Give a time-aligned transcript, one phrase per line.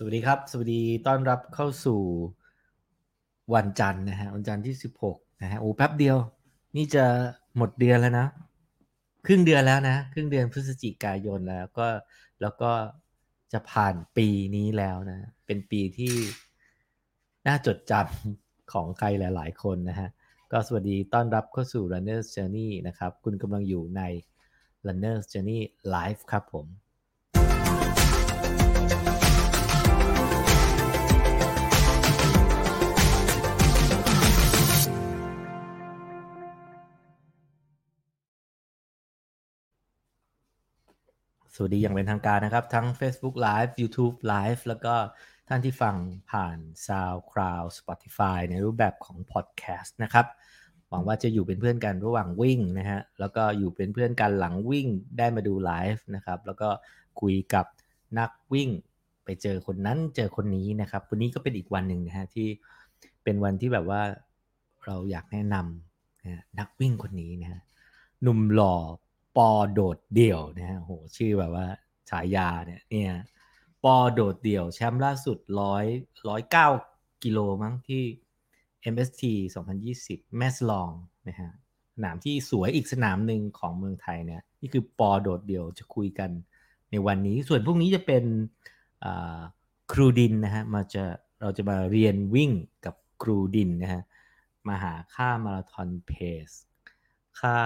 [0.00, 2.00] สวัสดีครับ สวัสดีต้อนรับเข้าสู่
[3.54, 4.76] วันจันทร์นะฮะวันจันทร์ที่
[5.06, 6.16] 16นะฮะโอ้แป๊บเดียว
[6.76, 7.04] นี่จะ
[7.56, 8.26] หมดเดือนแล้วนะ
[9.26, 11.86] ครึ่งเดือนแล้วนะ ครึ่งเดือนพฤศจิกายนแล้วก็
[12.40, 12.70] แล้วก็
[13.52, 16.14] จะผ่านปีนี้แล้วนะ เป็นปีที่
[17.46, 20.08] น่าจดจำของใครหลาย ๆ คนนะฮะ
[20.52, 24.02] ก็สวัสดีต้อนรับเข้าสู่ Runner's Journey นะครับ คุณกำลังอยู่ใน
[24.86, 25.60] Runner's Journey
[25.94, 26.66] Live ครับผม
[41.60, 44.94] สวัสดีอย่างเป็นทางการนะครับ ทั้ง Facebook Live YouTube Live แล้วก็
[45.48, 45.96] ท่านที่ฟัง
[46.30, 50.26] ผ่าน SoundCloud Spotify ในรูปแบบของ Podcast นะครับ
[50.88, 54.86] หวังว่าจะอยู่เป็นเพื่อนกันระหว่างวิ่งนะฮะ แล้วก็อยู่เป็นเพื่อนกันหลังวิ่ง
[55.18, 56.68] ได้มาดูไลฟ์นะครับ แล้วก็
[57.20, 57.66] คุยกับ
[58.18, 58.70] นักวิ่ง
[59.24, 62.46] ไปเจอคนนั้นเจอคนนี้นะครับ วันนี้ก็เป็นอีกวันหนึ่งนะฮะที่
[63.24, 64.02] เป็นวันที่แบบว่า
[64.86, 67.60] เราอยากแนะนำนะนักวิ่งคนนี้นะฮะ
[68.22, 68.76] หนุ่มหล่อ
[69.38, 71.66] ปอโดดเดี่ยวนะฮะโหชื่อแบบว่า
[72.10, 73.12] ฉายาเนี่ยเนี่ย
[73.84, 75.84] ปอโดดเดี่ยวแชมป์ล่าสุดร้อย
[76.28, 76.68] ร้อยเก้า
[77.24, 78.02] กิโลมั้งที่
[78.94, 79.22] MST
[79.80, 80.90] 2020 แมสลอง
[81.28, 81.50] นะฮะ
[81.94, 86.30] สนามที่สวยอีกสนามหนึ่งของเมืองไทยเนี่ยนี่คือปอโดดเดี่ยวจะคุยกัน
[86.90, 88.24] ในวันนี้ ส่วนพวกนี้จะเป็น
[89.92, 91.04] ครูดินนะฮะมาจะ
[91.40, 92.50] เราจะมาเรียนวิ่ง
[92.84, 94.02] กับครูดินนะฮะ
[94.68, 96.12] มาหาค่ามาราธอนเพ
[96.46, 96.48] ส
[97.40, 97.58] ค่า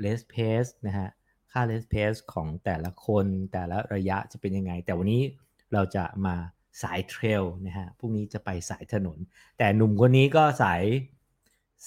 [0.00, 1.08] เลสเพสนะฮะ
[1.52, 5.22] ค่าเลสเพสของแต่ละคนแต่ละระยะจะเป็นยังไง แต่วันนี้
[5.72, 6.34] เราจะมา
[6.82, 9.18] สายเทรลนะฮะพรุ่งนี้จะไปสายถนน
[9.58, 10.82] แต่หนุ่มคนนี้ก็สาย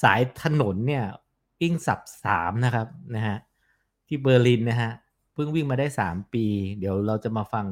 [0.03, 1.05] สายถนนเนี่ย
[1.61, 3.37] วิ่งสับสามนะครับนะฮะ
[4.07, 4.91] ที่เบอร์ลินนะฮะ
[5.33, 6.45] เพิ่งวิ่งมาได้ 3 ปี
[6.79, 7.65] เดี๋ยวเราจะมาฟัง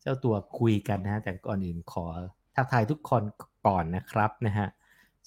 [0.00, 2.06] เจ้าตัวคุยกันนะฮะแต่ก่อนอื่นขอ
[2.54, 3.22] ทักทายทุกคน
[3.66, 4.66] ก่อนนะครับนะฮะ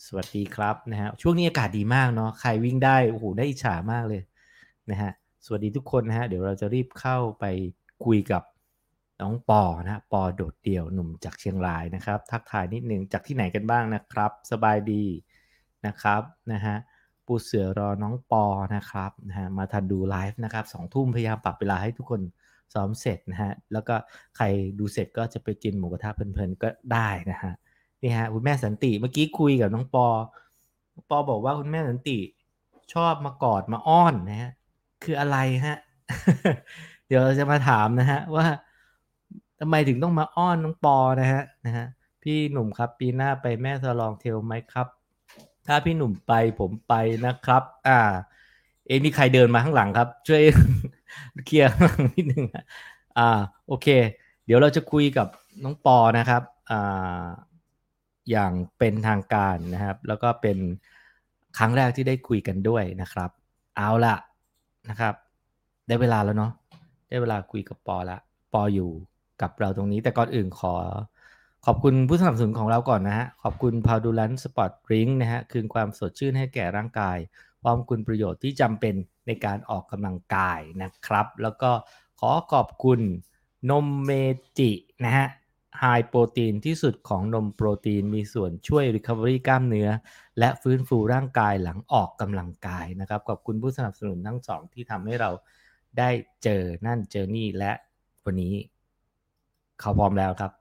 [0.05, 4.21] สวัสดีครับนะฮะช่วงนี้อากาศดีมากเนาะใครวิ่งได้โอ้โหได้อิจฉามากเลย
[4.91, 5.11] นะฮะ
[5.47, 7.45] สวัสดีทุกคนนะฮะ เดี๋ยวเราจะรีบเข้าไป
[8.05, 8.43] คุยกับ
[9.21, 15.03] น้องปอนะปอโดดเดี่ยวหนุ่มจากเชียงรายนะครับ ทักทายนิดนึงจากที่ไหนกันบ้างนะครับ สบายดี
[15.85, 16.75] นะครับนะฮะ
[17.25, 18.45] ปูเสือรอน้องปอ
[18.75, 22.21] นะครับนะฮะมาทันดูไลฟ์นะครับสองทุ่มพยายามปรับเวลาให้ทุกคน
[22.73, 23.95] ซ้อมเสร็จนะฮะแล้วก็
[24.37, 24.45] ใคร
[24.79, 27.53] ดูเสร็จก็จะไปกินหมูกระทะเพลินๆก็ได้นะฮะ
[28.01, 30.07] นี่ฮะคุณแม่สันติเมื่อกี้คุยกับน้องปอ
[31.09, 32.17] ปอบอกว่าคุณแม่สันติ
[32.93, 34.51] ชอบมากอดมาอ้อนนะฮะ
[35.05, 35.77] คืออะไรฮะ
[37.07, 38.47] เดี๋ยวเราจะมาถามนะฮะ ว่า
[39.59, 41.85] ทำไมถึงต้องมาอ้อนน้องปอนะฮะนะฮะ
[42.23, 44.87] พี่หนุ่มครับ ปีหน้าไปแม่สลองเทลไหมครับ
[45.67, 46.93] ถ้าพี่หนุ่มไปผมไป
[47.25, 47.99] นะครับ อ่า
[48.87, 50.41] เอ็มีใครเดินมาข้างหลังครับ ช่วย
[51.45, 52.45] เคลียร์ข้างหลังนิดนึง
[53.17, 53.29] อ่า
[53.67, 53.87] โอเค
[54.45, 55.27] เดี๋ยวเราจะคุยกับ
[55.63, 57.25] น้องปอนะครับ อ่า
[58.31, 60.57] อย่างเป็นทางการนะครับ แล้วก็เป็น
[61.57, 63.29] ครั้งแรกที่ได้คุยกันด้วยนะครับ
[63.77, 64.15] เอาละ
[64.89, 65.13] นะครับ
[65.87, 66.51] ได้เวลาแล้วเนาะ
[67.09, 68.17] ได้เวลาคุยกับปอละ
[68.53, 68.91] ปออยู่
[69.41, 70.73] กับเราตรงนี้ แต่ก่อนอื่นขอ
[71.65, 77.17] ขอบคุณผู้สนับสนุนของเราก่อนนะฮะ ขอบคุณพาวดูลัน sport drink นะฮะ คืนความสดชื่นให้แก่ร่างกาย
[77.61, 78.95] พร้อมคุณประโยชน์ที่จำเป็น
[79.27, 81.71] ในการออกกำลังกายนะครับ แล้วก็
[82.19, 82.99] ขอขอบคุณ
[83.69, 84.71] นม Meiji
[85.05, 85.27] นะฮะ
[85.79, 89.89] high protein ที่สุดของนมโปรตีนมีส่วนช่วย Recovery กล้ามเนื้อ
[90.39, 95.31] และฟื้นฟูร่างกายหลังออกกำลังกายนะครับขอบคุณผู้สนับสนุนทั้งสองที่ทำให้เรา
[95.97, 96.09] ได้
[96.43, 97.71] เจอนั่นเจอนี่และ
[98.25, 98.53] วันนี้
[99.79, 100.51] เขาพร้อมแล้วครับ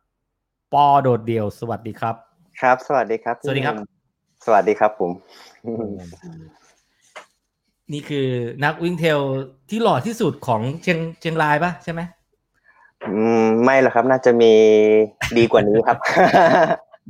[0.73, 2.15] ปอโดดเดี่ยวสวัสดีครับ
[2.61, 3.77] ครับ สวัสดีครับ สวัสดีครับ
[4.47, 5.11] สวัสดีครับผม
[7.93, 8.29] นี่คือ
[8.65, 9.21] นักวิ่งเทล
[9.71, 12.01] ที่หล่อที่สุดของเชียงเชียงรายปะใช่ไหม
[13.11, 14.53] อืมไม่หรอกครับ น่าจะมี
[15.39, 15.99] ดีกว่านี้ครับ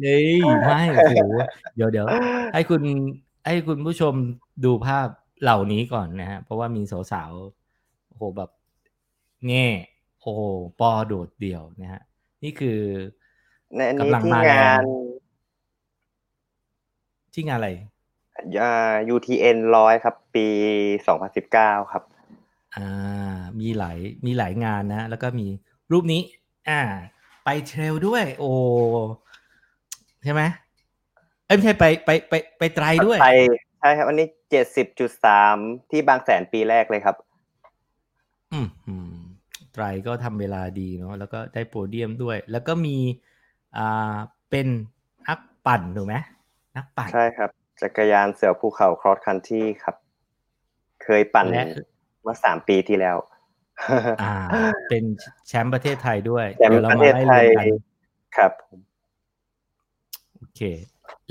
[0.02, 0.28] เฮ้ย
[0.66, 1.18] ไม่โอ้โห
[1.76, 2.06] เดี๋ยวเดี๋ยว
[2.54, 2.82] ให้คุณ
[3.46, 4.14] ให้คุณผู้ชม
[4.64, 5.08] ดูภาพ
[5.42, 6.82] เหล่านี้ก่อนนะฮะ เพราะว่ามี
[7.12, 8.50] สาวๆโอ้โหแบบ
[9.48, 9.66] แง่
[10.20, 10.32] โอ้
[10.80, 12.02] ปอโดดเดี่ยวนะฮะ
[12.42, 12.78] นี่คือ
[14.00, 14.82] กำลังมางาน
[17.34, 17.70] ที่งานอะไร
[18.60, 20.46] อ่า UTN ร้อยครับ ปี
[21.06, 22.02] สองพันสิบเก้าครับ
[22.76, 25.46] อ่า มีหลายมีหลายงานนะ แล้วก็มี
[25.92, 26.22] รูปนี้
[26.68, 26.80] อ่า
[27.44, 28.50] ไปเทรลด้วย โอ้
[30.24, 30.42] ใช่ไหม
[31.46, 33.30] เอ้ไม่ใช่ไปไปไปไปไตรด้วย ไป
[33.80, 35.56] ใช่ครับวันนี้เจ็ดสิบจุดสาม
[35.90, 37.16] ที่บางแสนปีแรกเลยครับ
[38.52, 38.66] อืม
[39.72, 42.96] ไตรก็ทำเวลาดีเนาะแล้วก็ได้โปรเดียมด้วย แล้วก็มี
[43.76, 44.16] อ่า
[44.50, 44.66] เป็น
[45.28, 46.14] นักปั่นถูกไหม
[46.76, 47.50] นักปั่น ใช่ครับ
[47.82, 49.96] จักรยานเสือภูเขาครอสคันที่ครับ
[51.04, 51.46] เคยปั่น
[52.22, 53.16] เมื่อสามปีที่แล้ว
[54.22, 54.34] อ่า
[54.88, 55.04] เป็น
[55.48, 57.44] แชมป์ประเทศไทยด้วยแชมป์ประเทศไทย
[58.36, 58.78] ครับผม
[60.34, 60.60] โอเค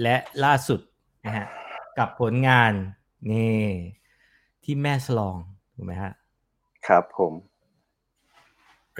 [0.01, 0.79] และล่าสุด
[1.25, 1.45] นะฮะ
[1.97, 2.73] กับผลงาน
[3.31, 3.61] นี่
[4.63, 5.37] ที่แม่สลอง
[5.75, 6.13] ถูกไหมฮะ
[6.87, 7.33] ครับผม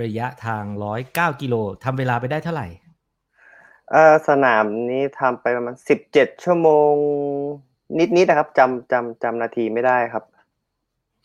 [0.01, 2.68] ระยะทางร้อยเก้ากิโลทำเวลาไปได้เท่าไหร่
[3.92, 6.94] เอ่อสนามนี้ทำไปประมาณสิบเจ็ดชั่วโมง
[7.98, 10.24] นิดๆนะครับจำจำจำนาทีไม่ได้ครับ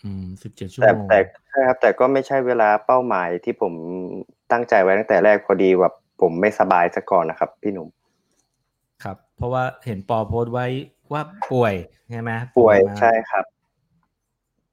[0.05, 1.19] อืมสิบเจ็ดชั่วแต่โมงแต่
[1.51, 3.73] ใช่ครับแต่ก็ไม่ใช่เวลาเป้าหมายที่ผม
[4.53, 7.89] ตั้งใจไว้ตั้งแต่แรกพอดีแบบผมไม่สบายซะก่อนนะครับ พี่หนุ่ม
[9.05, 10.67] ครับ เพราะว่าเห็นปอโพสต์ไว้
[11.13, 11.75] ว่าป่วย
[12.11, 13.45] ใช่ไหมป่วยมาใช่ครับ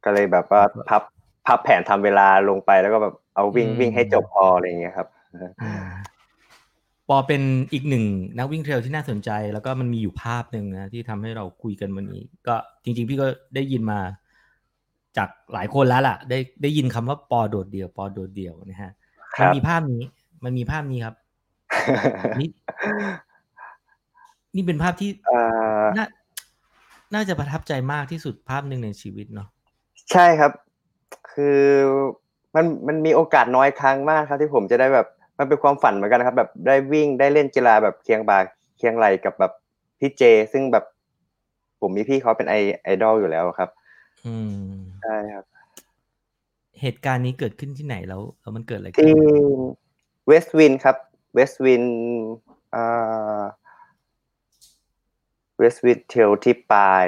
[0.04, 1.04] ก็เลยแบบว่าพับ
[1.48, 5.08] พับแผนทำเวลาลงไปแล้วก็แบบเอาวิ่งวิ่งให้จบพออะไรอย่างเงี้ยครับ
[5.62, 5.82] อืม
[7.10, 7.42] ปอเป็น
[7.74, 8.06] อีกหนึ่ง
[8.38, 14.00] นักวิ่งเทรลที่น่าสนใจ แล้วก็มันมีอยู่ภาพหนึ่งนะที่ทำให้เราคุยกันวันนี้ ก็จริง ๆ พี่ก็ได้ยินมา
[15.18, 18.92] จากหลายคนแล้วล่ะ ได้ได้ยินคำว่าปอโดดเดี่ยว ปอโดดเดี่ยวนะฮะ
[19.36, 20.04] คมันรับมีภาพนี้
[20.44, 21.16] มันมีภาพนี้ครับ
[22.40, 22.50] นี่
[24.56, 25.40] นี่เป็นภาพที่เอ่
[25.84, 26.06] อน่า
[27.14, 29.48] น่าจะประทับใจมากที่สุดภาพหนึ่งในชีวิตเนาะ
[30.12, 30.52] ใช่ครับ
[31.32, 31.62] คือ
[32.56, 35.08] มันมันมีโอกาสน้อยครั้งมากครับที่ผมจะได้แบบ
[35.40, 38.40] มันเป็นความฝันเหมือนกันนะครับ แบบได้วิ่งได้เล่นกีฬาแบบเคียงบ่า
[38.78, 39.52] เคียงไหล่กับแบบ
[40.00, 40.24] พี่เจ
[40.54, 40.86] ซึ่งแบบ
[41.82, 43.70] ผมมีพี่เขาเป็นไอไอดอลอยู่แล้วครับ
[44.26, 45.46] อืมใช่ครับ
[46.82, 49.16] เหตุการณ์นี้เกิดขึ้นที่ไหนแล้วแล้วมันเกิดอะไรขึ้นที่
[50.28, 50.98] เวสต์วินครับ
[51.36, 51.84] เวสต์วิน
[52.76, 53.42] อ่า
[55.58, 57.06] เวสต์วินเทรลที่ปลาย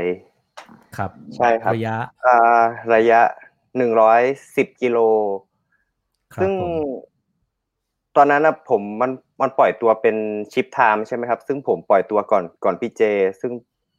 [0.97, 2.63] ครับ ใช่ครับ ระยะอ่า
[2.95, 3.21] ระยะ
[3.77, 4.21] หนึ่งร้อย
[4.55, 4.97] สิบกิโล
[6.33, 6.71] ครับซึ่งผม
[8.15, 9.11] ตอนนั้นนะผมมัน
[9.41, 10.15] มันปล่อยตัวเป็น
[10.53, 13.01] ชิปไทม์ใช่ไหมครับ ซึ่งผมปล่อยตัวก่อนก่อนพี่เจ
[13.41, 13.51] ซึ่ง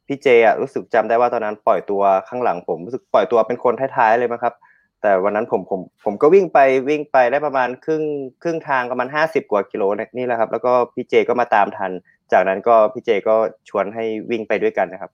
[0.09, 4.53] พี่เจอะรู้สึกจำได้ว่าตอนนั้นปล่อยตัวข้างหลังผมรู้สึกปล่อยตัวเป็นคนท้ายๆเลยมั้งครับ
[5.01, 6.59] แต่วันนั้นผมผมผมก็วิ่งไป
[6.89, 8.03] วิ่งไปได้ประมาณครึ่ง
[8.43, 11.91] ครึ่งทางประมาณห้าสิบกว่ากิโลเนี่ยนี่แหละครับ แล้วก็พี่เจก็มาตามทัน
[12.31, 13.35] จากนั้นก็พี่เจก็
[13.69, 15.11] ชวนให้วิ่งไปด้วยกันนะครับ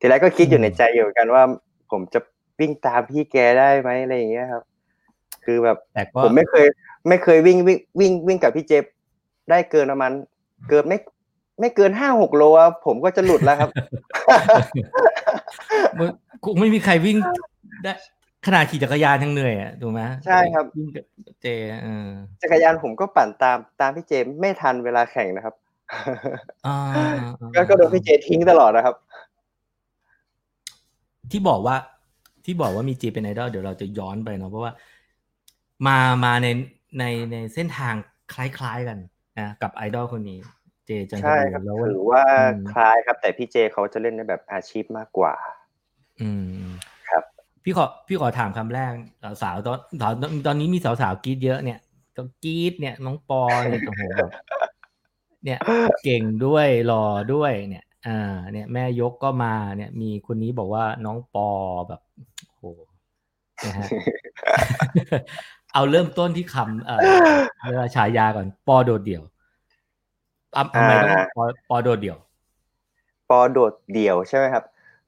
[0.00, 1.42] ทีแรกก็คิดอยู่ในใจอยู่เหมือนกันว่า
[1.90, 2.20] ผมจะ
[2.60, 4.62] วิ่งตามพี่แกได้ไหมอะไรอย่างเงี้ยครับ
[5.44, 6.66] คือแบบแต่ก็ผมไม่เคย
[7.08, 8.72] ไม่เคยวิ่งวิ่งวิ่งวิ่งกับพี่เจ
[9.50, 10.12] ได้เกินประมาณ
[10.68, 10.98] เกินไม่
[11.60, 13.70] ไม่เกินห้าหกโลอะผมก็จะหลุดแล้วครับ
[15.98, 16.08] มัน
[16.44, 17.16] คงไม่มีใครวิ่ง
[17.82, 17.92] ได้
[18.46, 21.04] ขนาดขี่จักรยานยังเหนื่อยอะถูกไหมใช่ครับวิ่งกับ
[21.42, 21.46] เจ
[21.82, 22.08] เออ
[22.42, 25.54] จักรยานผมก็ปั่นตามตามพี่เจไม่ทันเวลาแข่งนะครับ
[26.66, 26.76] อ่า
[27.54, 28.96] ก็ก็โดนพี่เจทิ้งตลอดนะครับ
[31.30, 31.76] ที่บอกว่า
[32.44, 34.72] ที่บอกว่ามีเจเป็นไอดอลเดี๋ยวเราจะย้อนไปเนาะเพราะว่า
[35.86, 36.48] มามาใน
[36.98, 37.94] ในในเส้นทาง
[38.34, 38.98] คล้ายๆกัน
[39.40, 40.38] นะกับไอดอลคนนี้
[40.86, 45.34] เจจันทใช่บูครับแล้วถือว่าอืมคล้ายครับ แต่พี่เจเขาจะเล่นในแบบอาชีพมากกว่า
[46.20, 46.30] อื
[46.64, 46.66] ม
[47.10, 47.24] ครับ
[47.64, 48.92] พี่ขอพี่ขอถามคำแรก
[49.42, 51.78] สาวๆตอนตอนตอนนี้มีสาวๆกรีดเยอะเนี่ย
[52.16, 54.30] ก็กรีดเนี่ย น้องปอเนี่ยโอ้โหแบบ
[55.44, 55.58] เนี่ย
[56.04, 57.04] เก่งด้วยหล่อ
[57.34, 61.48] ด้วยเนี่ยอ่าเนี่ย แม่ยกก็มาเนี่ย มีคนนี้บอกว่าน้องปอ
[61.88, 62.00] แบบ
[62.46, 62.64] โอ้โห
[63.66, 63.88] นะฮะ
[65.72, 67.00] เอาเริ่มต้นที่คำเอ่อ
[67.68, 69.22] เรียกว่าฉายาก่อน ปอโดดเดี่ยว
[70.56, 72.18] อะทำไมต้องอ่าปอปอโดดเดี่ยว
[73.28, 74.64] ปอโดดเดี่ยวใช่ไหมครับ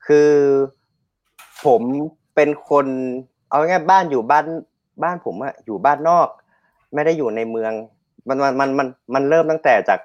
[0.06, 0.30] คือ
[1.64, 1.82] ผม
[2.34, 2.86] เป็นคน
[3.48, 4.44] เอาง่ายๆบ้านอยู่บ้าน
[5.02, 6.28] บ้านผมอะอยู่บ้านนอก
[6.94, 7.72] ไม่ได้อยู่ในเมือง
[8.28, 10.00] มันมันมันมันมันเริ่มตั้งแต่จาก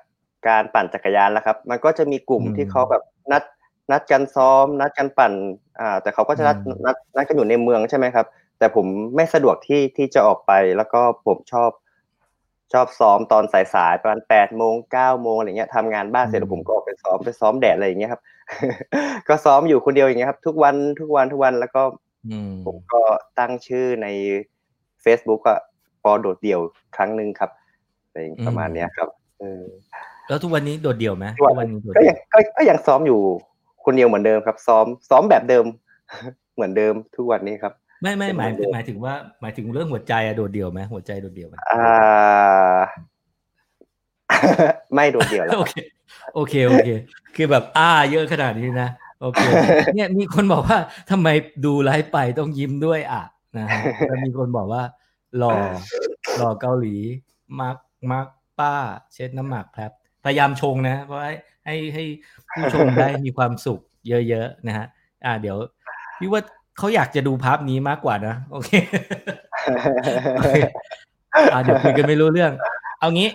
[0.47, 3.43] การปั่นจักรยานแล้วครับ มันก็จะมีกลุ่มอืมที่เขาแบบนัด
[3.91, 5.33] นัดกันซ้อม นัดกันปั่น
[5.79, 8.25] อ่า แต่เขาก็จะนัดอืมนัดนัดกันอยู่ในเมืองใช่ไหมครับ
[8.59, 11.69] แต่ผมไม่สะดวกที่ที่จะออกไปแล้วก็ผมชอบ
[12.73, 18.21] ชอบซ้อมตอนสายๆประมาณแปดโมงเก้าโมงอะไรเงี้ยทำงานบ้านเสร็จแล้วผมก็ออกไปซ้อมไปซ้อมแดดอะไรอย่างเงี้ยครับ
[19.27, 21.81] ก็ซ้อมอยู่คนเดียวอย่างเงี้ยครับทุกวันทุกวันทุกวันแล้วก็
[22.29, 23.01] อืมผมก็
[23.39, 24.07] ตั้งชื่อใน
[25.03, 25.59] Facebook อะ
[26.03, 26.59] ปอโดดเดี่ยว
[26.95, 27.49] ครั้งหนึ่งครับ
[28.05, 29.09] อะไรประมาณเนี้ยครับ
[29.39, 29.63] เออ
[30.27, 33.19] แล้วทุกวันนี้โดดเดี่ยวไหมทุกวันทุกวันนี้โดดก็เดี่ยัยวงก็ก็ยังซ้อมอยู่
[33.85, 35.65] คนเดียวเหมือนเดิมครับ ซ้อมซ้อมแบบเดิม
[36.55, 42.79] เหมือนเดิมทุกวันนี้ครับ ไม่ไม่หมายเป็นเหมือนเดิมหมายถึงว่า หมายถึงเรื่องหัวใจอะโดดเดี่ยวไหมหัวใจโดดเดี่ยวไหมอ่า
[44.93, 45.75] ไม่โดดเดี่ยวแล้วโอเค
[46.35, 46.89] โอเคโอเค
[47.35, 48.89] คือแบบอ้าเยอะขนาดนี้นะ
[49.21, 49.41] โอเค
[49.95, 50.77] เนี่ยมีคนบอกว่า
[51.11, 51.27] ทำไม
[51.65, 53.23] ดูไลฟ์ไปต้องยิ้มด้วยอะ
[53.57, 54.83] นะฮะแล้วมีคนบอกว่า
[55.37, 55.55] หล่อ
[56.37, 56.95] หล่อเกาหลี
[57.59, 57.77] มัก
[58.11, 58.27] มัก
[58.59, 58.73] ป้า
[59.13, 59.91] เช็ดน้ำหมักครับ
[60.23, 62.03] พยายามชงนะ เพราะให้ให้ให้
[62.53, 64.85] ผู้ชมได้มีความสุขเยอะๆนะฮะ
[65.25, 65.57] อ่าเดี๋ยว
[66.19, 66.41] พี่ว่า
[66.79, 68.69] เขาอยากจะดูภาพนี้มากกว่านะ โอเค
[70.35, 70.55] โอเค
[71.53, 72.51] อ่าเดี๋ยวคุยกันไม่รู้เรื่อง
[72.99, 73.29] เอางี้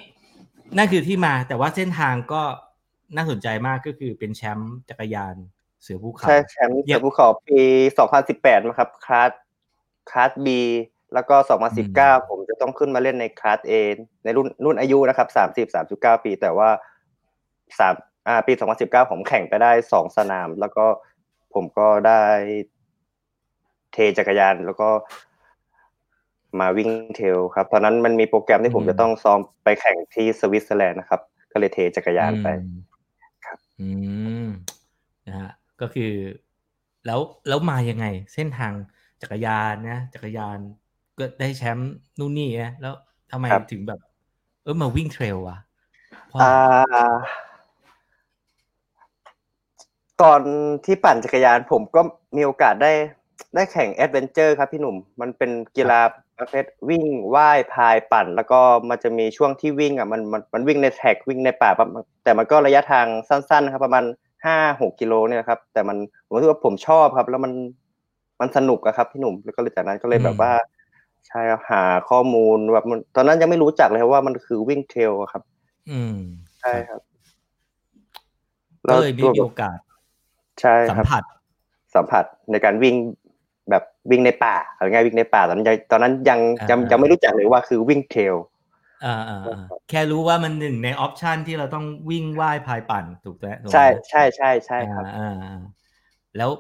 [0.77, 2.43] นั่นคือที่มาแต่ว่าเส้นทางก็
[3.17, 5.35] น่าสนใจมากก็คือเป็นแชมป์จักรยาน
[5.83, 7.61] เสือภูเขาใช่แชมป์เยี่เสืยอมภูเขาปี
[8.13, 9.31] 2018นะครับคลาส
[10.11, 10.61] คลาสบี
[11.15, 11.37] แล้วก็
[11.83, 13.73] 2019ผมจะต้องขึ้นมาเล่นในคลาสเอ
[14.25, 15.29] ในรุ่นรุ่นอายุนะครับ
[15.69, 16.69] 30 39ปี แต่ว่า
[17.79, 17.95] สาม
[18.29, 20.87] อ่าปี2019ผมแข่งไปได้สองสนาม แล้วก็
[21.55, 22.21] ผมก็ได้
[23.95, 24.89] เทจักรยานแล้วก็
[26.61, 31.21] มาวิ่งเทลครับ ตอนนั้นมันมีโปรแกรมที่ผมจะต้องซ้อมไปแข่งที่สวิตเซอร์แลนด์นะครับ
[31.53, 32.49] ก็เลยเทจักรยานไป
[33.47, 33.89] ครับ อื
[34.45, 34.47] ม
[35.27, 36.13] นะฮะก็คือ
[37.07, 38.73] แล้วแล้วมายังไง เส้นทาง
[39.23, 40.59] จักรยานนะจักรยาน
[41.19, 42.95] ก็ได้แชมป์นู่นนี่นะแล้ว
[43.31, 44.01] ทำไมครับถึงแบบ
[44.63, 45.59] เออมาวิ่งเทรลวะ
[46.29, 46.55] เพราะอ่า
[50.23, 50.41] ตอน
[50.85, 52.01] ที่ปั่นจักรยานผมก็
[52.37, 52.93] มีโอกาสได้
[53.55, 56.01] ได้แข่ง adventure ครับพี่หนุ่ม มันเป็นกีฬา
[56.39, 64.05] ประเภทวิ่งว่ายพายปั่น แล้วก็มันจะมีช่วงที่วิ่งอะมันมันมันวิ่งใน track วิ่งในป่าประมาณแต่มันก็ระยะทางสั้นๆนะครับประมาณ
[64.45, 65.97] ห้าหกกิโลเนี่ยนะครับ แต่มัน
[66.27, 67.53] ผมรู้สึกว่าผมชอบครับ แล้วมัน
[68.41, 70.53] มันสนุกอะครับพี่หนุ่มแล้วก็เลยจากนั้นก็เลยแบบว่า
[71.29, 75.43] ใช่ครับหาข้อมูลแบบมันตอนนั้นยังไม่รู้จักเลยครับว่ามันคือวิ่งเทรลอะครับ
[75.91, 76.17] อืม
[76.61, 77.01] ใช่ครับ
[78.91, 79.79] ก็เลยมีตัวมีโอกาส
[80.61, 81.25] ใช่สัมครับผัส
[81.95, 83.24] สัมผัสในการวิ่งแบบ
[84.11, 88.37] วิ่งในป่าเอาง่ายๆวิ่งในป่าตอนนั้นยังตอนนั้นยังยังอ่ายังไม่รู้จักเลยว่าคือวิ่งเทรล
[89.05, 95.61] อ่าอ่าอ่าแค่รู้ว่ามันหนึ่งในออปชันที่เราต้องวิ่งว่ายพายปั่นถูกไหมถูกไหมใช่ใช่ใช่ใช่ครับอ่าอ่าอ่า
[96.37, 96.51] แล้ว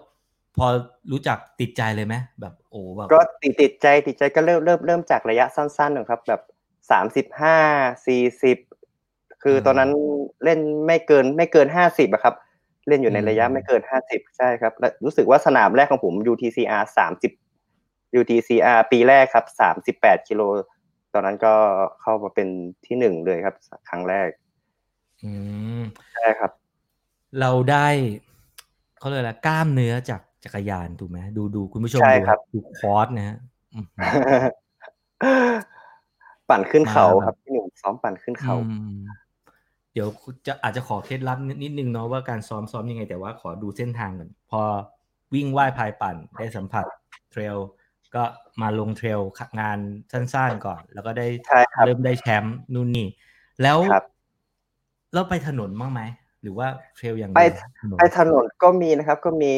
[0.56, 0.66] พอ
[1.12, 6.42] รู้จักติดใจเลยไหมแบบโอ้แบบก็ติดติดใจติดใจก็เริ่มเริ่มเริ่มจากระยะสั้นๆนะครับ แบบ
[6.90, 7.58] สามสิบห้า
[8.06, 8.58] สี่สิบ
[9.42, 9.90] คือตอนนั้น
[10.44, 12.34] เล่นไม่เกินไม่เกินห้าสิบอะครับ
[12.88, 17.32] เล่นอยู่ในระยะไม่เกินห้าสิบใช่ครับและรู้สึกว่าสนามแรกของผม UTCR สามสิบ
[18.20, 20.42] UTCR ปีแรกครับสามสิบแปดกิโล
[21.12, 21.54] ตอนนั้นก็
[22.00, 22.48] เข้ามาเป็น
[22.86, 23.54] ที่หนึ่งเลยครับ
[23.88, 24.28] ครั้งแรก
[25.24, 25.32] อื
[25.80, 25.82] ม
[26.14, 26.50] ใช่ครับ
[27.40, 27.86] เราได้
[28.98, 33.36] เขาเรียกอะไรกล้ามเนื้อจากจักรยานถูกไหมดูดูคุณผู้ชมใช่ดูครับดูคอร์สนะฮะ
[33.74, 34.02] อื้อหื
[34.38, 35.54] อ
[36.48, 39.02] ปั่นขึ้นเขามาแบบครับพี่หนุ่มซ้อมปั่นขึ้นเขาอืม
[39.94, 40.08] เดี๋ยว
[40.46, 44.62] จะอาจจะขอเคล็ดลับนิดนึงเนาะว่าการซ้อมซ้อมยังไง แต่ว่าขอดูเส้นทางก่อนพอ
[45.34, 46.84] วิ่งว่ายพายปั่นได้สัมผัส
[47.30, 47.56] เทรล
[48.14, 48.24] ก็
[48.62, 49.20] มาลงเทรล
[49.60, 49.78] งาน
[50.12, 53.08] สั้นๆก่อน แล้วก็ได้ใช่ครับเริ่มได้แชมป์นู่นนี่
[53.62, 54.04] แล้วครับ
[55.12, 56.02] แล้วไปถนนบ้างไหม
[56.42, 59.52] หรือว่าเทรลอย่างไปเดียวถนนไปถนนก็มีนะครับ ก็มี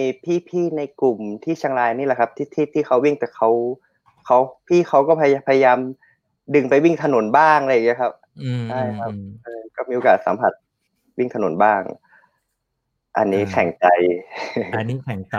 [0.49, 3.49] พี่ๆในกลุ่มที่เชียงรายนี่แหละครับ ที่ที่ที่เขาวิ่งแต่เขา
[4.26, 4.38] เขา
[4.69, 5.78] พี่เขาก็พยพยายาม
[6.55, 8.12] ดึงไปวิ่งถนนบ้างอะไรอย่างเงี้ยครับ
[8.43, 9.56] อืมใช่ครับอืมเออก็
[9.88, 10.52] มีโอกาสสัมผัส
[11.19, 11.83] วิ่งถนนบ้าง
[13.16, 13.87] อันนี้อ่าแข่งใจ
[14.75, 15.38] อันนี้แข่งไต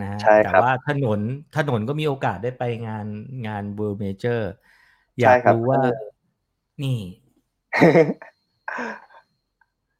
[0.00, 1.20] นะฮะใช่ครับแต่ว่าถนน
[1.56, 3.06] ถนนก็มีโอกาสได้ไปงาน
[3.46, 4.40] งาน World Major
[5.20, 5.82] อยาใช่กครับรู้ว่า
[6.82, 6.98] นี่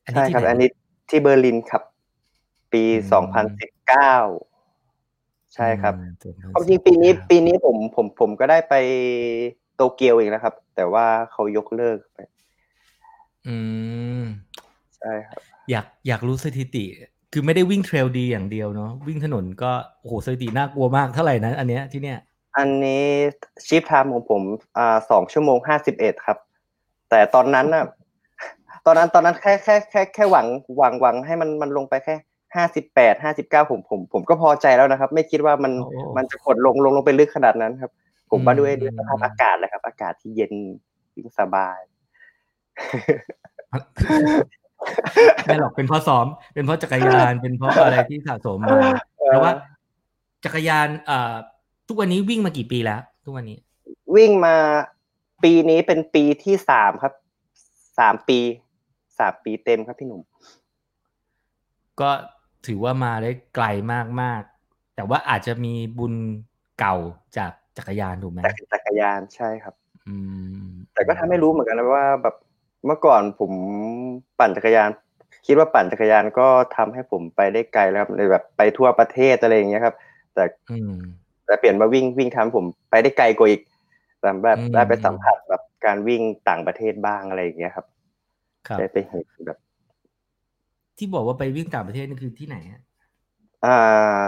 [0.05, 0.69] อันนี้ใช่ที่ครับไหนอันนี้
[1.09, 1.83] ที่เบอร์ลินครับ
[2.73, 4.15] ปีอืมสองพันสิบเก้า
[5.55, 6.09] ใช่ครับอืม
[6.53, 8.75] ความจริงปีนี้ปีนี้ผมผมผมก็ได้ไป
[9.75, 12.19] โตเกียวอีกนะครับ แต่ว่าเขายกเลิกไป
[13.49, 13.57] อื
[14.21, 14.23] ม
[14.99, 16.85] ใช่ครับ อยากอยากรู้สถิติ
[17.33, 19.71] คือไม่ได้วิ่ง trail ดีอย่างเดียวเนาะวิ่งถนนก็
[20.01, 22.19] โอ้โหสถิติน่ากลัวมากเท่าไหร่นะอันเนี้ยที่เนี้ย
[22.59, 23.05] อันนี้
[23.67, 24.43] chip time ของผม
[24.79, 26.39] อ่าสองชั่วโมงห้าสิบเอ็ดครับ
[27.11, 27.85] แต่ตอนนั้นน่ะ
[28.87, 30.47] ตอนนั้นตอนนั้นแค่แค่แค่แค่หวัง
[30.79, 32.15] หวังหวังให้มันมันลงไปแค่
[32.55, 37.91] ห้าสิบแปดห้าสิบเก้าผมผมผมก็พอใจแล้วนะครับ ไม่คิดว่ามันโอ้โหมันจะกดลงลงลงไปลึกขนาดนั้นครับ
[38.31, 40.53] ผมว่าด้วยอืมด้วยสภาพอืมอากาศแหละครับ อากาศที่เย็น
[41.15, 41.79] วิ่งสบาย
[45.47, 48.79] ไม่หรอกเป็นเพราะซ้อม เป็นเพราะจักรยานเป็นเพราะอะไรที่สะสมมา
[49.31, 49.53] แต่ว่า
[50.45, 51.35] จักรยานเอ่อ
[51.89, 53.59] ทุกวันนี้วิ่งมากี่ปีแล้ว ทุกวันนี้
[54.17, 54.57] วิ่งมา
[55.45, 57.13] ปีนี้เป็นปีที่สามครับ
[57.99, 58.39] สามปี
[59.19, 60.23] สามปีเต็มครับพี่หนุ่ม
[62.01, 62.11] ก็
[62.67, 63.67] ถือว่ามาได้ไกล
[64.21, 66.15] มากๆแต่ว่าอาจจะมีบุญ
[66.79, 66.97] เก่า
[67.37, 69.75] จากจักรยานถูกไหมจากจักรยานใช่ครับ
[70.09, 70.17] อื
[70.63, 72.37] ม แต่ก็ทำให้รู้เหมือนกันนะว่าแบบ
[72.87, 73.53] เมื่อก่อนผม
[74.39, 74.91] ปั่นจักรยาน
[75.47, 76.47] คิดว่าปั่นจักรยานก็
[76.77, 79.95] ทำให้ผมไปได้ไกลแล้วครับเลยแบบไปทั่วประเทศอะไรอย่างเงี้ยครับ
[80.35, 80.95] แต่อืม
[81.47, 83.63] แต่เปลี่ยนมาวิ่งวิ่งทำผมไปได้ไกลกว่าอีก
[84.21, 87.87] แต่แบบอืมได้ไปสัมผัสแบบการวิ่งต่างประเทศบ้างอะไรอย่างเงี้ยครับ
[88.67, 89.59] ครับได้ไปเห็นแบบ
[90.99, 92.83] ที่บอกว่าไปวิ่งต่างประเทศนี่คือที่ไหนฮะ
[93.67, 94.23] อ่า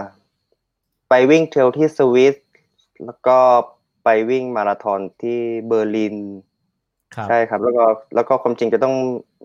[1.09, 2.37] ไปวิ่งเทรลที่สวิส
[3.05, 3.39] แล้วก็
[4.05, 6.54] ไปวิ่งมาราธอนที่เบอร์ลินครับ
[7.29, 8.95] ใช่ครับ แล้วก็แล้วก็ความจริงจะต้อง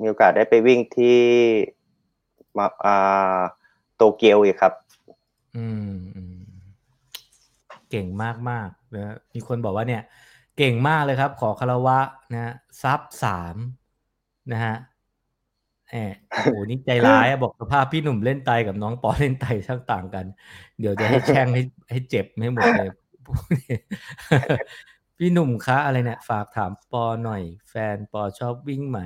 [0.01, 1.19] มีโอกาสได้ไปวิ่งที่
[2.57, 3.39] มาอ่า
[3.95, 4.73] โตเกียวอีกครับ
[5.57, 6.39] อืมอืม
[7.89, 10.01] เก่งมากมากๆนะมีคนบอกว่าเนี่ย
[10.57, 11.99] เก่งมากเลยครับ ขอคารวะ
[12.33, 13.55] นะฮะซับสาม
[14.51, 14.75] นะฮะ
[15.91, 20.25] แอบโอ้โหนี่ใจร้ายอะบอกสภาพพี่หนุ่มเล่นไตกับน้องปอเล่นไตช่างต่างกัน
[20.79, 22.89] เดี๋ยวจะให้แช่งให้ให้เจ็บให้หมดเลย
[25.19, 28.99] พวกนี้พี่หนุ่มคะอะไรเนี่ยฝากถามปอหน่อย แฟนปอชอบวิ่งไหม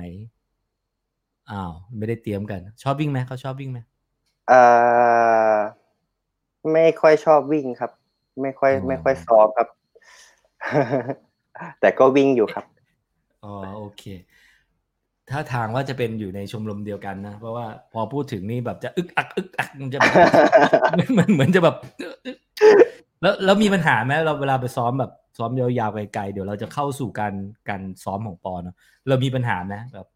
[1.50, 3.78] อ้าวไม่ได้เตรียมกัน ชอบวิ่งไหมเขาชอบวิ่งไหม
[4.48, 4.62] เอ่
[5.54, 5.56] อ
[6.72, 7.90] ไม่ค่อยชอบวิ่งครับ
[8.42, 9.68] ไม่ค่อยอ๋อไม่ค่อยซ้อมครับ
[11.80, 12.64] แต่ก็วิ่งอยู่ครับ
[13.44, 14.04] อ๋อโอเค
[15.30, 20.14] ถ้าทางว่าจะเป็นอยู่ในชมรมเดียวกันนะ เพราะว่าพอพูดถึงนี่แบบจะอึกอักอึกอักมันจะแบบ
[21.18, 21.76] มันเหมือนจะแบบ
[23.22, 27.34] แล้วแล้วมีปัญหาไหมเราเวลาไปซ้อมแบบ ซ้อมยาวๆไกลๆเดี๋ยวเราจะเข้าสู่การ
[27.68, 28.76] การซ้อมของปอเนาะ
[29.08, 30.06] เรามีปัญหาไหมแบบ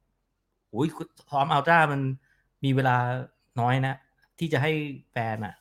[0.75, 0.89] อุ้ย
[1.31, 2.01] ซ้อมอัลตร้ามัน
[2.65, 2.97] มีเวลา
[3.61, 3.95] น้อยนะ
[4.39, 4.71] ที่จะให้
[5.13, 5.55] แฟนอะ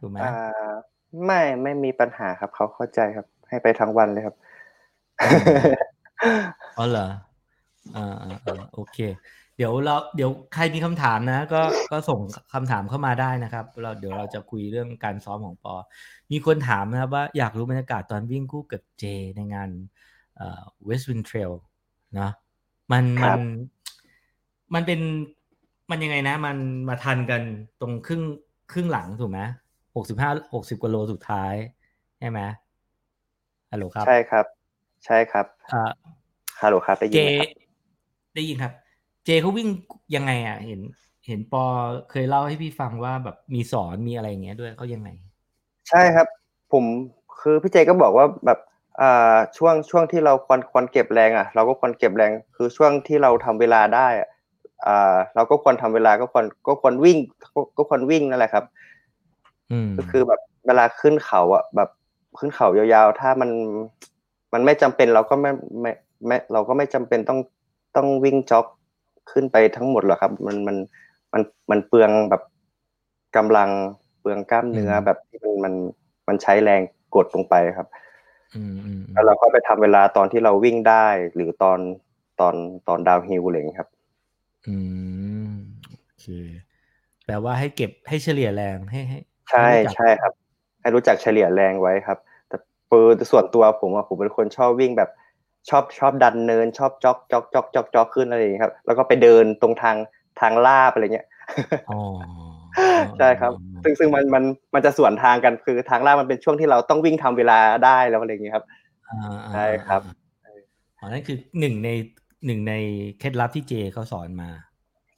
[0.00, 0.72] ถูกไหมอ่า
[1.26, 4.36] ไม่ไม่มีปัญหาครับเขาเข้าใจครับ ให้ไปทั้งวันเลยครับ
[6.78, 7.08] อ๋อเหรอ
[7.96, 8.98] อ่าอ่าอ่าโอเค
[9.56, 11.60] เดี๋ยวเราเดี๋ยวใครมีคำถามนะ ก็
[11.92, 12.20] ก็ส่ง
[12.54, 15.74] คำถามเข้ามาได้นะครับ เราเดี๋ยวเราจะคุยเรื่องการซ้อมของปอ
[16.32, 19.04] มีคนถามนะครับว่าอยากรู้บรรยากาศตอนวิ่งคู่กับเจ
[19.36, 19.70] ในงาน
[20.36, 21.52] เอ่อ West Wind Trail
[22.20, 22.30] นะ
[22.92, 23.42] มันครัมับน
[24.74, 25.00] มันเป็น
[25.90, 26.56] มันยังไงนะ มัน
[26.88, 27.42] มาทันกัน
[27.80, 28.22] ตรงครึ่ง
[28.72, 29.40] ครึ่งหลังถูกไหม
[29.96, 31.54] หกสิบห้าหกสิบกว่าโลสุดท้าย
[32.18, 32.40] ใช่ไหม
[33.72, 34.46] ฮัลโหลครับ ใช่ครับ
[35.04, 35.92] ใช่ครับอ่า
[36.62, 37.50] ฮัลโหลครับได้ยิเจนไหมครับ
[38.34, 38.72] ได้ยินครับ
[39.24, 39.68] เจเขาวิ่ง
[40.16, 40.80] ยังไงอะ เห็น
[41.26, 41.64] เห็นปอ
[42.10, 45.08] เคยเล่าให้พี่ฟังว่าแบบมีสอนมีอะไรอย่างเงี้ยด้วยเขายังไง
[45.88, 46.26] ใช่ครับ
[46.72, 46.84] ผม
[47.40, 48.58] คือพี่เจก็บอกว่าแบบ
[49.00, 54.28] อ่าช่วงช่วงที่เราควรควรเก็บแรงอะ เราก็ควรเก็บแรง คือช่วงที่เราทำเวลาได้อะ
[54.86, 57.18] อ่าเราก็ควรทำเวลาก็ควรก็ควรวิ่ง
[57.54, 58.64] ก็ก็ควรวิ่งนั่นแหละครับ
[59.72, 61.90] อืมก็คือแบบเวลาขึ้นเขาอะ แบบ
[62.38, 63.50] ขึ้นเขายาวๆ ถ้ามัน
[64.52, 65.50] มันไม่จำเป็นเราก็ไม่
[65.80, 65.92] ไม่
[66.26, 67.40] ไม่เราก็ไม่จำเป็นต้อง
[67.96, 68.66] ต้องวิ่งจ็อก
[69.32, 70.76] ขึ้นไปทั้งหมดหรอกครับ มันมัน
[71.32, 72.42] มันมันเปลืองแบบ
[73.36, 73.70] กำลัง
[74.20, 75.74] เปลืองกล้ามเนื้อแบบที่มันมัน
[76.28, 76.80] มันใช้แรง
[77.14, 77.88] กดลงไปครับ
[78.54, 81.78] อืมอืมอืมแล้วเราก็ไปทำเวลาตอนที่เราวิ่งได้หรือตอน
[82.40, 82.54] ตอน
[82.88, 83.90] ตอนดาวฮิลอะไรอย่างเงี้ยครับ
[84.66, 84.76] อื
[85.48, 85.50] ม
[86.06, 86.26] โอเค
[87.24, 89.18] แปลว่าให้เก็บให้เฉลี่ยแรงให้ให้
[89.50, 90.32] ใช่ห้รู้จักใช่ครับ
[90.80, 92.56] ให้รู้จักเฉลี่ยแรงไว้ครับ แต่
[92.90, 95.10] ปือส่วนตัวผมอะผมเป็นคนชอบวิ่งแบบ
[95.68, 99.96] ชอบชอบดันเนิน ชอบจ็อกจ็อกจ็อกจ็อกจ็อกขึ้นอะไรอย่างเงี้ยครับ แล้วก็ไปเดินตรงทาง
[100.40, 101.26] ทางลาบอะไรเงี้ย
[101.90, 102.00] อ๋อ
[103.18, 108.64] ใช่ครับ ซึ่งซึ่งมันมันมันจะสวนทางกันคือทางลาดมันเป็นช่วงที่เราต้องวิ่งทำเวลาได้แล้วอะไรอย่างเงี้ยครับ
[109.08, 110.00] อ่าอ่าใช่ครับ
[110.44, 110.58] อ่า
[110.98, 111.90] อ๋อนั่นคือหนึ่งใน
[112.46, 112.74] หนึ่งใน
[113.18, 114.48] เคล็ดลับที่เจเขาสอนมา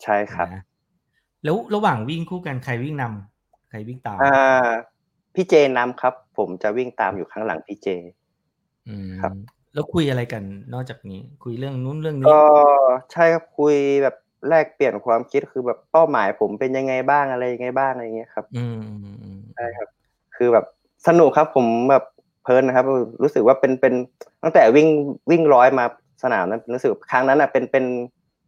[0.03, 0.65] ใช่ครับนะ
[1.45, 4.69] แล้วระหว่างวิ่งคู่กันใครวิ่งนำใครวิ่งตามอ่า
[5.35, 7.89] พี่เจนำครับ ผมจะวิ่งตามอยู่ข้างหลังพี่เจ
[8.89, 9.33] อืมครับ
[9.77, 10.43] แล้วคุยอะไรกัน
[10.75, 12.41] นอกจากนี้ คุยเรื่องนู้นเรื่องนี้ ก็
[13.13, 14.17] ใช่ครับคุยแบบ
[14.49, 19.89] แลกเปลี่ยนความคิดคือแบบเป้าหมายผมเป็นยังไงบ้างอะไรยังไงบ้างอะไรอย่างเงี้ยครับอืมอืมอืมใช่ครับ
[20.37, 20.65] คือแบบ
[21.07, 22.05] สนุกครับผมแบบ
[22.43, 22.85] เพลินนะครับ
[23.23, 23.95] รู้สึกว่าเป็นเป็น
[24.43, 24.89] ตั้งแต่วิ่ง
[25.31, 25.85] วิ่งร้อยมา
[26.23, 27.85] สนามนั้นรู้สึกครั้งนั้นอะเป็นเป็น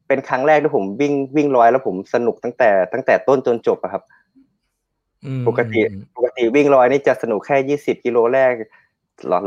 [0.09, 4.03] เป็นครั้งแรกที่ผมวิ่งวิ่งร้อยแล้วผมสนุกตั้งแต่ตั้งแต่ต้นจนจบอะครับ
[5.27, 8.53] อืมปกติอืมปกติวิ่งร้อยนี่จะสนุกแค่ยี่สิบกิโลแรก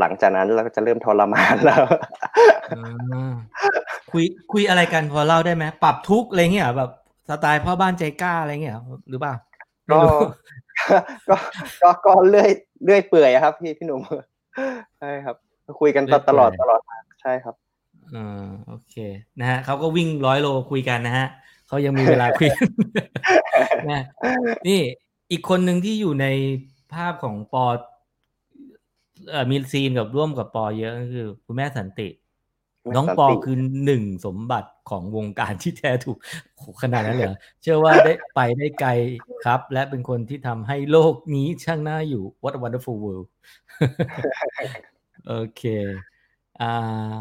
[0.00, 1.84] หลังจากนั้นเราก็จะเริ่มทรมานแล้ว
[2.76, 3.34] อ่า
[4.10, 6.90] คุยคุยอะไรกันพอเล่าได้ไหมปรับทุกข์อะไรเงี้ยเหรอแบบ
[7.28, 9.34] สไตล์พ่อบ้านใจกล้าอะไรเงี้ยเหรอหรือเปล่า
[9.86, 10.18] ไม่ก็รู้
[11.28, 11.36] ก็
[11.82, 12.50] ก็ก็เลื่อย
[12.84, 14.00] เลื่อยเปื่อยอะครับ พี่พี่หนุ่ม
[14.98, 15.36] ใช่ครับ
[15.80, 16.80] คุยกันตลอดตลอด
[17.22, 17.54] ใช่ครับ
[18.14, 18.96] อ่าโอเค
[19.40, 21.26] นะฮะเขาก็วิ่งร้อยโลคุยกันนะฮะ
[21.68, 22.48] เขายังมีเวลาคุย
[23.90, 24.02] นะ
[24.68, 24.80] นี่
[25.30, 26.26] อีกคนหนึ่งที่อยู่ใน
[26.94, 27.78] ภาพของปอเอ่อ
[29.50, 32.08] มีซีนกับร่วมกับปอเยอะก็คือ คุณแม่สันติ
[32.82, 36.18] แม่น้องสันติปอคือหนึ่งสมบัติของวงการที่แท้ถูก
[36.56, 38.90] โหขนาดนั้นเลยเหรอเชื่อว่าได้ไปได้ไกล
[39.44, 43.26] ครับ และเป็นคนที่ทำให้โลกนี้ช่างน่าอยู่ What a wonderful world
[45.28, 45.62] โอเค
[46.60, 47.12] อ่า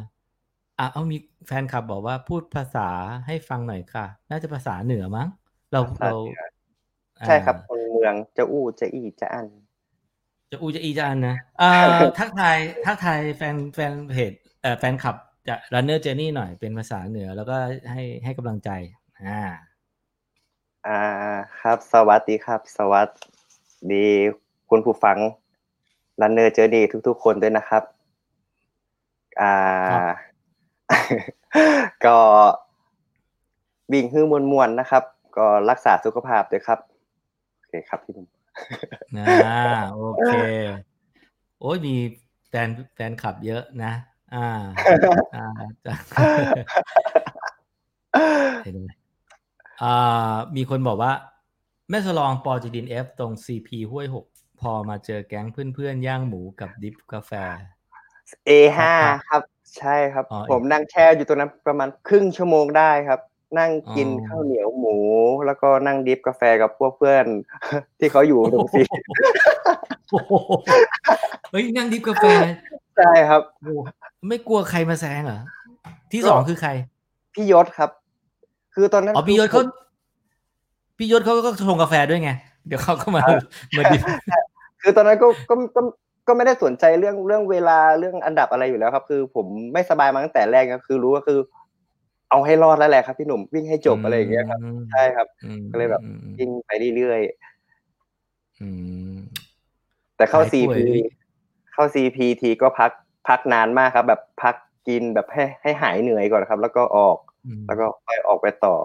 [0.79, 2.89] อะเอามีแฟนคลับบอกว่าพูดภาษา
[3.27, 5.27] ให้ฟังหน่อยค่ะ น่าจะภาษาเหนือมั้ง
[5.71, 6.43] เราภาษาเราเหนือ
[7.19, 9.47] อ่าใช่ครับคนเมืองจะอู้จะอี้จะอัน
[10.51, 11.71] จะอูจะอีจะอันนะอ่า
[12.19, 15.15] ทักทายทักทายแฟนแฟนเพจเอ่อแฟนคลับ
[15.47, 17.55] จะ runner journey หน่อยเป็นภาษาเหนือ แล้วก็
[17.91, 18.69] ให้ให้กำลังใจ
[19.25, 19.41] อ่า
[20.87, 20.99] อ่า
[21.61, 23.07] ครับ สวัสดีครับ สวัส
[23.93, 24.05] ดี
[24.69, 25.17] คุณผู้ฟัง
[26.21, 27.83] รันเนอร์เจอดีทุก ๆ คนด้วยนะครับ
[29.41, 29.55] อ่า
[29.91, 30.15] ครับ
[32.05, 32.17] ก็
[33.93, 35.03] วิ่งฮื้อมวนๆนะครับ
[35.37, 36.79] ก็รักษาสุขภาพด้วยครับ
[37.57, 38.27] โอเคครับพี่หนุ่ม
[39.17, 40.33] อ่าโอเค
[41.61, 41.95] โอ้ยมี
[42.49, 43.93] แฟนแฟนคลับเยอะนะ
[44.35, 44.47] อ่า
[45.35, 45.45] อ่า
[45.85, 45.93] จ้ะ
[48.63, 48.89] เห็นไหม
[49.83, 51.13] อ่า มีคนบอกว่า
[51.89, 54.25] แม่สลองปอจีดินเอฟตรงซีพีห้วยหก
[54.61, 57.31] พอมาเจอแก๊งเพื่อนๆ ย่างหมูกับดิฟกาแฟ
[58.49, 58.81] A5
[59.27, 59.41] ครับ
[59.77, 63.19] ใช่ครับ ผมนั่งแช่อยู่ตรงนั้นประมาณครึ่งชั่วโมงได้ครับ
[63.59, 64.97] นั่งกินข้าวเหนียวหมู
[65.45, 67.25] แล้วก็นั่งดิฟกาแฟกับพวกเพื่อน
[67.99, 68.81] ที่เขาอยู่ตรงซี
[71.51, 72.25] เฮ้ยนั่งดิฟกาแฟ
[72.97, 73.41] ใช่ครับ
[74.27, 75.39] ไม่กลัวใครมาแซงเหรอ
[76.11, 76.71] ที่สองคือใคร
[77.33, 77.89] พี่ยศครับ
[78.75, 79.61] คือตอนนั้นอ๋อพี่ยศเขา
[80.97, 82.31] พี่ยศเขาก็ชงกาแฟด้วยไง
[82.67, 83.21] เดี๋ยวเขาก็มา
[83.77, 83.97] มาดิ
[84.81, 85.81] คือตอนนั้นก็ก็ก็
[86.27, 91.39] ก็ไม่ได้สนใจเรื่องเรื่องเวลาเรื่องอันดับอะไรอยู่แล้วครับ คือผมไม่สบายมาตั้งแต่แรกก็คือรู้ก็คือ
[92.31, 94.59] เอาให้รอดแล้วแหละครับพี่หนุ่มวิ่งให้จบอะไรอย่างเงี้ยครับ
[94.91, 95.27] ใช่ครับ
[95.71, 96.01] ก็เลยแบบ
[96.39, 97.41] วิ่งไปเรื่อยๆ
[100.17, 100.85] แต่เข้าซีพี
[101.73, 102.91] เข้าซีพีทีก็พัก
[103.27, 104.55] พักนานมากครับ แบบพัก
[104.87, 107.17] กินแบบให้ให้หายเหนื่อยก่อนครับ แล้วก็ออก
[107.67, 108.75] แล้วก็ค่อยออกไปต่อ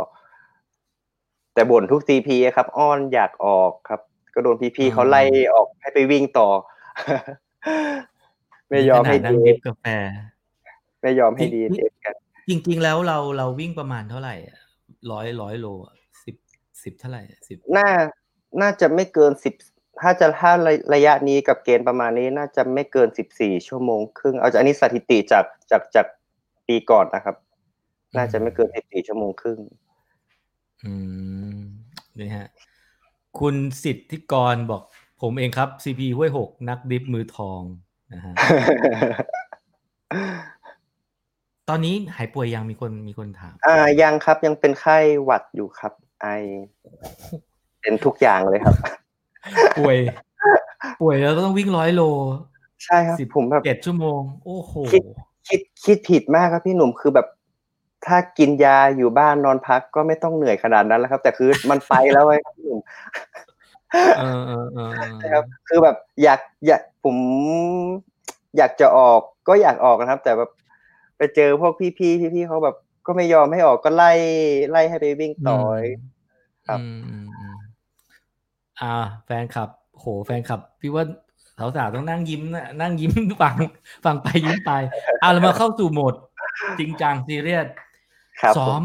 [1.54, 4.00] แต่บ่นทุกซีพีครับ อ้อนอยากออกครับ
[4.34, 6.48] ก็โดนพี่ๆเขาไล่ออกให้ไปวิ่งต่อ
[8.68, 9.84] ไม่ยอมให้ดีกาแฟ
[11.00, 12.14] ไม่ยอมให้ดีเด็กัน
[12.48, 14.34] จริง ๆ แล้วเราเราวิ่งประมาณเท่าไหร่
[15.12, 15.66] ร้อยร้อยโล
[16.24, 16.36] สิบ
[16.82, 17.88] สิบเท่าไหร่สิบน่า
[18.60, 19.54] น่าจะไม่เกินสิบ
[20.00, 20.52] ถ้าจะถ้า
[20.94, 26.06] ระยะนี้กับเกณฑ์ประมาณนี้น่าจะไม่เกินสิบสี่ชั่วโมงครึ่งเอาจากอันนี้สถิติจากจากจาก
[26.66, 27.36] ปีก่อนนะครับ
[28.16, 29.58] น่าจะไม่เกินสิบสี่ชั่วโมงครึ่ง
[30.84, 30.92] อื
[31.56, 31.60] ม
[32.18, 32.48] นี่ฮะ
[33.38, 34.82] คุณสิทธิกรบอก
[35.22, 37.62] ผมเองครับซีพีห้วยหกนักดิฟมือทอง
[38.14, 38.34] นะฮะ
[41.68, 46.26] ตอนนี้หายป่วยยังมีคนมีคนถาม อ่ายังครับยังเป็นไข้หวัดอยู่ครับ ไอ
[47.80, 48.74] เป็นทุกอย่างเลยครับ
[49.78, 49.96] ป่วย
[51.00, 52.02] ป่วยแล้วก็ต้องวิ่งร้อยโล
[52.84, 55.02] ใช่ครับผมแบบเจ็ดชั่วโมง โอ้โหคิด
[55.48, 57.26] คิดคิดผิดมากครับพี่หนุ่มคือแบบ
[58.06, 62.80] ถ้ากินยาอยู่บ้านนอนพักก็ไม่ต้องเหนื่อยขนาดนั้นแล้วครับ แต่คือมันไปแล้วไอ้พี่หนุ่ม
[65.20, 67.16] ใช่ครับ คือแบบอยากอยากผม
[68.56, 70.50] อยากจะออกก็อยากออกนะครับ แต่แบบ
[71.16, 72.76] ไปเจอพวกพี่พี่พี่พี่เขาแบบ
[73.06, 74.12] ก็ไม่ยอมให้ออกก็ไล่
[74.70, 75.82] ไล่ให้ไปวิ่งต่อย
[76.66, 76.80] ครับ
[78.80, 81.04] อ่า แฟนคลับ โหแฟนคลับ พี่ว่า
[81.58, 83.54] สาวๆต้องนั่งยิ้มนะนั่งยิ้มฟัง
[84.04, 84.72] ฟังไปยิ้มไป
[85.20, 86.14] เอาเรามาเข้าสู่โหมด
[86.78, 87.66] จริงจังซีเรียส
[88.56, 88.82] ซ้อม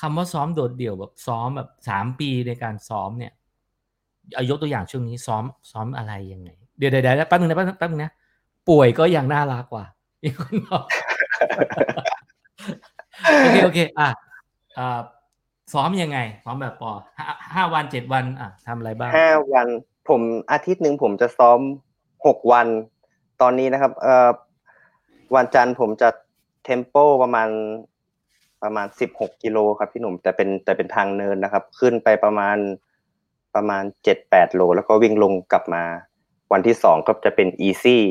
[0.00, 3.32] คำว่าซ้อมโดดเดี่ยวแบบซ้อมแบบสามปีในการซ้อมเนี่ย
[4.34, 8.12] เอายกตัวอย่างช่วงนี้ซ้อมซ้อมอะไรยังไง เดี๋ยวเดี๋ยวแป๊บนึงนะแป๊บนึงนะ
[8.68, 9.84] ป่วยก็ยังน่ารักกว่า
[10.22, 10.82] อีกคนบอก
[13.40, 14.08] โอเคโอเค อะ
[14.78, 15.00] อ่า
[15.72, 16.92] ซ้อมยังไง ซ้อมแบบปอ
[17.54, 19.66] ห้าวันเจ็ดวันอะทำอะไรบ้างห้าวัน
[20.08, 21.58] ผมอาทิตย์หนึ่งผมจะซ้อม
[22.26, 22.66] หกวัน
[23.40, 24.30] ตอนนี้นะครับเอ่อ
[25.34, 26.08] วันจันทร์ผมจะ
[26.64, 27.48] tempo ประมาณ
[28.62, 32.56] ประมาณสิบหกกิโลครับพี่หนุ่มแต่เป็นแต่เป็นทางเนินนะครับ ขึ้นไปประมาณ
[33.54, 35.84] ประมาณเจ็ดแปดโล แล้วก็วิ่งลงกลับมา
[36.52, 38.02] วันที่สองก็จะเป็น easy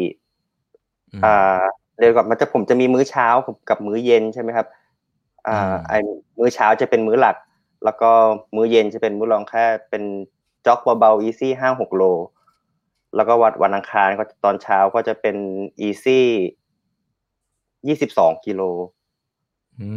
[1.26, 1.64] อ่า
[2.02, 3.28] เรียกว่ามันจะผมจะมีมื้อเช้า
[3.70, 4.68] กับมื้อเย็นใช่ไหมครับ
[5.48, 5.94] อ่าไอ
[6.40, 7.36] มื้อเช้าจะเป็นมื้อหลัก
[7.86, 8.12] แล้วก็
[8.56, 10.04] มื้อเย็นจะเป็นมื้อรองแค่เป็น
[10.66, 12.04] jog เบาๆ easy ห้าหกโล
[13.16, 15.36] แล้วก็วันวันอังคารก็ตอนเช้าก็จะเป็น
[15.80, 16.28] easy
[17.88, 18.62] ยี่สิบสองกิโล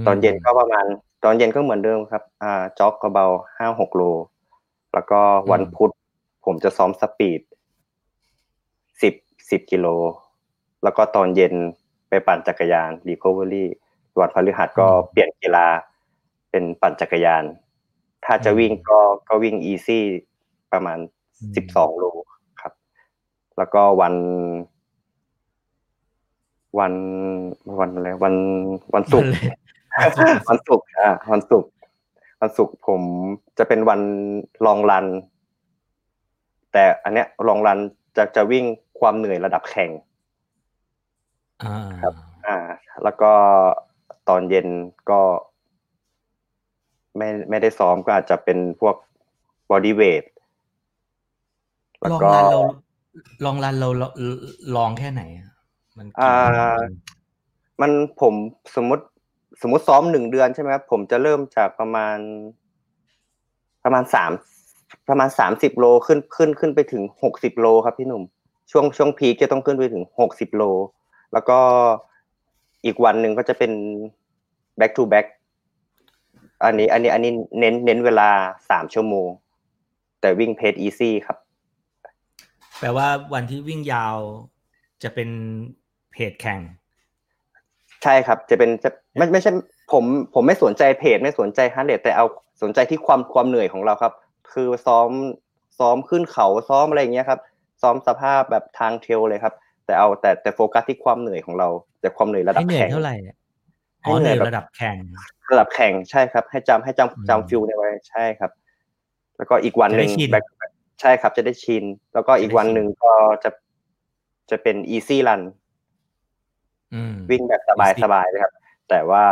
[0.06, 0.84] ตอนเย็นก็ประมาณ
[1.24, 3.26] ตอนเย็นก็เหมือนเดิมครับ อ่า jog เบา
[3.58, 4.02] ห้าหกโล
[4.94, 5.20] แล้วก็
[5.52, 5.92] วันพุธ
[6.44, 7.40] ผมจะซ้อม speed
[9.02, 9.14] สิบ
[9.50, 9.86] สิบกิโล
[10.82, 13.68] แล้วก็ตอนเย็นไปปั่นจักรยาน recovery
[14.18, 15.66] วันพฤหัสก็เปลี่ยนกีฬา
[16.50, 17.44] เป็นปั่นจักรยาน
[18.24, 20.04] ถ้าจะวิ่งก็ก็วิ่ง easy
[20.72, 20.98] ประมาณ
[21.56, 22.04] สิบสองโล
[22.60, 22.72] ครับ
[23.56, 24.14] แล้วก็วัน
[26.78, 26.94] วัน
[27.78, 28.34] วันอะไรวัน
[28.94, 29.32] วันศุกร์
[30.48, 31.70] วันศุกร์อ่าวันศุกร์
[32.40, 33.02] วันศุกร์ผม
[33.58, 34.00] จะเป็นวัน
[34.66, 35.06] long run
[36.72, 37.78] แต่อันเนี้ย long run
[38.16, 38.64] จะจะวิ่ง
[39.00, 39.90] ความเหนื่อยระดับแข่ง
[42.02, 42.14] ครับ
[42.46, 42.58] อ่า
[43.04, 43.32] แล้วก็
[44.28, 44.68] ตอนเย็น
[45.10, 45.20] ก็
[47.16, 48.96] ไม่ไม่ได้ซ้อมก็อาจจะเป็นพวก
[49.70, 50.24] bodyweight
[52.12, 52.60] long run เรา
[53.44, 53.88] long run เรา
[54.76, 55.22] long แค่ไหน
[55.98, 56.32] มันอ่า
[57.80, 57.90] มัน
[58.20, 58.34] ผม
[58.76, 59.04] สมมติ
[59.62, 62.16] สมมติซ้อมหนึ่งเดือนใช่ไหมครับผมจะเริ่มจากประมาณ
[63.84, 64.30] ประมาณสาม
[65.08, 68.22] ประมาณสามสิบโลขึ้นขึ้นขึ้นไปถึงหกสิบโลครับพี่หนุ่ม
[68.70, 70.62] ช่วงช่วงพีคจะต้องขึ้นไปถึงหกสิบโล
[71.34, 71.58] แล้วก็
[72.84, 73.72] อีกวันหนึ่งก็จะเป็น
[74.78, 75.26] back to back
[76.64, 78.28] อันนี้ อันนี้ อันนี้เน้นเน้นเวลา
[78.70, 79.28] สามชั่วโมง
[80.20, 81.36] แต่วิ่งเพจอีซี่ครับ
[82.78, 84.16] แปลว่าวันที่วิ่งยาว
[85.02, 85.28] จะเป็น
[86.12, 86.60] pace แข่ง
[88.02, 89.50] ใช่ครับ จะเป็นจะไม่ไม่ใช่
[89.92, 92.26] ผมผมไม่สนใจ pace ไม่สนใจฮันเดตแต่เอา
[92.62, 94.12] สนใจที่ความความเหนื่อยของเราครับ
[94.52, 95.10] คือซ้อม
[95.78, 97.40] ซ้อมขึ้นเขาซ้อมอะไรอย่างเงี้ยครับ
[97.82, 101.68] ซ้อมสภาพแบบทาง trail เลยครับ แต่เอาแต่แต่โฟกัสที่ความเหนื่อยของเรา
[102.00, 103.36] แต่ความเหนื่อยระดัให้บเหนื่อยแข่งเท่าไหร่เนี่ย
[104.02, 104.96] ให้อ๋อเหเหนื่นื่ออยยแบบระดับแข่ง
[105.50, 108.50] ระดับแข่งใช่ครับ ให้จำให้จำอืมจำ feeling ไว้ใช่ครับ
[109.36, 110.44] แล้วก็อีกวันหนึ่งจะได้ชินแบ็ค
[111.00, 113.12] ใช่ครับ จะได้ชิน แล้วก็อีกวันหนึ่งก็
[113.44, 113.50] จะ
[114.50, 115.42] จะเป็น easy run
[116.94, 118.52] อืมวิ่งแบบสบาย Easy สบายเลยครับ
[118.88, 119.24] แต่ว่า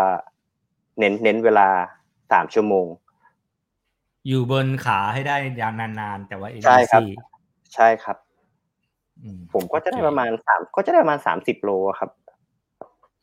[0.99, 1.69] เน้นเน้นเวลา
[2.33, 2.87] สามชั่วโมง
[4.27, 7.15] อยู่บนขาให้ได้ยาวนานๆ แต่ว่าใช่ครับ easy
[7.75, 8.32] ใช่ครับอื
[9.53, 12.11] ผมก็จะได้โอเคประมาณสามก็จะได้ประมาณสามสิบโลครับ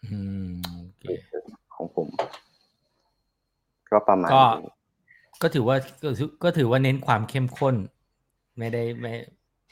[0.05, 0.51] อืม
[0.83, 1.05] โอเค
[1.75, 2.07] ของผม
[3.91, 4.71] ก็ประมาณก็นี้
[5.41, 7.75] ก็ถือว่าก็ถือก็ถือว่าเน้นความเข้มข้น
[8.57, 9.13] ไม่ได้ไม่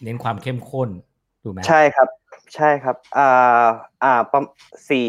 [0.03, 0.89] เน้นความเข้มข้น
[1.43, 2.09] ถูกไหมใช่ครับ
[2.55, 3.67] ใช่ครับ อ่า
[4.03, 4.51] อ่าประมาณ
[4.89, 5.07] สี่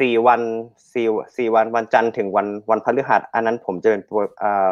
[0.00, 0.40] สี่วัน
[0.92, 4.68] สี่สี่วันวันจันทร์ถึงวันวันพฤหัส อันนั้นผมจะเป็นตัวอ่า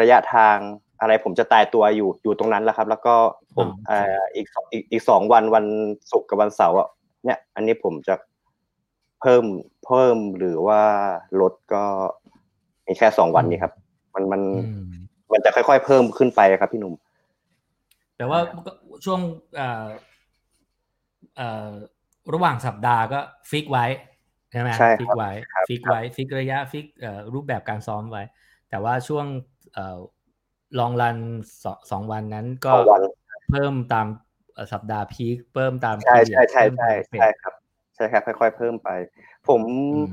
[0.00, 0.56] ระยะทาง
[1.02, 3.14] อะไรผมจะตายตัวอยู่อยู่ตรงนั้นแหล้วครับ แล้วก็
[3.56, 5.64] ผมอ่าอีกสองอีกอีกสองวันวัน
[6.10, 6.88] ศุกร์กับวันเสาร์อะ
[7.24, 8.14] เนี่ย อันนี้ผมจะ
[9.20, 9.44] เพิ่ม
[9.86, 10.82] เพิ่มหรือว่า
[11.40, 11.84] ลดก็
[12.86, 13.72] มีแค่สองวันนี้ครับ
[14.14, 14.84] มันมันอืม
[15.32, 16.94] มันจะค่อยๆเพิ่มขึ้นไปครับ พี่หนุ่ม
[18.16, 18.38] แต่ว่า
[19.04, 19.20] ช่วง
[19.56, 19.86] เอ่อ
[21.36, 21.70] เอ่อ
[22.32, 23.86] ระหว่างสัปดาห์ก็ fix ไว้
[24.52, 28.22] ใช่ไหมใช่ครับ fix ไว้ครับ fix ไว้ fix ระยะ fix เอ่อรูปแบบการซ้อมไว้
[28.70, 29.26] แต่ว่าช่วง
[29.74, 29.98] เอ่อ
[30.78, 31.16] long run
[31.62, 33.00] สองสองวันนั้นก็สองวัน
[33.50, 34.06] เพิ่มตาม
[34.54, 37.54] เอ่อสัปดาห์พีคเพิ่มตามใช่ period ใช่ใช่เพิ่มใช่ตามเฟสใช่ครับ
[37.94, 38.88] ใช่ครับค่อย ๆ เพิ่มไป
[39.48, 39.60] ผม
[39.94, 40.06] อืม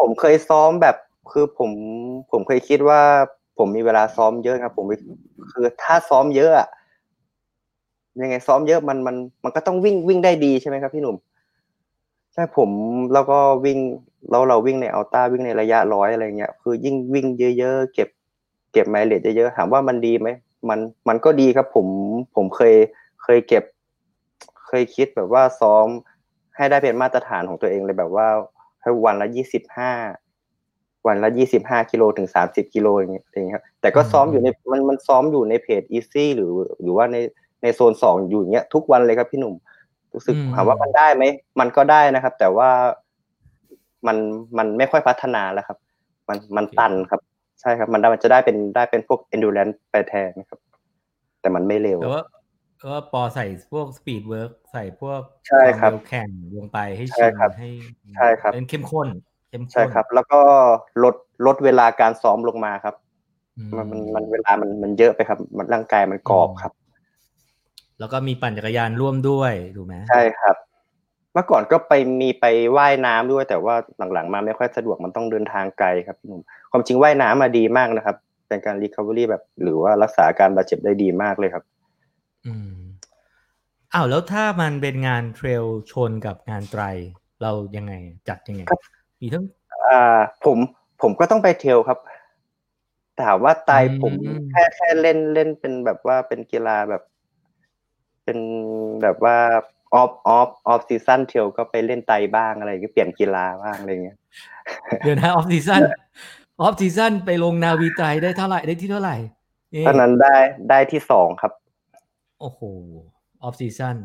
[0.00, 0.96] ผมเคยซ้อมแบบ
[1.32, 1.70] คือผม
[2.32, 3.00] ผมเคยคิดว่า
[3.58, 4.86] ผมมีเวลาซ้อมเยอะครับ ผม
[5.52, 6.68] คือถ้าซ้อมเยอะอะ
[8.22, 11.16] ยังไงซ้อมเยอะมันมันมันก็ต้องวิ่งวิ่งได้ดีใช่ไหมครับพี่หนุ่ม
[12.32, 12.70] ใช่ผม
[13.12, 13.78] แล้วก็วิ่ง
[14.30, 17.26] แล้วเราวิ่งในอัลต้าวิ่งในระยะร้อยอะไรเงี้ยคือยิ่งวิ่ง
[17.58, 18.08] เยอะๆเก็บ
[18.74, 20.28] เก็บไมล์เลจเยอะๆถามว่ามันดีไหม
[20.68, 21.86] มันมันก็ดีครับ ผม
[22.36, 22.74] ผมเคย
[23.22, 23.64] เคยเก็บ
[24.66, 25.86] เคยคิดแบบว่าซ้อม
[26.56, 28.28] ให้ได้เป็นมาตรฐานของตัวเองเลยแบบว่า
[28.80, 29.92] ให้วันละยี่สิบห้า
[31.06, 37.16] วันละยี่สิบห้ากิโลถึงสามสิบกิโลอย่างเงี้ยอย่างเงี้ยครับแต่ก็ซ้อมอยู่ในมันมันซ้อมอยู่ในเพจอีซี่หรือหรือว่าใน
[37.62, 39.54] ในโซนสองอยู่อย่างเงี้ยทุกวันเลยครับพี่หนุ่ม
[40.14, 41.24] รู้สึกอืมถามว่ามันได้ไหม
[41.60, 42.70] มันก็ได้นะครับ แต่ว่า
[44.06, 44.16] มัน
[44.58, 45.78] มันไม่ค่อยพัฒนาแล้วครับ
[46.28, 47.20] มันมันตันครับ
[47.60, 50.60] ใช่ครับ มันได้มันจะได้เป็นได้เป็นพวก endurance ไปแทนนะครับ
[51.40, 52.22] แต่มันไม่เร็วแต่ว่า
[52.78, 57.68] แต่ว่าปอใส่พวก speed work ใส่พวกใช่ครับวามเวแข่งลงไปให้ใช่ชินครับให้
[58.16, 59.08] ใช่ครับเป็นเข้มข้น
[59.50, 60.40] เข้มข้นใช่ครับ แล้วก็
[61.04, 61.14] ลด
[61.46, 62.94] ลดเวลาการซ้อมลงมาครับ
[63.58, 66.72] อืมันมันมันเวลามันมันเยอะไปครับ มันร่างกายมันกรอบครับ
[67.98, 70.56] แล้วก็มีปั่นจักรยานร่วมด้วยถูกไหมใช่ครับ
[71.34, 72.44] เมื่อก่อนก็ไปมีไป
[72.76, 73.74] ว่ายน้ำด้วย แต่ว่า
[74.12, 78.16] หลังๆมาไม่ค่อยสะดวกมันต้องเดินทางไกลครับพี่หนุ่มความจริงว่ายน้ำมาดีมากนะครับ
[78.48, 81.64] เป็นการรีคา v ว r y แบบ หรือว่ารักษาอาการบาดเจ็บได้ดีมากเลยครับ
[82.46, 82.74] อืม
[83.94, 86.82] อ้าวแล้วถ้ามันเป็นงานเทรลชนกับงานไตร
[87.42, 87.92] เรายังไง
[88.28, 88.80] จัดยังไงครับ
[89.20, 89.44] มีทั้ง
[89.84, 90.58] อ่าผม
[91.02, 91.98] ผมก็ต้องไปเทรลครับ
[93.14, 94.12] แต่ถามว่าไตรอืมผม
[94.50, 97.02] แค่แค่เล่นเล่นเป็นแบบว่าเป็นกีฬาแบบ
[98.24, 98.38] เป็น
[99.02, 99.36] แบบว่า
[99.94, 104.18] off off off season trail ก็ไปเล่น tri บ้างอะไรก็เปลี่ยนกีฬาบ้างอะไรเงี้ย
[105.04, 105.80] เดือนห้า off season
[106.60, 109.16] off season ไปลง Navy Tri ได้เท่าไหร่ได้ที่เท่าไหร่
[109.72, 110.36] เอ๊ะตอนนั้นได้
[110.70, 111.52] ได้ที่สองครับ
[112.40, 112.60] โอ้โห
[113.42, 113.96] off season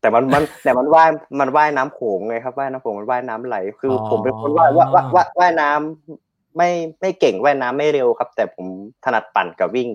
[0.00, 1.10] แต่มันมันแต่มันว่าย
[1.40, 8.66] มันว่ายน้ำโขงไงครับว่ายน้ำโขงมันว่ายน้ำไหล คือออผมเป็นคนว่ายว่ายว่ายว่ายว่ายน้ำไม่ไม่เก่งว่ายน้ำไม่เร็วครับ แต่ผม
[9.04, 9.88] ถนัดปั่นกับวิ่ง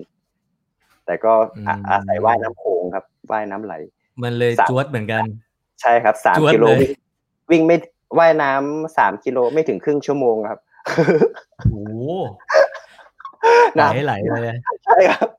[1.05, 1.33] แต่ก็
[1.67, 3.73] อะอาศัยว่ายน้ำโขงครับว่ายน้ำไหล
[4.23, 5.23] มันเลยสามจวดเหมือนกัน
[5.81, 6.91] ใช่ครับสามจวดกิโลเลยวิ่ง
[7.51, 7.75] วิ่งไม่
[8.17, 10.59] ว่ายน้ำสามกิโลไม่ถึงครึ่งชั่วโมงครับ
[11.57, 11.75] โอ้โห
[13.75, 15.29] ไหลน้ไหลเลยำใช่ครับ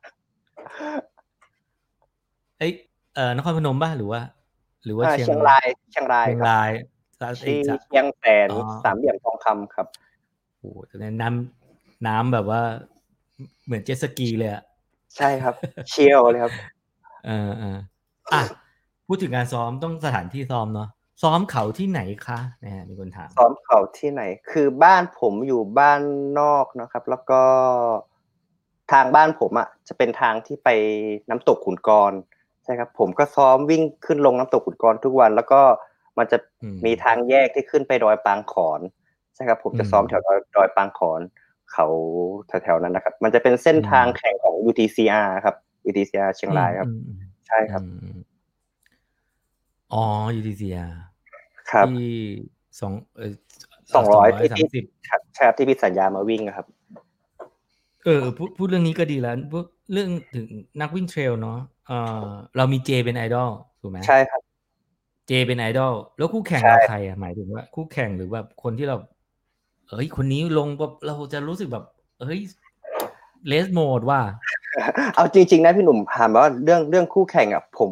[2.59, 2.73] เอ้ย
[3.15, 4.21] เอ่อนครพนมป่ะหรือว่า
[4.85, 6.71] หรือว่าอ่าเชียงเชียงรายเชียงรายเชียงครับราย
[7.21, 9.87] สะเอ้ยที่สะเชียงแสนอ๋อสามเหลี่ยมทองคำครับ
[10.59, 12.61] โอ้โหแต่น้ำน้ำแบบว่า
[13.65, 14.63] เหมือนเจ็ตสกีเลยอะ
[15.17, 15.55] ใช่ครับ
[15.91, 16.53] เชียวเลยครับ
[17.27, 17.79] เออเออ
[18.33, 18.43] อะ
[19.15, 20.89] พูดถึงการซ้อมต้องสถานที่ซ้อมเนาะ
[21.23, 26.01] ซ้อมเขาที่ไหนคะนะฮะมีคนถามซ้อมเขาที่ไหน คือบ้านผมอยู่บ้าน
[26.41, 27.43] นอกนะครับ แล้วก็
[28.93, 30.69] ทางบ้านผมอะจะเป็นทางที่ไป
[31.31, 32.13] น้ำตกขุนกร
[32.65, 35.61] ใช่ครับ ผมก็ซ้อมวิ่งขึ้นลงน้ำตกขุนกรทุกวัน แล้วก็
[36.19, 38.81] มันจะอืมมีทางแยกที่ขึ้นไปดอยปางขอน
[39.35, 41.21] ใช่ครับ ผมจะอืมซ้อมแถวดอยดอยปางขอน
[41.73, 41.87] เขา
[42.49, 45.57] แถวๆนั้นนะครับ มันจะเป็นเส้นทางอืมแข่งของ UTCR ครับ
[45.89, 47.83] UTCR เชียงรายครับอืมอืมใช่ครับ
[49.95, 50.05] อืมอ๋อ
[50.37, 50.79] ยูทีเซีย
[51.71, 52.15] ครับที่
[52.81, 53.33] สองเออ
[53.95, 56.67] สองร้อยที่สาที่มสิบครับใช่ครับที่พี่สัญญามาวิ่งอะครับ
[58.05, 60.47] เออพูดพูดเรื่องนี้ก็ดีแล้วพูดเรื่องถึง
[60.81, 61.93] นักวิ่งเทรลเนาะเอ
[62.25, 62.27] อ
[62.57, 63.51] เรามีเจเป็นไอดอล
[63.81, 64.41] ถูกไหมใช่ครับ
[65.27, 68.97] เจเป็นไอดอลแล้วคู่แข่งใช่เราใครอะหมายถึงว่า คู่แข่งหรือแบบคนที่เรา
[69.91, 71.85] เอ้ยคนนี้ลงแบบเราจะรู้สึกแบบ
[72.21, 72.41] เอ้ย
[73.49, 74.21] เลสโหมดว่า
[75.15, 77.91] เอาจริง ๆ นะพี่หนุ่มถามว่าเรื่องเรื่องคู่แข่งอะผม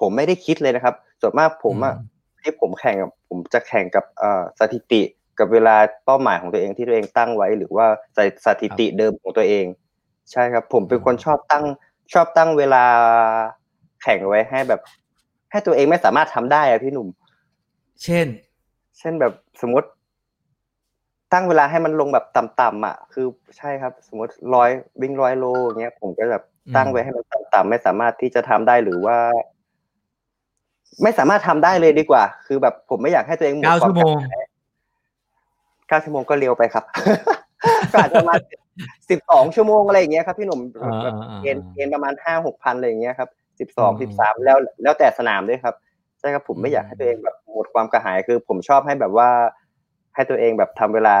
[0.00, 5.02] ผมไม่ได้คิดเลยนะครับ ส่วนมากผมอะอืมที่ผมแข่งอะผมจะแข่งกับเอ่อสถิติ
[5.38, 9.66] กับเวลาเป้าหมายของตัวเองที่ตัวเองตั้งไว้ หรือว่าสถิสถิติเดิมของตัวเอง
[10.32, 11.64] ใช่ครับ ผมเป็นคนชอบตั้ง
[12.12, 12.84] ชอบตั้งเวลา
[14.02, 14.80] แข่งไว้ให้แบบ
[15.50, 17.08] ให้ตัวเองไม่สามารถทำได้อะพี่หนุ่ม
[18.02, 18.26] เช่น
[18.98, 19.88] เช่นแบบสมมติ
[21.32, 23.26] ตั้งเวลาให้มันลงแบบต่ำๆอะ คือ
[23.58, 24.70] ใช่ครับ สมมติร้อย
[25.02, 29.16] วิ่งร้อยโลอย่างเงี้ยผมก็แบบอืมตั้งไว้ให้มันต่ำๆไม่สามารถที่จะทำได้หรือว่า
[31.02, 34.44] ไม่สามารถทำได้เลยดีกว่า คือแบบผมไม่อยากให้ตัวเองหมดเก้าควาชั่วโมงกระหาย
[35.88, 36.84] เก้าชั่วโมงก็เร็วไปครับ
[37.92, 38.38] ก็อาจจะประมาณ
[39.10, 43.28] สิบสองชั่วโมงอะไรอย่างเงี้ยครับพี่หนุ่มอ่าแบบอ่าเกณฑ์อ่าเกณฑ์ประมาณห้าหกพันอะไรอย่างเงี้ยครับ
[43.60, 45.74] สิบสองอืสิบมสามแล้วแล้วแต่สนามด้วยครับ
[46.18, 49.28] ใช่ครับผมไม่อยากให้ตัวเองแบบหมดความกระหายคือ ผมชอบให้แบบว่า
[50.14, 51.16] ให้ตัวเองแบบทำเวลา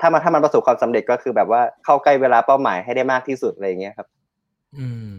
[0.00, 4.08] ถ้ามันถ้ามันประสบความสำเร็จก็คือแบบว่าเข้าใกล้เวลาเป้าหมายให้ได้มากที่สุดอะไรอย่างเงี้ยครับ
[4.78, 5.10] อืม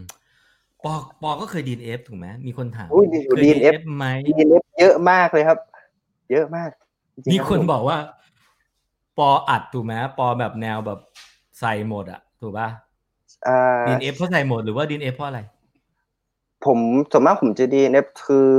[0.84, 5.58] ปอปอก็เคยดีเอฟถูกไหมมีคนถามอุ้ยอยู่เคย DNF ไหมดีเล็บเยอะมากเลยครับ
[6.30, 6.70] เยอะมาก
[7.14, 7.98] จริงๆมีหลายคนผมบอกว่า
[9.18, 10.98] ปออัดถูกไหมปอแบบแนวแบบ
[11.60, 12.68] ใส่หมดอะถูกป่ะ
[13.48, 15.40] อ่า DNFเพราะใส่หมดหรือว่า DNF เพราะอะไร
[16.64, 16.78] ผม
[17.10, 18.52] ส่วนมากผมจะ DNF คือ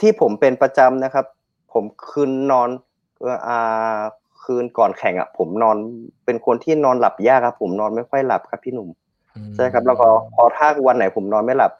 [0.00, 1.26] ที่ผมเป็นประจำนะครับ
[1.72, 2.68] ผมคืนนอน
[3.20, 3.98] เอ่ออ่า
[4.42, 5.76] คืนก่อนแข่งอะ ผมนอน
[6.24, 9.09] เป็นคนที่นอนหลับยากครับ ผมนอนไม่ค่อยหลับครับพี่หนุ่มอืม
[9.56, 11.72] ใช่ครับแล้วก็พอถ้าวันไหนผมนอนไม่หลับ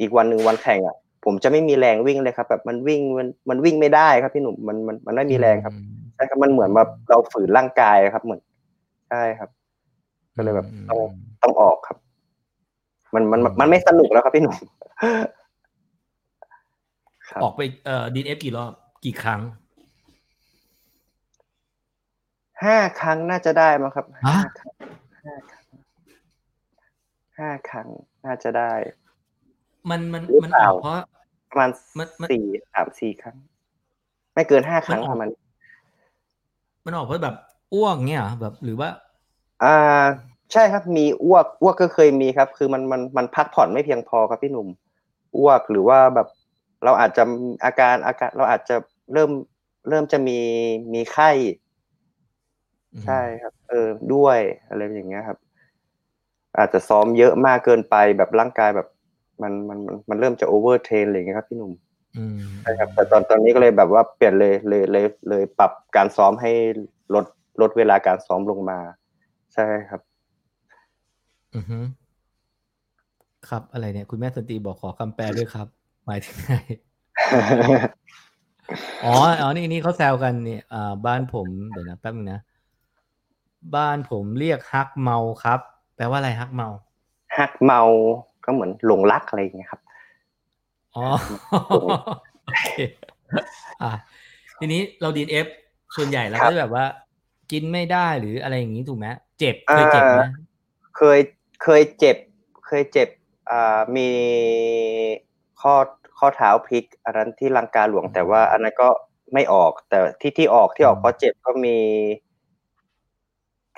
[0.00, 8.40] อีกวันหนึ่งวันแข่งอะ ผมจะไม่มีแรงวิ่งเลยครับ แบบมันวิ่งมันมันวิ่งไม่ได้ครับพี่หนุ่มมันมันมันไม่มีแรงครับอืมใช่ครับมันเหมือนแบบเราฝืนร่างกายครับเหมือน
[9.10, 9.48] ใช่ครับ
[10.36, 11.00] ก็เลยแบบอืมต้อง
[11.42, 11.96] ต้องออกครับ
[13.14, 14.56] มันมันมันมันไม่สนุกแล้วครับพี่หนุ่ม
[17.28, 18.72] ครับออกไปเอ่อดีเอฟกี่รอบ
[19.04, 19.40] กี่ครั้ง
[22.64, 24.36] ห้าครั้งน่าจะได้มั้งครับฮะ
[25.26, 25.59] ห้าครั้ง
[27.40, 28.72] ห้าครั้งห้าครั้งน่าจะได้
[29.90, 30.96] มันมันหรือมันเปอล่าอกเพราะ
[31.50, 33.36] ประมาณมันมันสี่สามสี่ครั้ง
[34.34, 35.40] ไม่เกินห้าครั้งมันออกประมาณนี้
[36.84, 37.36] มันออกเพราะแบบ
[37.74, 38.88] อ้วกเงี้ยเหรอแบบหรือว่า
[39.64, 40.04] อ่า
[40.52, 44.68] ใช่ครับมีอ้วกอ้วกก็เคยมีครับ คือมันมันมันพักผ่อนไม่เพียงพอครับพี่หนุ่ม
[45.38, 46.28] อ้วกหรือว่าแบบ
[46.84, 47.22] เราอาจจะ
[47.64, 48.76] อาการอาการเราอาจจะ
[49.12, 49.30] เริ่ม
[49.88, 50.38] เริ่มจะมี
[50.94, 51.30] มีไข้
[53.04, 55.38] ใช่ครับ เออด้วยอะไรอย่างเงี้ยครับ
[56.58, 58.88] อาจจะซ้อมเยอะมากเกินไปแบบร่างกายแบบ
[59.42, 61.72] มันมันมันมันเริ่มจะ overtrain อะไรอย่างเงี้ยครับพี่หนุ่ม
[62.16, 66.52] อืมใช่ครับแต่ตอนตอนนี้ก็เลยแบบว่าเปลี่ยนเลยเลยเลยเลยปรับการซ้อมให้
[67.14, 67.24] ลด
[67.60, 68.78] ลดเวลาการซ้อมลงมา
[69.54, 70.00] ใช่ครับ
[71.54, 71.78] อือฮึ
[73.48, 75.66] ครับอะไรเนี่ย คุณแม่สันติบอกขอคำแปลด้วยครับ
[76.06, 76.52] หมายถึงไง
[79.04, 82.40] อ๋ออ๋อนี่นี่เขาแซวกันเนี่ยอ่าบ้านผมเดี๋ยวนะแป๊บนึงนะ
[83.76, 85.60] บ้านผมเรียกฮักเมาครับ
[86.00, 86.68] แปลว่าอะไรฮักเมา
[87.38, 87.80] ฮักเมา
[88.44, 89.80] ก็เหมือนหลงรักอะไรอย่างเงี้ยครับ
[90.94, 91.04] อ๋อ
[92.44, 92.68] โอเค
[93.82, 93.90] อะ
[94.58, 95.46] ทีนี้เราดีเอฟ
[95.96, 96.84] ส่วนใหญ่เราครัก็บจะแบบว่า
[97.50, 99.06] กินไม่ได้หรืออะไรอย่างนี้ถูกไหม
[99.38, 100.26] เจ็บเคยเจ็บไหมอ่า
[100.96, 101.20] เคย
[101.62, 102.16] เคยเจ็บ
[102.66, 103.08] เคยเจ็บ
[103.50, 104.10] อ่ามี
[105.60, 105.74] ข้อ
[106.18, 108.88] ข้อเท้าพลิกอันนั้นที่ลังกาหลวงแต่ว่าอันนั้นก็
[109.32, 111.78] ไม่ออกแต่ที่ที่ออกที่ออกเพราะเจ็บก็มี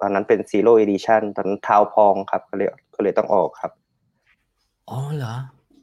[0.00, 3.72] ตอนนั้นเป็น Zero Edition ตอนนั้นเท้าพองครับก็เลยก็เลยต้องออกครับ
[4.90, 5.34] อ๋อเหรอ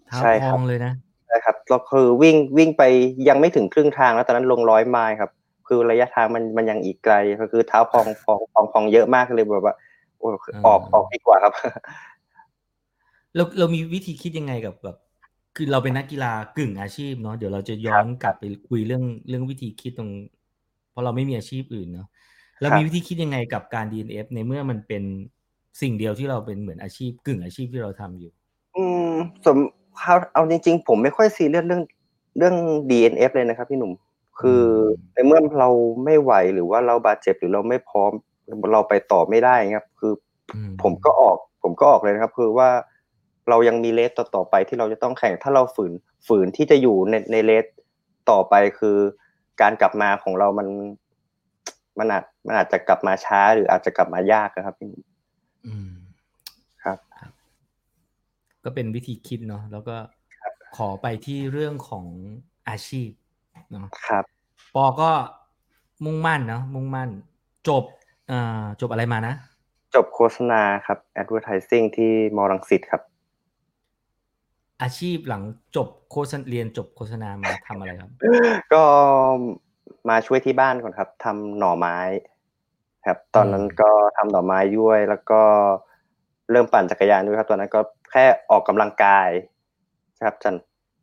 [0.08, 0.94] เท้าใช่พครัอบงเลยนะ
[1.28, 2.84] ใช่ครับก็คือวิ่งวิ่งไป
[3.30, 5.32] ยังไม่ถึงครึ่งทางแล้วตอนนั้นลงร้อยไมล์ครับ
[5.68, 9.76] คือระยะทางมันมันยังอีกไกลก็คือเท้าพองพองพองพองเยอะมากเลยแบบว่า
[10.18, 10.28] โอ้
[10.66, 11.54] ออกออกดีกว่าครับ
[13.36, 14.98] เราเรามีวิธีคิดยังไงกับแบบ
[15.56, 20.12] คือเราเป็นนักกีฬากึ่งอาชีพเนาะเดี๋ยวเราจะย้อนกลับไปคุยเรื่องเรื่องวิธีคิดตรง
[20.94, 22.08] เพราะเราไม่มีอาชีพอื่นเนาะ
[22.62, 25.04] เราครับมีวิธีคิดยังไงกับการ DNF ในเมื่อมันเป็น
[25.82, 28.32] สิ่งเดียวที่เราเป็นเหมือนอาชีพกึ่งอาชีพที่เราทำอยู่
[28.76, 29.12] อืม
[29.46, 29.58] สม
[30.00, 31.84] เอาเอาจริง ๆ ผมไม่ค่อยซีเรียสเรื่อง
[32.38, 32.56] เรื่อง
[32.90, 33.92] DNF เลยนะครับพี่หนุ่ม
[34.40, 34.64] คือ
[35.14, 35.70] ในเมื่อเรา
[36.06, 38.12] ไม่ไหวหรือว่าเราบาดเจ็บหรือเราไม่พร้อม
[38.74, 40.14] เราไปต่อไม่ได้ครับ คือ
[40.56, 42.70] อืมผมก็ออก ผมก็ออกเลยนะครับ คือว่า
[43.50, 45.94] เรายังมีเลสต่อๆไปที่เราจะต้องแข่ง ถ้าเราฝืน
[46.28, 47.66] ฝืนที่จะอยู่ในในเลส
[48.32, 48.98] ต่อไปคือ
[49.62, 50.68] การกลับมาของเรามัน
[52.00, 55.04] มันอาจมันอาจจะกลับมาช้าหรืออาจจะกลับมายากนะครับพี่หนุ่ม
[55.68, 55.92] อืม
[56.84, 56.98] ครับ
[58.64, 59.96] ก็เป็นวิธีคิดเนาะแล้วก็
[60.78, 62.06] ขอไปที่เรื่องของ
[62.70, 63.10] อาชีพ
[63.72, 64.24] เนาะครับ
[64.76, 65.12] ปอก็
[66.06, 67.10] มุ่งมั่นเนาะมุ่งมั่น
[67.70, 67.84] จบ
[68.32, 69.34] อ่าจบอะไรมานะ
[69.96, 73.02] จบโฆษณาครับ advertising ที่มรังสิตครับ
[74.82, 75.44] อาชีพหลัง
[75.76, 78.12] จบโฆษณาเรียนจบโฆษณามาทำอะไรครับ
[78.74, 78.84] ก็
[80.10, 81.98] มาช่วยที่บ้านก่อนครับทำหน่อไม้
[83.08, 85.42] ครับ ตอนนั้นก็ทำหน่อไม้ด้วย แล้วก็
[86.52, 87.80] เริ่มปั่นจักรยานด้วยครับ ตอนนั้นก็
[88.12, 89.30] แค่ออกกำลังกาย
[90.26, 90.56] ครับจัน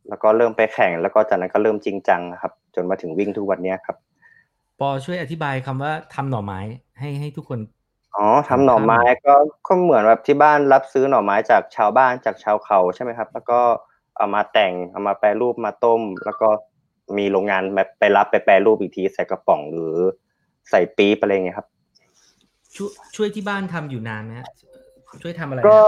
[0.09, 3.97] แล้วก็เริ่มไปแข่ง แล้วก็จากนั้นก็เริ่มจริงจังครับ จนมาถึงวิ่งทุกวันนี้ครับ
[4.79, 6.59] ปอช่วยอธิบายคำว่าทำหน่อไม้
[6.99, 7.59] ให้ให้ทุกคน
[8.21, 9.33] อ๋อทำหน่อไม้ก็
[9.67, 13.59] ก็เหมือนแบบที่บ้านรับซื้อหน่อไม้จากชาวบ้านจากชาวเขาใช่ไหมครับ แล้วก็
[14.17, 16.49] เอามาแต่งเอามาแปรรูปมาต้ม แล้วก็
[17.17, 17.63] มีโรงงาน
[17.99, 19.95] ไปรับไปแปรรูปอีกทีใส่กระป๋องหรือ
[20.69, 21.67] ใส่ปี๊บอะไรเงี้ยครับ
[22.75, 24.33] ช่วยช่วยที่บ้านทำอยู่นานไหม
[25.21, 25.81] ช่วยทำอะไรก็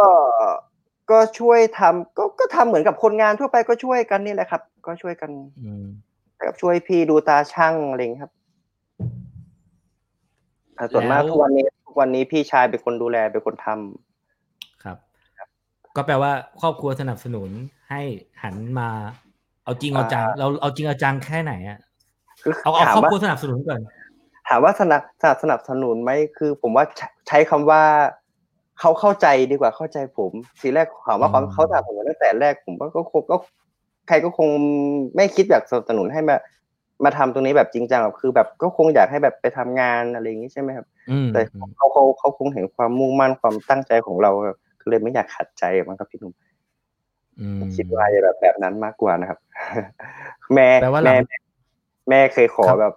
[1.12, 5.32] ก็ช่วยทำก็ก็ทำเหมือนกับคนงานทั่วไปก็ช่วยกันนี่แหละครับ ก็ช่วยกัน
[6.44, 8.34] กับช่วยพี่ดูตาช่างอะไรครับ
[10.94, 14.98] ส่วนมากทุกวันนี้ทุก วันนี้พี่ชายเป็นคนดูแลเป็นคนทำครับ
[15.96, 16.32] ก็แปลว่า
[16.62, 17.50] ครอบครัวสนับสนุน
[17.90, 18.02] ให้
[18.44, 18.90] หันมา
[19.64, 21.80] เอาจริงเอาจังเราเอาจริงเอาจังแค่ไหนอะ
[22.64, 23.82] เอาเอาครอบครัวสนับสนุนก่อน
[24.48, 26.86] ถามว่าสนับสนับสนับสนุนไหมคือ ผมว่า
[27.28, 27.82] ใช้คำว่า
[28.80, 33.38] เขาเข้าใจดีกว่าเข้าใจผมทีแรกถามว่าความเขาถามผมตั้งแต่แรกผมว่าก็คงก็
[34.08, 34.50] ใครก็คง
[35.16, 36.36] ไม่คิดอยากสนับสนุนให้มา
[37.06, 40.86] มาทำตรงนี้แบบจริงจังคือ แบบก็คงอยากให้แบบไปทำงานอะไรอย่างนี้ใช่ไหมครับ
[41.34, 41.42] แต่
[41.76, 44.32] เขาเขาเขาคงเห็นความมุ่งมั่นความตั้งใจของเรา
[44.82, 46.34] ก็เลยไม่อยากขัดใจมันครับพี่หนุ่ม
[47.76, 49.40] คิดว่าแบบแบบนั้นมากกว่านะครับ
[50.54, 50.70] แม่
[51.06, 51.16] แม่
[52.10, 52.94] แม่เคยขอแบบ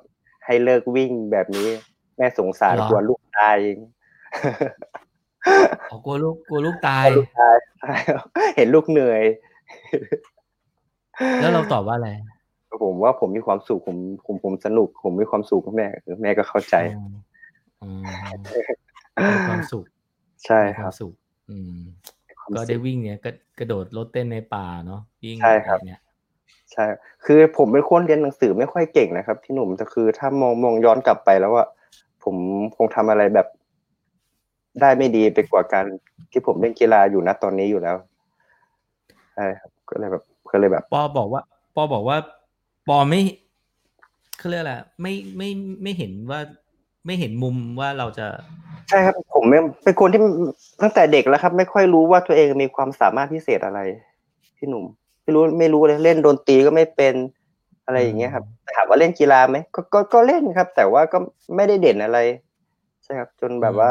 [0.47, 1.69] ให้เลิกวิ่งแบบนี้
[2.17, 3.57] แม่สงสารกลัวลูกตาย
[6.05, 7.07] กลัวลูกกลัวลูกตาย
[8.57, 9.23] เห็นลูกเหนื่อย
[11.41, 12.11] แล้วเราตอบว่าอะไร
[12.85, 13.97] ผมว่าผมมีความสุขผม
[14.27, 15.87] ผมผมสนุก ผมมีความสุขกับแม่
[16.23, 16.75] แม่ก็เข้าใจ
[19.33, 19.85] มีความสุข
[20.47, 21.13] ใช่ครับสุข
[21.51, 21.77] อืม
[22.57, 26.01] ก็ได้วิ่งเนี่ยก็กระโดดรถเต้นในป่าเนาะวิ่งใช่ครับเนี่ย
[26.73, 26.87] ใช่
[27.25, 31.65] คือผมเป็นคนเรียนหนังสือไม่ค่อยเก่งนะครับพี่หนุ่มแต่คือถ้ามองมองย้อนกลับไปแล้วว่า
[32.25, 32.37] ผม
[32.77, 33.47] คงทำอะไรแบบ
[34.81, 35.85] ได้ไม่ดีไปกว่าการ
[36.33, 37.97] ที่ผมเล่นกีฬาอยู่นะตอนนี้อยู่แล้ว
[39.35, 41.43] ใช่ครับก็เลยแบบก็เลยแบบปอบอกว่า
[41.75, 42.17] ปอบอกว่า
[42.89, 43.21] ปอไม่
[44.39, 45.49] เขาเรียกอะไรไม่ไม่
[45.83, 46.41] ไม่เห็นว่า
[47.07, 48.27] ไม่เห็นมุมว่าเราจะ
[48.89, 49.45] ใช่ครับผม
[49.85, 50.21] เป็นคนที่
[50.83, 53.81] ตั้งแต่เด็กแล้วครับ ไม่ค่อยรู้ว่าตัวเองมีความสามารถพิเศษอะไร
[54.57, 54.85] พี่หนุ่ม
[55.23, 57.15] ไม่รู้ไม่รู้เลยเล่นดนตรีก็ไม่เป็น
[57.87, 58.45] อะไรอย่างเงี้ยครับ
[58.77, 61.19] ถามว่าเล่นกีฬาไหมก็ก็ก็เล่นครับ แต่ว่าก็
[61.57, 62.19] ไม่ได้เด่นอะไร
[63.05, 63.91] ใช่ครับ จนแบบว่า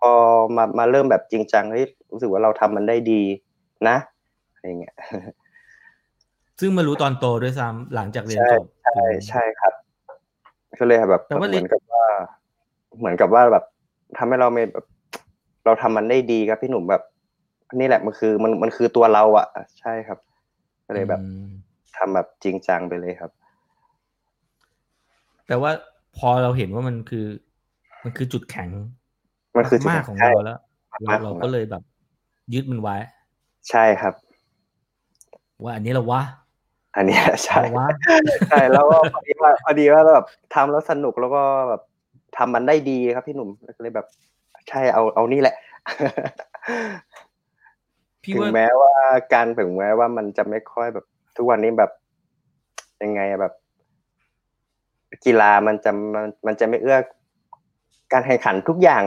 [0.00, 0.12] พอ
[0.56, 3.22] มามาเริ่มแบบจริงจังเฮ้ยรู้สึกว่าเราทำมันได้ดี
[3.88, 3.96] นะ
[4.52, 4.96] อะไรเงี้ย
[6.60, 9.72] ซึ่งมารู้ตอนโตด้วยซ้ำหลังจากเรียนจบใช่ใช่ครับ
[10.78, 12.04] ก็เลยแบบเหมือนกับว่า
[12.98, 13.64] เหมือนกับว่าแบบ
[14.18, 14.84] ทำให้เราไม่แบบ
[15.64, 17.02] เราทำมันได้ดีครับพี่หนุ่มแบบ
[17.74, 19.46] นี่แหละมันคือมันมันคือตัวเราอะ
[19.80, 20.18] ใช่ครับ
[20.86, 21.20] ก็เลยแบบ
[21.96, 23.30] ทำแบบจริงจังไปเลยครับ
[25.48, 25.70] แต่ว่า
[26.18, 27.26] พอเราเห็นว่ามันคือ
[28.04, 28.68] มันคือจุดแข็ง
[29.56, 30.58] มันคือมากของเราแล้ว
[31.02, 31.82] เราเราก็เลยแบบ
[32.54, 32.96] ยึดมันไว้
[33.70, 34.14] ใช่ครับ
[35.62, 36.22] ว่าอันนี้เราวะ
[36.96, 37.60] อันนี้ใช่
[38.48, 40.24] ใช่แล้วก็พอดีว่าพอดีว่าแบบ
[40.54, 41.82] ทำแล้วสนุกแล้วก็แบบ
[42.36, 43.48] ทำมันได้ดีครับพี่หนุ่ม
[43.82, 44.06] เลยแบบ
[44.68, 45.54] ใช่เอาเอานี่แหละ
[48.34, 48.92] ถึงแม้ว่า
[49.32, 51.04] การถึงแม้ว่ามันจะไม่ค่อยแบบ
[51.36, 51.90] ทุกวันนี้แบบ
[53.02, 53.52] ยังไงแบบ
[55.24, 56.98] กีฬามันจะมันมันจะไม่เอื้อ
[58.12, 59.02] การแข่งขันทุกอย่าง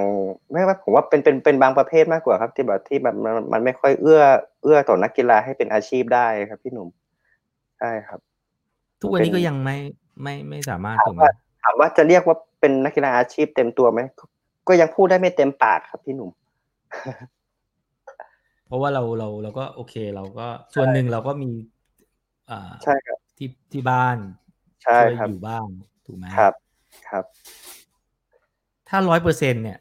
[0.52, 4.22] ไม่ว่าผมว่าเป็นเป็นเป็นบางประเภทมากกว่าครับ ที่แบบที่แบบมันมันไม่ค่อยเอื้อ
[4.64, 6.88] เอื้อต่อนักกีฬาให้เป็นอาชีพได้ครับพี่หนุ่ม
[7.80, 8.20] ใช่ครับ
[9.02, 9.78] ทุกวันนี้ก็ยังไม่
[10.22, 11.22] ไม่ไม่สามารถถูกไหม
[11.64, 14.00] ถามว่าจะเรียกว่าเป็นนักกีฬาอาชีพเต็มตัวไหม
[14.68, 16.32] ก็ยังพูดได้ไม่เต็มปากครับพี่หนุ่ม
[18.66, 21.52] เพราะว่าเราเราเราก็โอเค เราก็ส่วนหนึ่งเราก็มี
[22.50, 24.18] อ่าใช่ครับที่ที่บ้าน
[24.84, 25.68] ใช่ครับอยู่บ้าน
[26.06, 26.54] ถูกไหมครับ
[27.10, 27.24] ครับ
[28.90, 29.80] ถ้าร้อยเปอร์เซ็นเนี่ย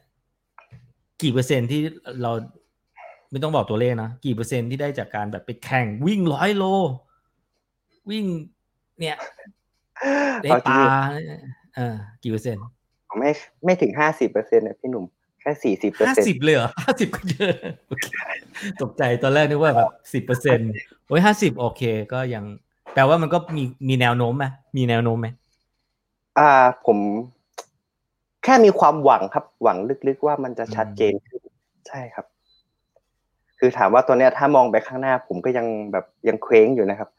[1.21, 1.81] กี่เปอร์เซ็นที่
[2.21, 2.31] เรา
[3.31, 6.65] ไม่ต้องบอกตัวเลขนะกี่เปอร์เซ็นที่ได้จากการแบบไปแข่งวิ่งร้อยโล
[8.11, 8.25] วิ่ง
[8.99, 9.17] เนี่ย
[10.43, 10.81] ในป่า
[11.75, 12.65] เออกี่เปอร์เซ็นต์
[13.19, 13.29] ไม่
[13.65, 15.05] ไม่ถึงห้าสิบเปอร์เซ็นต์นะพี่หนุ่ม
[15.41, 17.53] แค่สี่สิบเปอร์เซ็นต์ห้าสิบเลยเหรอห้าสิบก็เยอะ
[18.81, 20.71] ตกใจตอนแรกนึกว่าแบบสิบเปอร์เซ็นต์
[21.07, 21.81] โอ้ยห้าสิบโอเค
[22.13, 22.43] ก็ยัง
[22.93, 24.45] แปลว่ามันก็มีมีแนวโน้มไหม
[24.77, 25.27] มีแนวโน้มไหม
[26.39, 26.49] อ่า
[26.85, 26.97] ผม
[28.43, 31.41] แค่มีความหวังครับ หวังลึกๆว่ามันจะชัดเจนขึ้น
[31.87, 32.25] ใช่ครับ
[33.59, 37.09] คือถามว่าตัวเนี้ยถ้ามองไปข้างหน้า ผมก็ยังแบบยังเคว้งอยู่นะครับ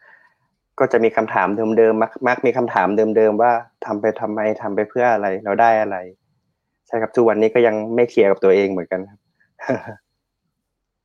[0.78, 1.48] ก็จะมีคำถาม
[1.78, 3.52] เดิมๆมักมักมีคำถามเดิมๆว่า
[3.84, 5.96] ทำไปทำไมทำไปเพื่ออะไรเราได้อะไร
[6.86, 9.18] ใช่ครับทุกวันนี้ก็ยังไม่เคลียร์กับตัวเองเหมือนกันครับ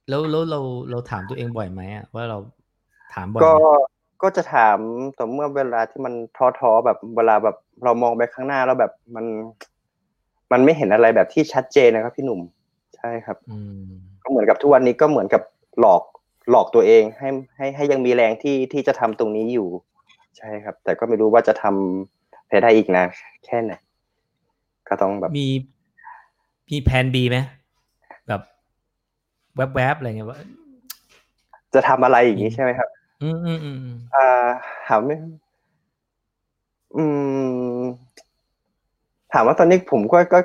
[0.09, 0.59] แล้วแล้วเรา
[0.91, 2.37] เราถามตัวเองบ่อยไหมอะว่าเรา
[3.13, 3.61] ถามบ่อยก็ไหม
[4.23, 4.77] ก็จะถาม
[5.17, 6.13] ต่อเมื่อเวลาที่มัน
[6.59, 9.25] ท้อๆแบบเวลาแบบเรามองไปข้างหน้าแล้วแบบมัน
[10.51, 12.41] มันไม่เห็นอะไรแบบที่ชัดเจนนะครับ พี่หนุ่ม
[12.95, 13.83] ใช่ครับอืม
[14.23, 15.41] ก็เหมือนกับทุกวันนี้ก็เหมือนกับ
[15.79, 16.03] หลอก
[16.49, 19.69] หลอกตัวเองให้ให้ให้ยังมีแรงที่ที่จะทำตรงนี้อยู่
[20.37, 23.07] ใช่ครับ แต่ก็ไม่รู้ว่าจะทำไปได้อีกนาน
[23.45, 23.73] แค่ไหน
[24.87, 25.47] ก็ต้องแบบมี
[26.69, 27.37] มีแผน B ไหม
[28.27, 28.41] แบบ
[29.75, 30.39] แวบๆอะไรเงี้ยว่า
[31.73, 32.89] จะทำอะไรอย่างนี้ใช่ไหมครับ
[33.23, 34.27] อืมอืมอืมอืมอ่า
[34.87, 35.15] ถามไม่
[36.97, 37.03] อื
[37.79, 37.81] ม
[39.33, 40.39] ถามว่าตอนนี้ผมก็ก็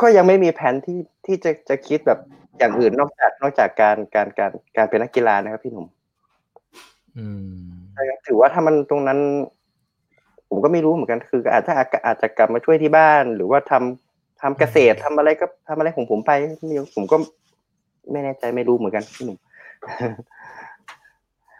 [0.00, 2.18] ก็ยังไม่มีแผนที่ที่จะจะคิดแบบ
[2.58, 5.86] อย่างอื่นนอกจากนอกจากการการการการเป็นนักกีฬานะครับพี่หนุ่ม
[7.18, 9.18] อืมใช่ครับถือว่าถ้ามันตรงนั้น
[10.48, 11.72] ผมก็ไม่รู้เหมือนกัน คือ อาจจะ
[12.06, 16.32] อาจจะกลับมาช่วยที่บ้าน หรือว่าทำทำเกษตรทำอะไรก็ทำอะไรของผมไป
[16.94, 17.16] ผมก็
[18.12, 19.38] ไม่แน่ใจไม่รู้เหมือนกันพี่หนุ่ม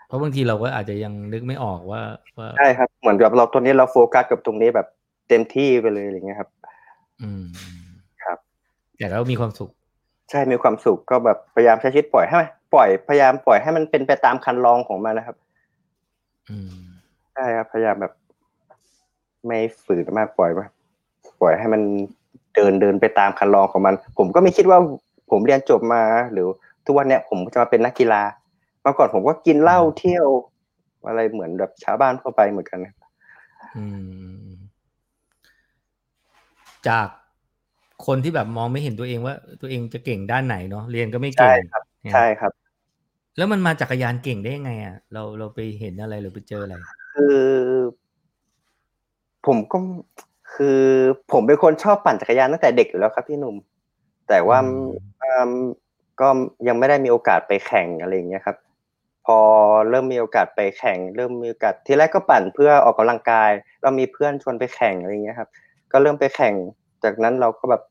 [0.07, 2.03] เพราะบางทีเราก็อาจจะยังนึกไม่ออกว่า
[2.39, 4.87] ว่าใช่ครับ เหมือนกับเราตอนนี้เราโฟกัสกับตรงนี้แบบ
[5.29, 6.49] เต็มที่ไปเลยอะไรเงี้ยครับ
[7.23, 7.45] อืม
[8.25, 8.39] ครับ
[8.99, 9.71] แต่เรามีความสุข
[10.31, 15.37] ใช่มีความสุขก็แบบพยายามใช้ชีวิตปล่อยให้มันปล่อยพยายามปล่อยให้มันเป็นไปตามคันลองของมันนะครับ
[16.49, 16.71] อืม
[17.35, 18.13] ใช่ครับพยายามแบบ
[19.47, 20.61] ไม่ฝืนมากปล่อยไป
[21.41, 21.83] ปล่อยให้มัน
[22.55, 24.79] เดินเดินไปตามคันลองของมัน ผมก็ไม่คิดว่า
[25.31, 26.03] ผมเรียนจบมา
[26.33, 26.47] หรือ
[26.87, 28.23] ทุกวันเนี้ยผมจะมาเป็นนักกีฬา
[28.83, 30.27] เมื่อก่อนผมก็กินเหล้าเที่ยว
[31.07, 32.95] อะไรเหมือนแบบชาวบ้านทั่วไปเหมือนกันนะ
[33.77, 33.85] อื
[34.47, 34.49] ม
[36.89, 37.09] จาก
[38.07, 42.53] คนที่แบบมองไม่เห็นตัวเองว่า ตัวเองจะเก่งด้านไหนเนาะเรียนก็ไม่เก่ใช่งครับเนี่ยใช่ครับ
[43.37, 46.75] แล้วมันมาจักรยานเก่งได้ยังไงอะเราเราไปเห็นอะไรหรือไปเจออะไร
[47.15, 47.41] คือ
[49.47, 49.79] ผมก็
[50.55, 50.81] คือ
[51.33, 53.57] ผมเป็นคนชอบปั่นจักรยานตั้งแต่เด็กอยู่แล้วครับพี่หนุ่ม
[54.29, 54.89] แต่ว่าอืม
[55.23, 55.53] อืม
[56.21, 56.29] ก็
[56.69, 58.57] ยังไม่ได้มีโอกาสไปแข่งอะไรอย่างเงี้ยครับ
[59.27, 59.39] พอ
[59.91, 63.51] เริ่มมีโอกาสไปแข่ง เริ่มมีโอกาสทีแรกก็ปั่นเพื่อออกกำลังกาย
[63.83, 65.49] เรามีเพื่อนชวนไปแข่งอะไรอย่างเงี้ยครับ
[65.93, 66.55] ก็เริ่มไปแข่ง
[67.05, 67.83] จากนั้นเราก็แบบ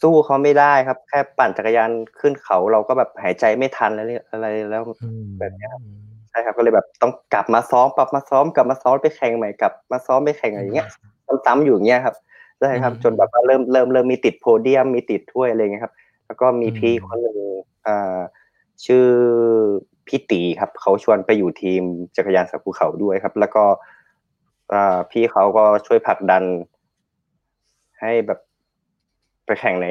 [0.00, 5.82] สู้เขาไม่ได้ครับ แค่ปั่นจักรยานขึ้นเขาเราก็แบบหายใจไม่ทันอะไรอะไรแล้วอืมแบบเนี้ยครับ
[6.30, 10.88] ใช่ครับก็เลยแบบต้องกลับมาซ้อมกลับมาซ้อมกลับมาซ้อมไปแข่งใหม่กลับมาซ้อมไปแข่งอะไรอย่างเงี้ย
[11.46, 12.16] ซ้ำๆอยู่อย่างเงี้ยครับ
[12.58, 15.94] ใช่ครับอืมจนแบบว่าเริ่มเริ่มเริ่มมีติดโพเดียมมีติดถ้วยอะไรเงี้ยครับ
[16.26, 17.38] แล้วก็มีอืมพี่คนหนึ่ง
[17.86, 18.18] อ่า
[18.84, 19.06] ชื่อ
[20.06, 21.82] พี่ตีครับ เขาชวนไปอยู่ทีม
[22.16, 23.64] จักรยานสับภูเขาด้วยครับ แล้วก็
[24.74, 26.42] อ่าพี่เขาก็ช่วยผลักดัน
[28.02, 28.40] ให้แบบ
[29.46, 29.86] ไปแข่งใน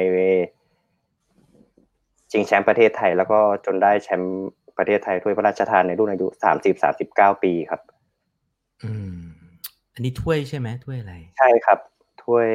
[2.32, 7.82] ชิงแชมป์ประเทศไทย แล้วก็จนได้แชมป์ประเทศไทยถ้วยพระราชทานในรุ่นอายุสามสิบสามสิบเก้าปีครับ
[8.84, 9.18] อืม
[9.94, 11.80] อันนี้ถ้วยใช่ไหมถ้วยอะไร ใช่ครับ
[12.24, 12.50] ถ้วย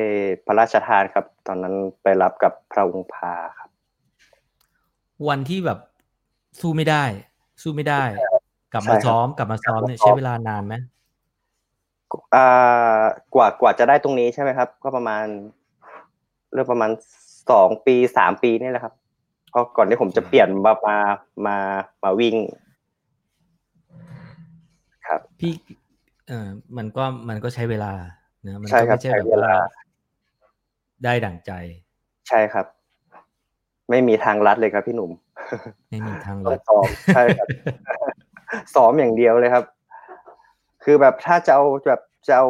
[0.46, 3.70] พระราชทานครับ ตอนนั้นไปรับกับพระองค์พาครับ
[5.28, 5.78] วันที่แบบ
[6.60, 7.04] สู้ไม่ได้
[7.62, 8.02] สู้ไม่ได้
[8.72, 10.74] กลับใช่มาครับซ้อมกลับมาซ้อมเนี่ยกลับมาซ้อมใช้เวลานานไหม
[12.34, 13.02] อ่า
[13.34, 15.24] กว่ากว่าจะได้ตรงนี้ใช่ไหมครับ ก็ประมาณ
[16.52, 16.90] เริ่มประมาณ
[17.50, 18.94] สองปีสามปีนี่แหละครับ
[19.50, 20.96] เพราะก่อนที่ผมจะเปลี่ยนมามา
[21.46, 21.56] มา
[22.02, 22.36] มาวิ่ง
[25.06, 25.52] ครับ พี่
[26.28, 27.92] เออมันก็มันก็ใช้เวลา
[28.42, 29.84] เนะมันใช่ก็ครับไม่ใช่ใช้แบบเวลาว่า
[31.04, 31.52] ได้ดั่งใจ
[32.28, 32.66] ใช่ครับ
[33.90, 35.10] ไม่มีทางลัดเลยครับพี่หนุ่ม
[35.90, 37.46] ไม่มีทางต้อลังดซ้อมใช่ครับ
[38.74, 39.64] ซ้อมอย่างเดียวเลยครับ
[40.84, 42.48] คือแบบถ้าจะเอาแบบ จะเอา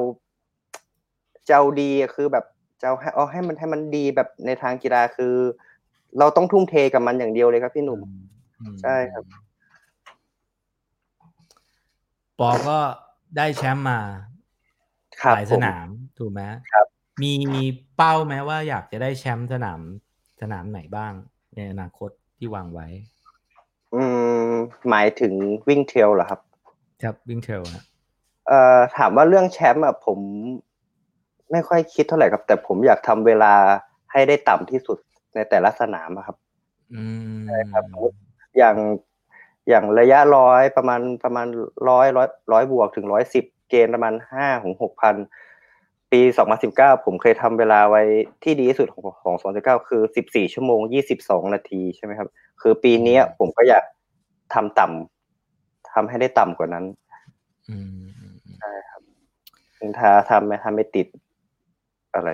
[1.48, 2.44] จะเอาดีอะคือแบบ
[2.80, 5.34] จะเอาให้เอาให้มันให้มันดีแบบในทางกีฬาคือ
[6.18, 8.00] เราต้องทุ่มเทกับมันอย่างเดียวเลยครับพี่หนุ่ม
[8.60, 9.24] อืมใช่ครับ
[12.38, 12.78] ปอก็
[13.36, 14.00] ได้แชมป์มา
[15.22, 16.86] ครับหลายผสมนามถูกไหมครับ
[17.22, 17.32] มี
[17.96, 19.80] เป้าไหมว่าอยากจะได้แชมป์สนาม
[20.40, 21.12] สนามไหนบ้าง
[21.54, 22.86] ในอนาคตที่วางไว้
[23.94, 24.02] อื
[24.48, 24.50] ม
[24.88, 25.32] หมายถึง
[25.68, 26.40] วิ่งเทรลเหรอครับ
[27.02, 27.84] ครับวิ่งเทรลฮะ
[28.48, 30.18] เอ่อถามว่าเรื่องแชมป์อะผม
[31.52, 33.54] ไม่ค่อยคิดเท่าไหร่ครับ แต่ผมอยากทำเวลา
[34.12, 34.98] ให้ได้ต่ำที่สุด
[35.34, 36.36] ในแต่ละสนามอะครับ
[36.94, 37.02] อื
[37.34, 37.84] มใช่ครับ
[38.58, 38.76] อย่าง
[39.68, 41.46] อย่างระยะร้อยประมาณประมาณ
[41.88, 45.14] ร้อยร้อยร้อยบวกถึงร้อยสิบเกณฑ์ประมาณห้าถึงหกพัน
[46.12, 48.02] ปีสองพันสิบเก้าผมเคยทำเวลาไว้
[48.42, 52.28] ที่ดีที่สุดของของสองเก้าคือสิบสี่ชั่วโมงยี่สิบสองนาทีใช่ไหมครับ
[52.60, 53.84] คือปีเนี้ยผมก็อยาก
[54.54, 56.84] ทำต่ำทำให้ได้ต่ำกว่านั้น
[57.68, 57.76] อื
[58.25, 58.25] ม
[59.80, 61.06] อืมอืมถ้าทำไม่ทำไม่ติด
[62.14, 62.30] อะไร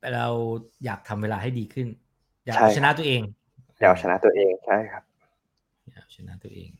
[0.00, 0.28] แต่เรา
[0.84, 1.86] อยากทำเวลาให้ดีขึ้น
[2.44, 3.20] อยากใช่เอาชนะตัวเอง
[3.78, 5.02] อยากเอาชนะตัวเองใช่ครับ
[5.92, 6.70] อยากเอาชนะตัวเอง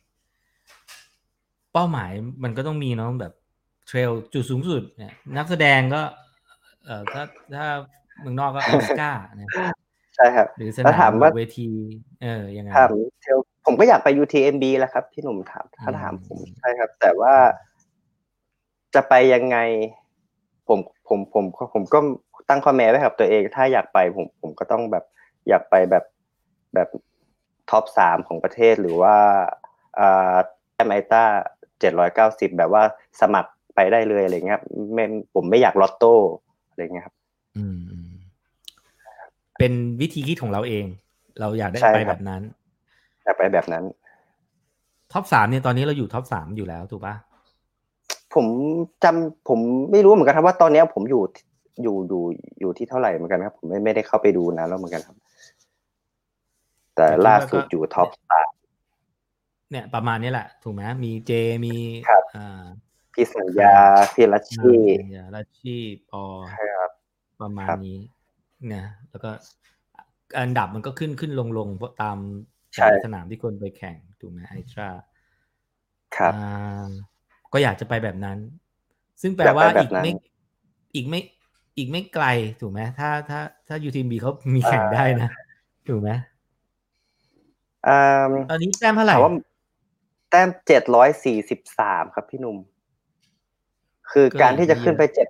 [1.73, 2.11] เป้าหมาย
[2.45, 3.33] มันก็ต้องมีเนาะแบบ
[3.87, 6.03] เทรลจุดสูงสุดเนี่ยนักแสดงก็
[6.85, 7.23] เอ่อถ้า
[7.55, 7.67] ถ้า
[8.21, 9.51] เมืองนอกก็ออสการ์นะ
[10.17, 11.69] ใช่ครับ หรือสแล้วนาถามมว่าเวที
[12.23, 12.91] เออยังไงถาม
[13.23, 17.33] เทลผมก็อยากไป UTMB แหละครับพี่หนุ่มถามถ้าอืมถามผมใช่ครับ แต่ว่า
[18.95, 19.59] จะไปยังไง
[20.69, 20.79] ผม
[21.09, 21.99] ผมผมผมผมก็
[22.49, 25.05] ตั้งข้อแม้ไว้กับตัวเอง ถ้าอยากไปผมผมก็ต้องแบบ
[25.49, 26.05] อยากไปแบบ
[26.75, 26.89] แบบ
[27.71, 29.17] ท็อปสามของประเทศหรือว่า
[29.99, 30.37] อ่า
[30.75, 31.25] แอมไอต้า
[31.81, 32.83] เจ็ดร้อยเก้าสิบแบบว่า
[33.21, 34.65] สมัครไปได้เลยอะไรเงี้ยครับ
[34.95, 36.15] ไม่ผมไม่อยากลอตโต้
[36.71, 37.15] อะไรเงี้ยครับ
[37.57, 38.13] อืมอืม
[39.59, 40.85] เป็นวิธีคิดของเราเอง
[41.41, 42.43] เราอยากได้ใช่ไปคแบรับบนั้น
[43.25, 43.85] อยากไปแบบนั้น
[45.13, 47.15] ท็อปสามเนี่ยตอนนี้เราอยู่ท็อปสามอยู่แล้วถูกปะ
[48.35, 48.47] ผม
[49.05, 49.59] จำผม
[49.93, 51.23] ไม่รู้เหมือนกันครับว่าตอนเนี้ยผมอยู่
[51.83, 52.23] อยู่อยู่
[52.61, 55.17] อยู่ที่เท่าไหร่เหมือนกันครับ ผมไม่ไม่ได้เข้าไปดูนานแล้วเหมือนกันครับ
[56.97, 58.49] แต่ล่าสุดอยู่ท็อปสาม
[59.71, 61.31] เนี่ย ประมาณนี้แหละ ถูกไหมมีเจ
[61.65, 61.77] มี
[62.09, 62.65] ครับอ่า
[63.15, 63.75] พี่สัญญา
[64.13, 64.75] พี่รัชชี
[65.17, 65.77] ยาลัชชี
[66.11, 66.91] ปอใช่ครับ
[67.41, 68.01] ประมาณครับนี้
[68.69, 69.31] เนี่ยแล้วก็
[70.39, 72.19] อันดับมันก็ขึ้นขึ้นลงลงเพราะตาม
[72.75, 74.91] ใช่แต่ละสนามที่คนไปแข่งถูกไหมไอตรา
[76.17, 76.89] ครับอ่า
[77.53, 78.39] ก็อยากจะไปแบบนั้น
[79.23, 80.13] ซึ่งแปลอยากไปว่าแบบอีกนั้นไม่
[80.95, 81.21] อีกไม่
[81.77, 82.25] อีกไม่ไกล
[82.61, 85.31] ถูกไหมถ้าถ้าถ้ายูทีมบีเขามีแข่งได้นะ
[85.89, 86.11] ถูกไหม
[87.89, 89.33] อ่าตอนนี้แต้มเท่าไหร่ถามว่า
[90.31, 92.57] แต้มเจ็ดร้อยสี่สิบสามครับพี่หนุ่ม
[94.13, 95.29] คือการที่จะขึ้นไปเจ็ด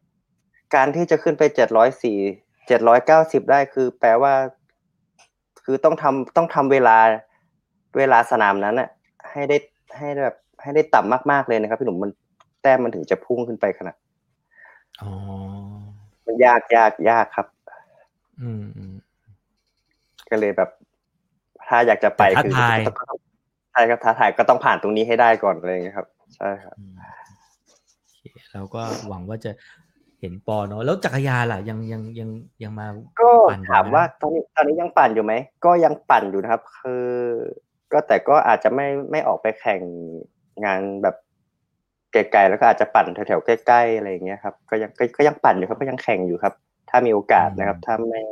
[0.74, 2.18] การที่จะขึ้นไปเจ็ดร้อยสี่
[2.66, 4.34] เจ็ดร้อยเก้าสิบได้คือ แปลว่า
[5.64, 6.96] คือต้องทำต้องทำเวลา
[7.96, 8.88] เวลาสนามนั้นอะ
[9.30, 9.56] ให้ได้
[9.96, 12.10] ให้ได้แบบ ให้ได้ต่ำมากๆเลยนะครับ พี่หนุ่มมัน
[12.62, 13.96] แต้มมันถึงจะพุ่งขึ้นไปขนาด
[15.02, 15.12] อ๋อ
[16.26, 17.46] มันยากยากยากครับ
[18.40, 18.94] อืมอืม
[20.30, 20.70] ก็เลยแบบ
[21.68, 23.18] ถ้าอยากจะไปแต่ท้าคือทายก็ต้อง
[23.72, 26.06] ใช่ครับท้าทายก็ต้องผ่านตรงนี้ให้ได้ก่อนอะไรอย่างเงี้ยครับ
[26.36, 26.94] ใช่ครับอืม
[28.04, 28.20] โอเค
[28.52, 29.50] เราก็หวังว่าจะ
[30.20, 32.30] เห็นปอเนาะแล้วจักรยานล่ะ ยังยังยัง
[32.62, 32.86] ยังมา
[33.20, 35.32] ก็ปั่นอยู่ถามไหมว่าตอนนี้ตอนนี้ยังปั่นอยู่ไหม
[35.64, 37.06] ก็ยังปั่นอยู่นะครับ คือ
[37.92, 39.80] ก็แต่ก็อาจจะไม่ไม่ออกไปแข่ง
[40.64, 41.16] งานแบบ
[42.12, 46.54] ไกลๆแล้วก็อาจจะปั่นแถวๆใกล้ๆอะไรอย่างเงี้ยครับ ก็ยังก็ก็ยังปั่นอยู่ครับก็ยังแข่งอยู่ครับ
[46.90, 48.22] ถ้ามีโอกาสนะครับ ถ้าไม่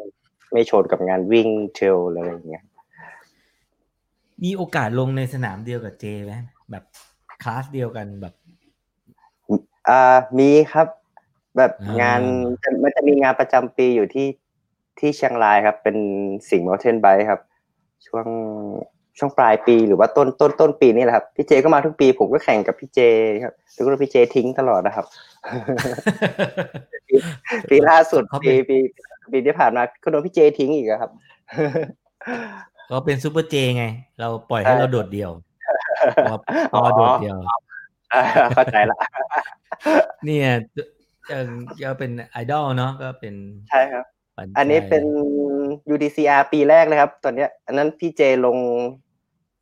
[0.52, 2.64] ไม่ชนกับงานวิ่งเทรลอะไรอย่างเงี้ย
[4.44, 6.32] มีโอกาสลงในสนามเดียวกับเจไหม
[6.70, 6.84] แบบ
[7.42, 8.34] คลาสเดียวกันแบบ
[9.88, 10.88] อ่ามีครับ
[11.56, 12.20] แบบอ่างงาน
[12.62, 14.28] จะมันจะมีงานประจำปีอยู่ที่
[14.98, 15.96] ที่เชียงรายครับ เป็น
[16.50, 17.40] สิงห์มอเทนไบครับ
[18.06, 18.26] ช่วง
[19.20, 23.00] ช่วงปลายปีหรือว่าต้นต้นต้นปีนี่แหละครับพี่เจก็มาทุกปี ผมก็แข่งกับพี่เจ
[23.44, 25.06] ครับแล้วก็พี่เจทิ้งตลอดนะครับ
[27.70, 28.76] ปีล่าสุดเขาเป็ปีนปี
[29.32, 31.10] ปีที่ผ่านมาก็โดนพี่เจทิ้งอีกอะครับ
[32.90, 33.84] ก็เป็นซูเปอร์เจไง
[34.20, 35.30] เราปล่อยให้ใช่เราโดดเดี่ยว
[36.24, 36.34] พอ
[36.72, 37.38] พอโดดเดี่ยว
[38.14, 38.22] อ่า
[38.54, 38.98] เข้าใจละ
[40.24, 40.48] เนี่ย
[41.30, 41.50] เออ
[41.82, 43.34] ก็เป็นไอดอลเนาะก็เป็น
[43.70, 44.04] ใช่ครับ
[44.36, 45.04] ปัใจอันนี้เป็น
[45.92, 48.56] UDCR ปีแรกเลยครับ ตอนเนี้ย อันนั้นพี่เจลง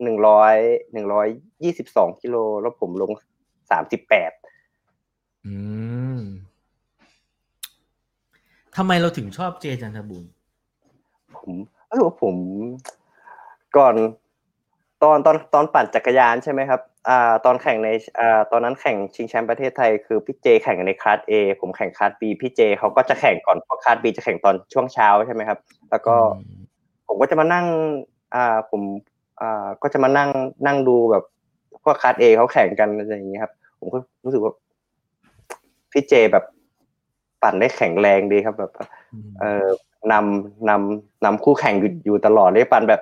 [0.02, 0.56] หนึ่งร้อย
[0.92, 1.26] หนึ่งร้อย
[1.62, 3.10] ยี่สิบสองกิโลแล้วผมลง
[3.70, 4.32] สามสิบแปด
[5.46, 5.54] อื
[6.18, 6.20] ม
[8.76, 10.24] ทำไมเราถึงชอบเจจันทบุญ
[11.36, 11.52] ผม
[11.90, 12.36] เออผม
[13.76, 13.94] ก่อน
[15.02, 17.88] ตอนตอนตอนปั่นจักรยานใช่ไหมครับ อ่า ตอนแข่งใน
[18.20, 25.58] อ่าตอนนั้นแข่งชิงแชมป์ประเทศไทยคือพี่เจแข่งในคลาส A ผมแข่งคลาส B พี่เจเขาก็จะแข่งก่อนเพราะคลาส B จะแข่งตอนช่วงเช้าใช่ไหมครับ
[25.90, 26.58] แล้วก็อืม
[27.06, 27.66] ผมก็จะมานั่ง
[28.34, 28.82] อ่า ผม
[29.40, 30.30] อ่าก็จะมานั่ง
[30.66, 31.24] นั่งดูแบบ
[31.82, 34.52] พวกคาร์ดเอเขาแข่งกันอะไรอย่างเงี้ยครับ ผมก็รู้สึกว่า
[35.92, 36.44] พี่เจแบบ
[37.42, 38.72] ปั่นได้แข็งแรงดีครับ แบบ
[39.38, 39.66] เอ่อ
[40.12, 43.00] นำนำนำคู่แข่งอยู่อยู่ตลอดเลยปั่นแบบ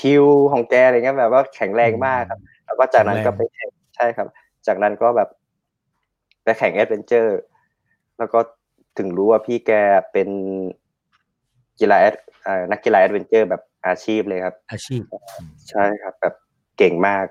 [0.00, 4.28] ชิวๆของแกอะไรเงี้ยแบบว่าแข็งแรงมากครับ แล้วก็จากนั้นก็ไปแข่งใช่ครับ
[4.66, 5.28] จากนั้นก็แบบ
[6.42, 7.38] ไปแข่ง adventure
[8.18, 8.38] แล้วก็
[8.98, 9.72] ถึงรู้ว่าพี่แก
[10.12, 10.28] เป็น
[11.80, 12.14] กีฬา ad
[12.44, 15.02] เอ่อนักกีฬา adventure แบบอาชีพเลยครับ อาชีพ
[15.70, 16.34] ใช่ครับแบบ
[16.78, 17.26] เก่งมาก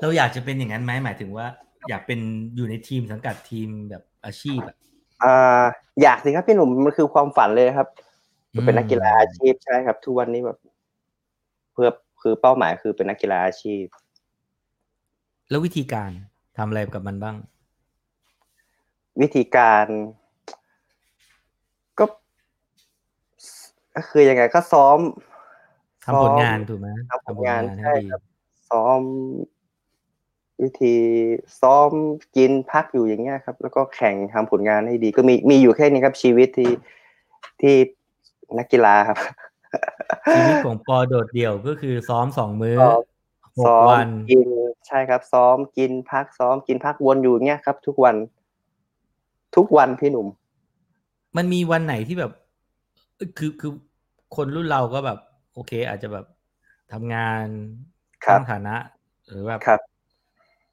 [0.00, 1.46] เราอยากจะเป็นอย่างนั้นไหมหมายถึงว่า
[1.88, 2.20] อยากเป็น
[2.56, 4.76] อยู่ในทีมสังกัดทีมแบบอาชีพอะ
[5.22, 5.64] อ่า
[6.02, 7.88] อยากสิครับพี่หนุ่มมันคือความฝันเลยครับ
[8.52, 10.58] อืมเป็นนักกีฬาอาชีพใช่ครับ ทุกวันนี้แบบ
[11.72, 11.88] เพื่อ
[12.22, 13.84] คือเป้าหมายคือเป็นนักกีฬาอาชีพ
[15.50, 16.10] แล้ววิธีการ
[16.56, 17.36] ทำอะไรกับมันบ้าง
[19.20, 19.86] วิธีการ
[23.96, 24.98] ก็คือยังไงก็ซ้อม
[26.04, 28.22] ทำผลงานซ้อมถูกไหมทำผลงานให้ใช่ดีครับ
[28.70, 29.00] ซ้อม
[30.62, 30.94] วิธี
[31.60, 31.90] ซ้อม
[32.36, 36.70] กินพักอยู่อย่างเงี้ยครับ แล้วก็แข่งทำผลงานให้ดี ก็มีมีอยู่แค่นี้ครับชีวิตที่
[37.60, 37.74] ที่
[38.58, 39.18] นักกีฬาครับ
[40.34, 43.02] ชีวิตของปอโดดเดี่ยวก็คือซ้อมสองมื้อซ้อม
[43.58, 44.48] หกซ้อมวันกิน
[44.86, 48.16] ใช่ครับ ซ้อมกินพักซ้อมกินพักวนอยู่เงี้ยครับ ทุกวัน
[49.56, 50.26] ทุกวันพี่หนุ่ม
[51.36, 52.43] มันมีวันไหนที่แบบเอ้ย
[53.38, 53.72] คือคือ
[54.36, 55.18] คนรุ่นเราก็แบบ
[55.54, 56.26] โอเค อาจจะแบบ
[56.92, 57.44] ทำงาน
[58.24, 58.74] ครับสร้างฐานะ
[59.30, 59.80] หรือว่าครับ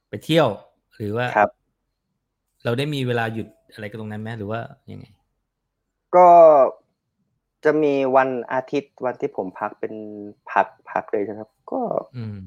[0.09, 0.47] ไปเที่ยว
[0.95, 1.49] หรือว่าครับ
[2.63, 4.59] เราได้มีเวลาหยุดอะไรกันตรงนั้นไหมหรือว่า
[4.91, 5.05] ยังไง
[6.15, 6.27] ก็
[7.63, 9.93] จะมีวันอาทิตย์วันที่ผมพักเป็น
[10.51, 11.81] พักพักเลยนะครับ ก็
[12.17, 12.41] อืม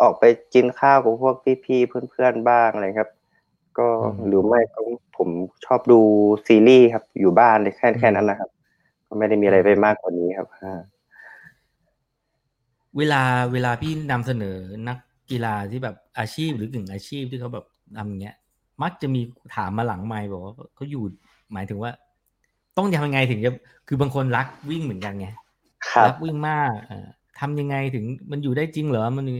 [0.00, 3.10] ออกไปกินข้าวกับพวกพี่ๆเพื่อนๆบ้างอะไรครับ
[3.78, 4.78] ก็อืมหรือไม่ก็
[5.16, 5.28] ผม
[5.64, 6.00] ชอบดู
[6.46, 8.61] ซีรีส์ครับ อยู่บ้านเลยแค่อืมแค่นั้นนะครับก็
[9.18, 10.80] ไม่ได้มีอะไรไปมากกว่านี้ครับอ่า
[12.98, 14.56] เวลาเวลาพี่นำเสนอ
[14.88, 14.98] นัก
[15.30, 18.36] กีฬาที่แบบอาชีพหรือกึ่งอาชีพที่เขาแบบทำอย่างเงี้ย
[18.82, 19.20] มักจะมี
[19.56, 21.04] ถามมาหลังไมค์บอกว่าเขาอยู่
[21.52, 21.90] หมายถึงว่า
[22.76, 23.52] ต้องทำยังไงถึงจะ
[23.88, 25.28] คือบางคนรักวิ่งเหมือนกันไง
[25.88, 27.06] ครับรักวิ่งมากเออ
[27.40, 29.36] ทำยังไงถึงมันอยู่ได้จริงเหรอมันมี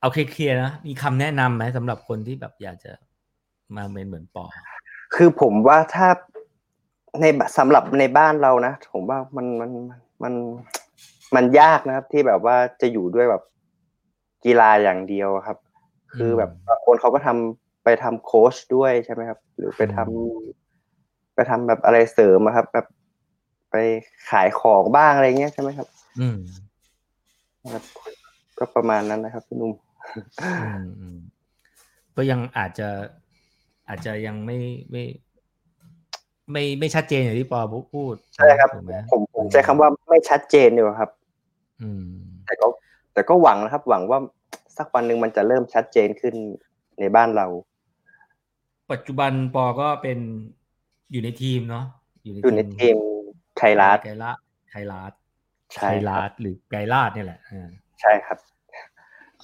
[0.00, 2.92] เอาเคลียร์ๆนะมีคำแนะนำไหมสำหรับคนที่แบบอยากจะ
[3.76, 4.44] มาเป็นเหมือนปอ
[5.14, 6.08] คือผมว่าถ้า
[7.20, 7.26] ใน
[7.58, 9.70] สำหรับในบ้านเรานะผมว่ามันมัน
[10.22, 10.34] มัน
[11.34, 13.42] มันยากนะครับ ที่แบบว่าจะอยู่ด้วยแบบ
[14.44, 15.58] กีฬาอย่างเดียวครับ
[16.14, 22.86] คือแบบบางคนเขาก็ทำไปทำโค้ชด้วยใช่ไหมครับ หรือไปทำไปทำแบบอะไรเสริมอะครับ แบบ
[23.70, 23.76] ไป
[24.30, 25.88] ขายของบ้างอะไรเงี้ยใช่ไหมครับ
[26.20, 26.38] อืม
[27.72, 27.84] ครับ
[28.58, 29.72] ก็ประมาณนั้นนะครับพี่หนุ่ม
[30.62, 31.18] อืมอืม
[32.16, 32.88] ก็ยังอาจจะ
[33.88, 34.58] อาจจะยังไม่
[34.90, 35.04] ไม่
[36.52, 37.60] ไม่ไม่ชัดเจนอย่างที่ปอ
[37.94, 41.10] พูดใช่ครับถูกไหมผมผมใช้คำว่าไม่ชัดเจนดีกว่าครับ
[41.82, 42.04] อืม
[42.46, 42.66] แต่ก็
[43.12, 44.18] แต่ก็หวังนะครับ หวังว่า
[44.76, 46.34] สักวันหนึ่งมันจะเริ่มชัดเจนขึ้น
[47.00, 47.46] ในบ้านเรา
[48.92, 50.18] ปัจจุบันปอก็เป็น
[51.12, 51.86] อยู่ในทีมเนาะ
[52.22, 52.96] อยู่ในอยู่ในทีม
[53.56, 54.32] ไทยรัฐไกลา
[54.70, 55.12] ไทยรัฐ
[55.74, 57.68] ไทใช่ยครัรับฐหรือไกลลาดเนี่ยแหละอ่า
[58.00, 58.38] ใช่ครับ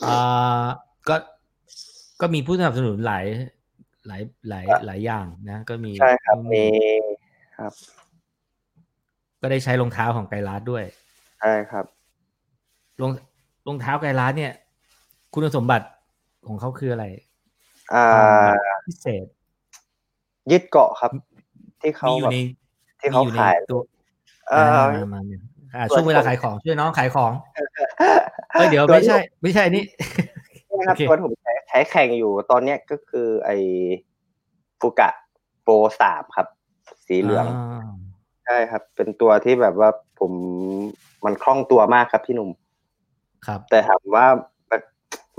[0.04, 0.66] อ่า
[1.08, 1.16] ก็
[2.20, 3.24] ก็มีผู้สนับสนุนหลาย
[4.06, 6.90] หลายหลายหลายอย่างนะ ก็มีใช่ครับนู่นมีนี่
[7.58, 7.72] ครับ
[9.40, 10.84] ก็ได้ใช้รองเท้าของไกลรัฐด้วย
[11.40, 11.84] ใช่ครับ
[13.00, 13.12] รอง
[13.66, 14.52] รองเท้าไกลรัฐเนี่ย
[15.34, 15.86] คุณสมบัติ
[16.48, 17.06] ของเขาคืออะไร
[17.94, 19.26] อ่าความพิเศษ
[20.50, 21.10] ยึดเกาะครับ
[21.80, 22.38] ที่เขามีอแบยู่บใน
[23.00, 23.80] ที่เขามีอยู่ในขายตัว
[24.48, 25.40] เอ่ออ่ามาเนี่ย
[25.74, 27.32] อ่าช่วงเวลาขายของช่วยน้องขายของ
[28.52, 29.84] เอ้ยเดี๋ยวตัวไม่ใช่ ไม่ใช่นี่
[30.78, 33.56] นะครับโอเคตัวที่ผมใช้ใช้แข่งอยู่ตอนเนี้ยก็คือไอ้
[34.80, 35.10] ฟูกะ
[35.62, 36.48] โปรสามครับ
[37.06, 37.82] สีเหลืองา
[38.44, 40.32] ใช่ครับ เป็นตัวที่แบบว่าผม
[41.24, 42.50] มันคล่องตัวมากครับพี่หนุ่ม
[43.46, 44.26] ครับ แต่ถามว่า
[44.68, 44.82] แบบ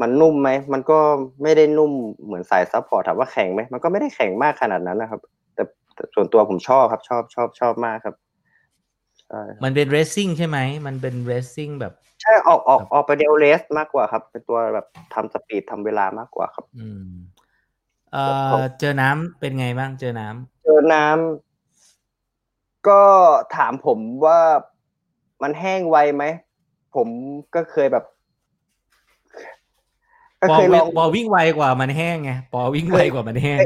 [0.01, 0.99] มันนุ่มไหมมันก็
[1.43, 1.91] ไม่ได้นุ่ม
[2.25, 5.19] เหมือนสาย support ถามว่าแข็งไหมมันก็ไม่ได้แข็งมากขนาดนั้นนะครับ
[5.55, 5.63] แต่
[5.95, 8.15] แต่ส่วนตัวผมชอบครับ ชอบชอบชอบมากครับ
[9.19, 10.57] ใช่ครับมันเป็น racing ใช่ไหม
[10.88, 11.93] มันเป็น racing แบบ
[12.24, 17.11] ใช่ออกออกครับออกไปทาง race มากกว่าครับ เป็นตัวแบบทำ speed ทำเวลามากกว่าครับ อืม
[18.13, 23.01] เอ่ครัอบเจอน้ำเป็นไงบ้างเจอน้ำเจอน้ำก็
[23.55, 24.39] ถามผมว่า
[25.41, 26.24] มันแห้งไวไหม
[26.95, 27.07] ผม
[27.55, 28.05] ก็เคยแบบ
[30.41, 33.59] ก็ปอเคยลวิ่องงปอวิ่งไวกว่ามันแห้งไงปอวิ่งไวกว่ามันแห้ง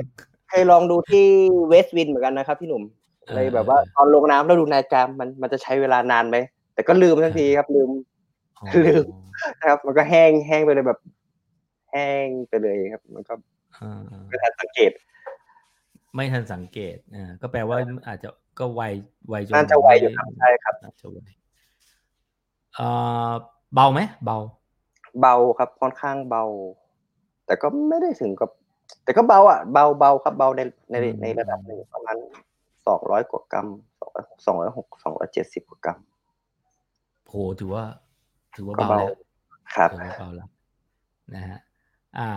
[0.49, 1.25] เคยลองดูที่
[1.69, 2.83] เวสต์วินเหมือนกันนะครับพี่หนุ่ม
[3.25, 6.37] เออเลยแบบว่าตอนลงน้ำแล้วดูนาฬิกามันมันจะใช้เวลานานไหม
[6.73, 8.16] แต่ก็ลืมทันทีครับลืมอ๋อ
[8.85, 9.05] ลืม
[9.59, 10.99] นะครับ มันก็แห้งแห้งไปเลยแบบ
[11.91, 13.33] แห้งไปเลยครับ มันก็
[13.77, 14.91] อ่าไม่ทันสังเกต
[16.15, 17.77] ไม่ทันสังเกตอ่าก็แปลว่า
[18.07, 18.29] อาจจะ
[18.59, 18.81] ก็ไว
[19.29, 21.17] ไวจนน่าจะไวอยู่ครับใช่ครับน่าจะไว
[22.75, 22.87] เอ่
[23.29, 23.31] อ
[23.73, 24.37] เบาไหมเบา
[25.21, 26.43] เบาครับค่อนข้างเบา
[27.45, 28.49] แต่ก็ไม่ได้ถึงกับ
[29.03, 32.17] แต่ก็เบาอะเบาเบาครับเบาในในอืมในระดับหนึ่งประมาณ
[32.87, 33.67] สองร้อยกว่ากรัม
[33.99, 35.97] สองร้อยสองร้อยหกสองร้อยเจ็ดสิบกว่ากรัม
[37.27, 37.83] โหถือว่า
[38.55, 39.17] ถือว่าก็เบาเบาแล้ว
[39.75, 40.47] ครับถือว่าเบาแล้ว
[41.35, 41.59] นะฮะ
[42.17, 42.29] อ่า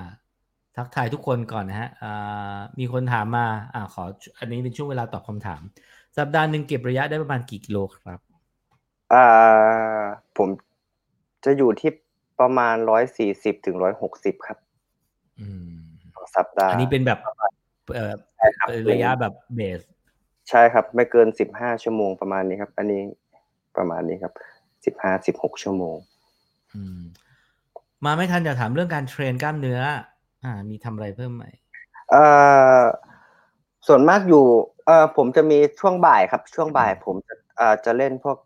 [0.77, 4.05] ทักทายทุกคนก่อนนะฮะอ่ามีคนถามมา อ่าขอ
[4.39, 5.61] อันนี้เป็นช่วงเวลาตอบคำถาม
[6.19, 8.21] สัปดาห์หนึ่งเก็บระยะได้ประมาณกี่กิโลครับ
[9.13, 9.27] อ่า
[10.37, 10.49] ผม
[11.45, 11.91] จะอยู่ที่
[12.41, 14.59] ประมาณร้อยสี่สิบถึงร้อยหกสิบครับ
[15.41, 15.73] อืม
[16.17, 17.19] ต่อสัปดาห์อันนี้เป็นแบบ
[17.95, 19.81] เอ่อใช่ครับระยะแบบเบส
[20.49, 23.03] ใช่ครับ ไม่เกินสิบห้าชั่วโมงประมาณนี้ครับ อันนี้
[23.77, 24.33] ประมาณนี้ครับ
[24.85, 25.97] สิบห้าสิบหกชั่วโมง
[26.74, 27.01] อืม
[28.05, 29.81] มาไม่ทันอยากถามเรื่องการ train กล้ามเนื้อ
[30.45, 31.45] อ่า มีทำอะไรเพิ่มไหม
[32.11, 32.24] เอ่
[32.78, 32.81] อ
[33.87, 34.45] ส่วนมากอยู่
[34.87, 38.37] เอ่อผมจะมีช่วงบ่ายครับ ช่วงบ่ายผมจะอ่าจะเล่นพวก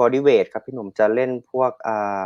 [0.00, 2.22] bodyweight ครับพี่หนุ่มจะเล่นพวกอ่า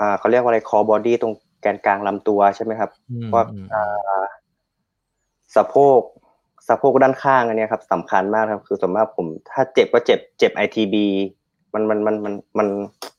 [0.00, 4.24] อ่าเขาเรียกว่าอะไร core body ตรงแกนกลางลำตัวใช่ไหมครับอืมว่าอืมอ่า
[5.54, 6.00] สะโพก
[6.68, 10.94] สะโพกด้านข้างอันเนี้ยครับสำคัญมากครับ คือส่วนมากผมถ้าเจ็บก็เจ็บเจ็บ ITB
[11.74, 12.68] มันมันมันมันมัน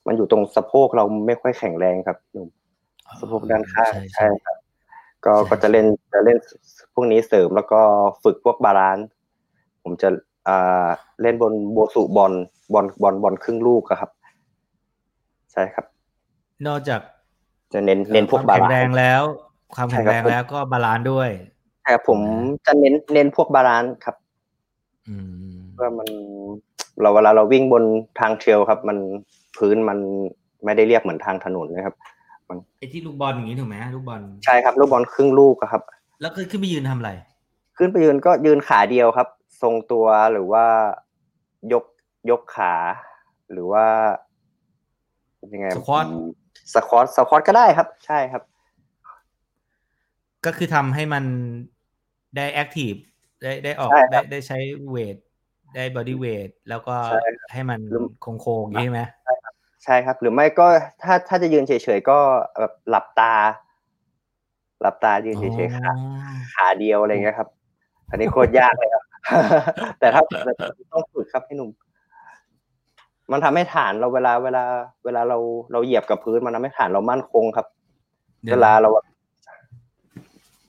[0.08, 2.50] มันอยู่ตรงสะโพกเราไม่ค่อยแข็งแรงครับพี่หนุ่ม
[3.20, 4.58] สะโพกด้านข้างใช่ใช่ครับ
[5.26, 6.38] ก็ใช่ก็จะเล่นจะเล่น
[6.94, 7.82] พวกนี้เสริมแล้วก็
[8.24, 9.08] ฝึกพวก balance
[9.84, 10.10] ผมจะ
[10.50, 10.88] อ่า
[11.22, 14.12] เล่นบน BOSU ball บอลบอลบอลครึ่งลูกอะครับ
[15.54, 15.86] ใช่ครับ
[16.68, 17.02] นอกจาก
[17.74, 19.24] จะเน้นเน้นพวกคบาวามแข็งแรง balance แล้ว ใช่ครับ
[19.76, 21.30] ความใช่แข็งครับแรงแล้วก็ balance ด้วย
[21.84, 22.20] แต่ผม
[22.66, 24.16] จะเน้นเน้นพวก balance ครับ
[25.08, 25.16] อื
[25.52, 26.10] มเพื่อมัน
[27.02, 27.84] เราเวลาเราวิ่งบน
[28.20, 28.98] ทาง trail ครับ มัน
[29.58, 29.98] พื้นมัน
[30.66, 31.96] ไม่ได้เรียบเหมือนทางถนนนะครับ
[32.80, 35.82] ไอ้ที่ลูกบอลอย่างนี้ถูกไหมลูกบอลใช่ครับลูกบอลครึ่งลูกอะครับ
[36.22, 37.12] แล้วคือขึ้นไปยืนทำอะไร
[37.78, 39.28] ขึ้นไปยืนก็ยืนขาเดียวครับ
[39.62, 40.66] ทรงตัวหรือว่า
[41.74, 41.86] ยก
[42.30, 42.74] ยกขา
[43.52, 43.86] หรือว่า
[45.54, 46.06] ยังไง squat
[46.74, 48.44] squat squat ก็ได้ครับ ใช่ครับ
[50.46, 51.24] ก็คือทำให้มัน
[52.36, 52.94] ได้ active
[53.42, 54.58] ได้ได้ออกใช่ครับ ได้ได้ใช้
[54.90, 55.16] weight
[55.76, 58.06] ได้ bodyweight แล้วก็ใช่ครับให้มันหรือ
[58.42, 59.02] โค้งๆอย่างนี้ใช่ไหม
[59.84, 60.68] ใช่ครับ หรือไม่ก็
[61.04, 62.18] ถ้าถ้าจะยืนเฉยๆก็
[62.60, 63.34] แบบหลับตา
[64.82, 65.96] หลับตายืนเฉยๆขาอ๋อ
[66.54, 67.50] ขาเดียวอะไรเงี้ยครับ
[68.10, 69.04] อันนี้โคตรยากเลยครับ
[70.00, 70.52] แต่ถ้าแต่
[70.94, 71.70] ต้องฝึกครับพี่หนุ่ม
[73.32, 74.64] มันทำให้ฐานเราเวลาเวลา
[75.06, 75.38] เวลาเรา
[75.72, 77.68] เราเหยียบกับพื้นมันทำให้ฐานเรามั่นคงครับ
[78.48, 78.90] ดี๋ยเวลาเรา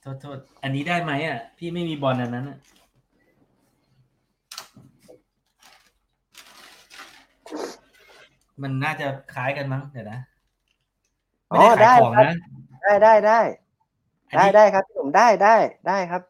[0.03, 2.59] โทษโทษอันนี้ได้ไหมอะ พี่ไม่มีบอลอันนั้นอะ
[8.63, 10.21] มันน่าจะคล้ายกันมั้งเดี๋ยวนะ
[11.51, 12.37] อ๋อไม่ได้ขายของได้นะ
[12.83, 13.41] ได้ได้ได้
[14.29, 15.57] อันได้นี้ได้ครับพี่หนุ่มได้ได้
[15.89, 16.23] ได้ครับ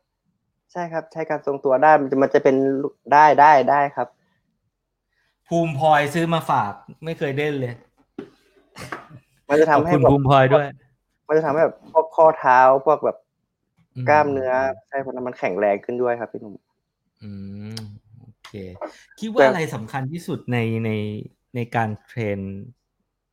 [0.73, 4.09] ใช่ครับ ใช้การทรงตัวได้มันจะมันจะเป็นลูกได้ได้ได้ครับ
[5.49, 6.73] ภูมิพลอยซื้อมาฝาก
[7.05, 7.75] ไม่เคยเล่นเลย
[9.49, 10.67] มันจะขอบทำให้คุณแบบภูมิพลอยด้วย
[11.29, 13.17] มันจะทำให้แบบพวกข้อเท้าพวกแบบ
[13.97, 14.53] อืมกล้ามเนื้อ
[14.89, 16.55] ใช่เพราะนั้นมันแข็งแรงขึ้นด้วยครับพี่หนุ่ม
[17.23, 17.31] อื
[17.75, 17.79] ม
[18.21, 18.53] โอเค
[19.21, 20.91] คิดว่าแต่อะไรสำคัญที่สุดในใน
[21.55, 22.39] ในการ train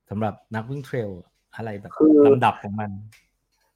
[0.09, 1.09] สำหรับนักวิ่ง trail
[1.55, 2.91] อะไรแบบคือลำดับของมัน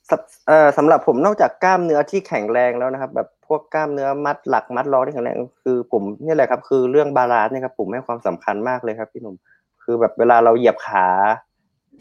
[0.09, 9.35] สำเอ่อสำหรับผมนอกจากกล้ามเนื้อที่แข็งแรงแล้วนะครับ แบบพวกกล้ามเนื้อมัดหลักมัดรองที่แข็งแรงคือผมเนี่ยแหละครับ คือเรื่อง balance เนี่ยครับผมให้ความสำคัญมากเลยครับ พี่หนุ่ม
[9.83, 11.07] คือแบบเวลาเราเหยียบขา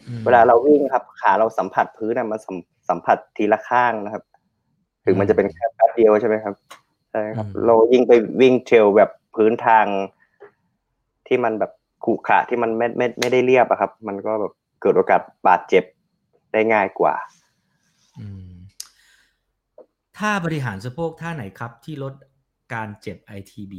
[0.09, 2.57] อืมเวลาเราวิ่งครับ ขาเราสัมผัสพื้นน่ะมันสัม
[2.89, 4.23] สัมผัสทีละข้างนะครับ
[5.05, 6.55] ถึงมันจะเป็นแค่แป๊บเดียวใช่ไหมครับ
[7.11, 9.87] ใช่ครับ เรายิ่งไปวิ่งเทรลแบบพื้นทาง
[11.27, 11.73] ที่มันแบบ
[12.05, 15.85] ขรุขระที่มันไม่ไม่ไม่ได้เรียบอะครับ มันก็แบบเกิดโอกาสบาดเจ็บ
[16.53, 17.15] ได้ง่ายกว่า
[18.19, 18.53] อืม
[20.19, 22.15] ท่าบริหารสะโพกท่าไหนครับ ที่ลด
[22.75, 23.75] การเจ็บ ITB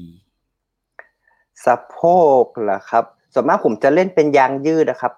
[1.66, 1.98] สะโพ
[2.44, 3.04] กเหรอครับ
[3.34, 5.14] ส่วนมากผมจะเล่นเป็นยางยืดนะครับ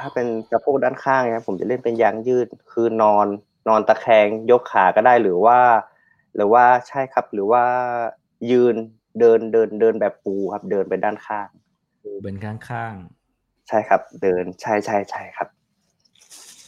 [0.00, 3.26] ถ้าเป็นสะโพกด้านข้างนะครับผมจะเล่นเป็นยางยืด คือนอน
[3.68, 5.58] นอนตะแคงยกขาก็ได้หรือว่า
[6.34, 7.62] หรือว่าใช่ครับ หรือว่า
[8.50, 8.74] ยืน
[9.20, 11.48] เดินเดินเดินแบบปูครับ เดินไปด้านข้าง
[12.22, 12.94] เป็นข้าง
[13.68, 15.48] ใช่ครับ เดินใช่ใช่ใช่ครับ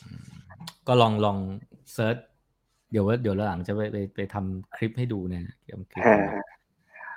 [0.05, 1.39] ๆก็ลองลอง
[1.93, 2.17] search
[2.91, 6.03] เดี๋ยวว่าเดี๋ยวหลังจะไปไปไปทำคลิปให้ดูเนี่ยเกี่ยวกับคลิป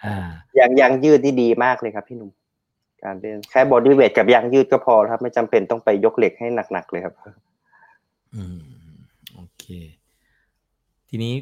[0.05, 0.28] อ่า
[0.59, 2.32] ยางยางยืดนี่ดีมากเลยครับพี่หนุ่ม
[3.03, 7.16] การเล่นแค่ bodyweight กับยางยืดก็พอครับ ไม่จำเป็นต้องไปยกเหล็กให้หนักๆเลยครับ
[8.36, 8.59] อืม
[9.34, 9.66] โอเค
[11.09, 11.34] ทีนี้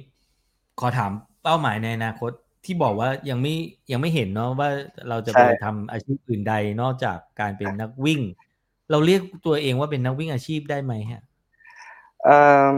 [0.79, 1.11] ขอถาม
[1.43, 2.31] เป้าหมายในอนาคต
[2.65, 3.55] ที่บอกว่ายังไม่
[3.91, 4.69] ยังไม่เห็นเนาะว่า
[5.09, 8.21] เราจะใช่ไปทำอาชีพอื่นใดนอกจากการเป็นนักวิ่ง
[8.91, 11.21] เราเรียกตัวเองว่าเป็นนักวิ่งอาชีพได้ไหมฮะ
[12.23, 12.37] เอ่
[12.69, 12.73] อ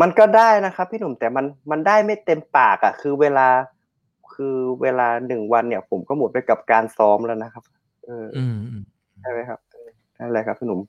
[0.00, 3.48] มันก็ได้นะครับพี่หนุ่มแต่มันมันได้ไม่เต็มปากอะ คือเวลา
[4.34, 7.64] คือเวลาหนึ่งวันเนี่ย ผมก็หมดไปกับการซ้อมแล้วนะครับ
[8.06, 8.82] เอออืมอืม
[9.20, 10.80] ใช่ไหมครับเออนั่นแหละครับพี่หนุ่ม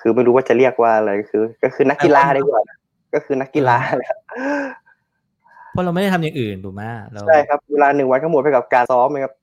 [0.00, 2.76] คือไม่รู้ว่าจะเรียกว่าอะไรคือ ก็คือนักกีฬาดีกว่านะ
[3.14, 4.12] ก็คือนักกีฬาแหละ
[5.70, 9.34] เพราะเราไม่ได้ทำอย่างอื่นถูกไหมเราใช่ครับเวลาหนึ่งวันก็หมดไปกับการซ้อมเลยครับ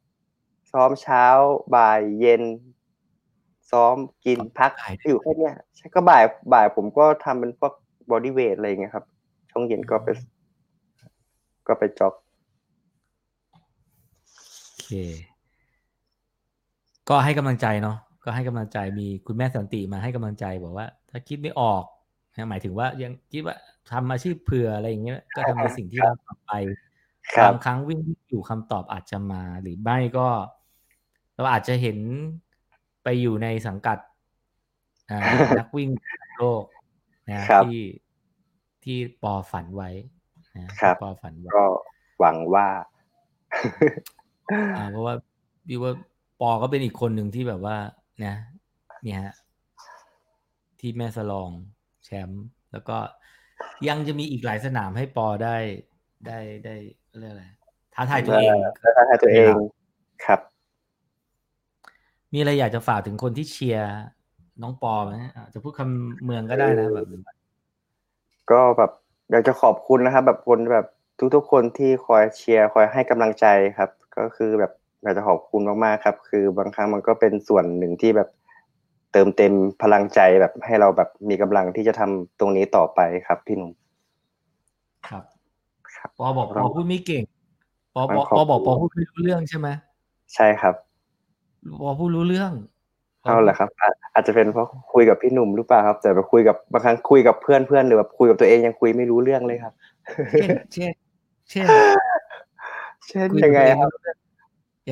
[0.73, 1.25] ซ้อมเช้า
[1.75, 2.43] บ่ายเย็น
[3.71, 4.71] ซ้อมกินพัก
[5.07, 6.23] อยู่แค่เนี้ยใช่ก็บ่าย
[6.53, 7.73] บ่ายผมก็ทำเป็นพวก
[8.11, 9.05] bodyweight อะไรอย่างเงี้ยครับ
[9.51, 10.07] ช่วงเย็นก็ไป
[11.67, 12.13] ก็ไป jog
[14.65, 14.91] โอเค
[17.09, 21.83] ก็ให้กำลังใจเนาะก็ให้กำลังใจมีคุณแม่สันติมาให้กำลังใจบอกว่า ถ้าคิดไม่ออก
[22.35, 23.55] นะหมายถึงว่ายังคิดว่า
[23.91, 26.51] ทำอาชีพเผื่ออะไรอย่างเงี้ย ก็ทำในสิ่งที่เราทำไป
[27.35, 30.27] ครับบางครั้งวิ่งอยู่คำตอบอาจจะมา หรือไม่ก็
[31.35, 31.99] เราอาจจะเห็น
[33.03, 33.97] ไปอยู่ในสังกัด
[35.09, 35.19] อ่า
[35.59, 36.63] นักวิ่งระดับโลก
[37.29, 37.81] นะครับที่
[38.83, 39.89] ที่ปอฝันไว้
[40.55, 41.65] นะครับที่ปอฝันไว้ก็
[42.19, 42.67] หวังว่า
[44.77, 45.15] อ่าเพราะว่า
[45.67, 45.93] พี่ว่า
[46.41, 47.77] ปอก็เป็นอีกคนหนึ่งที่แบบว่า
[48.25, 48.35] นะ
[49.03, 49.33] เนี่ยฮะ
[50.79, 51.49] ที่แม่สลอง
[52.05, 52.97] แชมป์แล้วก็
[53.87, 55.57] ยังจะมีอีกหลายสนามให้ปอได้
[56.27, 56.75] ได้ได้
[57.19, 57.45] เรียกอะไร
[57.93, 59.53] ท้าทายตัวเองท้าทายตัวเอง
[60.25, 60.39] ครับ
[62.33, 63.89] มีอะไรอยากจะฝากถึงคนที่เชียร์
[64.61, 67.05] น้องปอไหมอะจะพูดคำเมืองก็ได้นะแบบ
[68.51, 68.91] ก็แบบ
[69.31, 70.85] อยากจะขอบคุณนะครับ แบบคนแบบ
[71.35, 73.45] ทุกๆคนที่คอยเชียร์คอยให้กำลังใจ
[73.77, 74.71] ครับ ก็คือแบบ
[75.03, 79.53] อยากจะขอบคุณมากๆครับ คือบางครั้งมันก็เป็นส่วนหนึ่งที่แบบเติมเต็ม
[79.83, 83.71] พลังใจแบบให้เราแบบมีกำลังที่จะทำตรงนี้ต่อไปครับ พี่หนุ่ม
[85.07, 85.23] ครับ
[85.95, 87.23] ครับปอบอกปอพูดไม่เก่ง
[87.95, 89.67] ปอมันปอขอบปอบอกคุณปอพูดไม่รู้เรื่องใช่ไหม
[90.35, 90.75] ใช่ครับ
[91.81, 92.51] ปอพูดรู้เรื่อง
[93.23, 99.73] เอาแหละครับอาอาจจะเป็นเพราะคุยกับพี่หนุ่มหรือเปล่าครับ แต่ไปคุยกับบางครั้งคุยกับเพื่อนเพื่อนหรือแบบคุยกับตัวเองยังคุยไม่รู้เรื่องเลยครับ
[100.39, 100.91] เช่น เช่น
[101.49, 101.67] เช่น
[103.07, 104.09] เช่นคุยังไงกับครับตัวเอ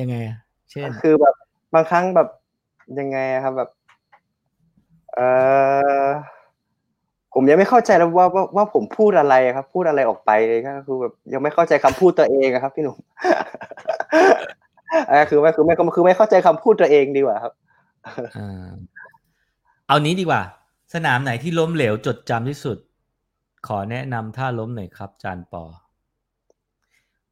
[0.00, 0.38] ยังไงอะ
[0.70, 1.34] เช่น คือแบบ
[1.74, 2.28] บางครั้งแบบ
[2.98, 3.70] ยังไงอะครับแบบ
[5.16, 5.20] เอ
[6.06, 6.08] อ
[7.34, 12.96] ผมยังไม่เข้าใจแล้วว่าว่าว่าผมพูดอะไรอะครับ พูดอะไรออกไปเลยก็คือแบบยังไม่เข้าใจคำพูดตัวเองอะครับ พี่หนุ่ม
[15.10, 17.52] อ่าคือไม่คือไม่คือไม่เข้าใจคำพูดตัวเองดีกว่าครับ
[18.38, 18.68] อ่า
[19.88, 20.42] เอานี้ดีกว่า
[20.94, 22.78] สนามไหนที่ล้มเหลวจดจำที่สุด
[23.66, 25.62] ขอแนะนำท่าล้มหน่อยครับ จานปอ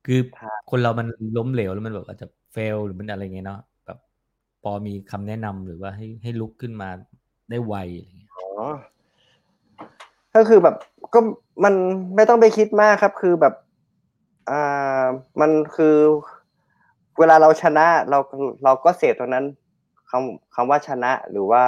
[0.06, 1.06] คือท่าคนเรามัน
[1.36, 3.98] ล้มเหลวแล้วมันแบบอาจจะเฟลหรือมันอะไรเงี้ยเนาะแบบ
[4.64, 6.88] ปอมีคำแนะนำหรือว่าให้ให้ลุกขึ้นมา
[7.50, 8.46] ได้ไวอะไรเงี้ยอ๋อ
[10.34, 10.76] ก็คือแบบ
[11.14, 11.20] ก็
[11.64, 11.74] มัน
[12.16, 13.54] ไม่ต้องไปคิดมากครับ คือแบบ
[14.50, 15.04] อ่า
[15.40, 15.96] มันคือ
[17.18, 18.18] เวลาเราชนะเรา
[18.64, 19.44] เราก็เสพตรงนั้น
[20.10, 21.62] คำคำว่าชนะหรือว่า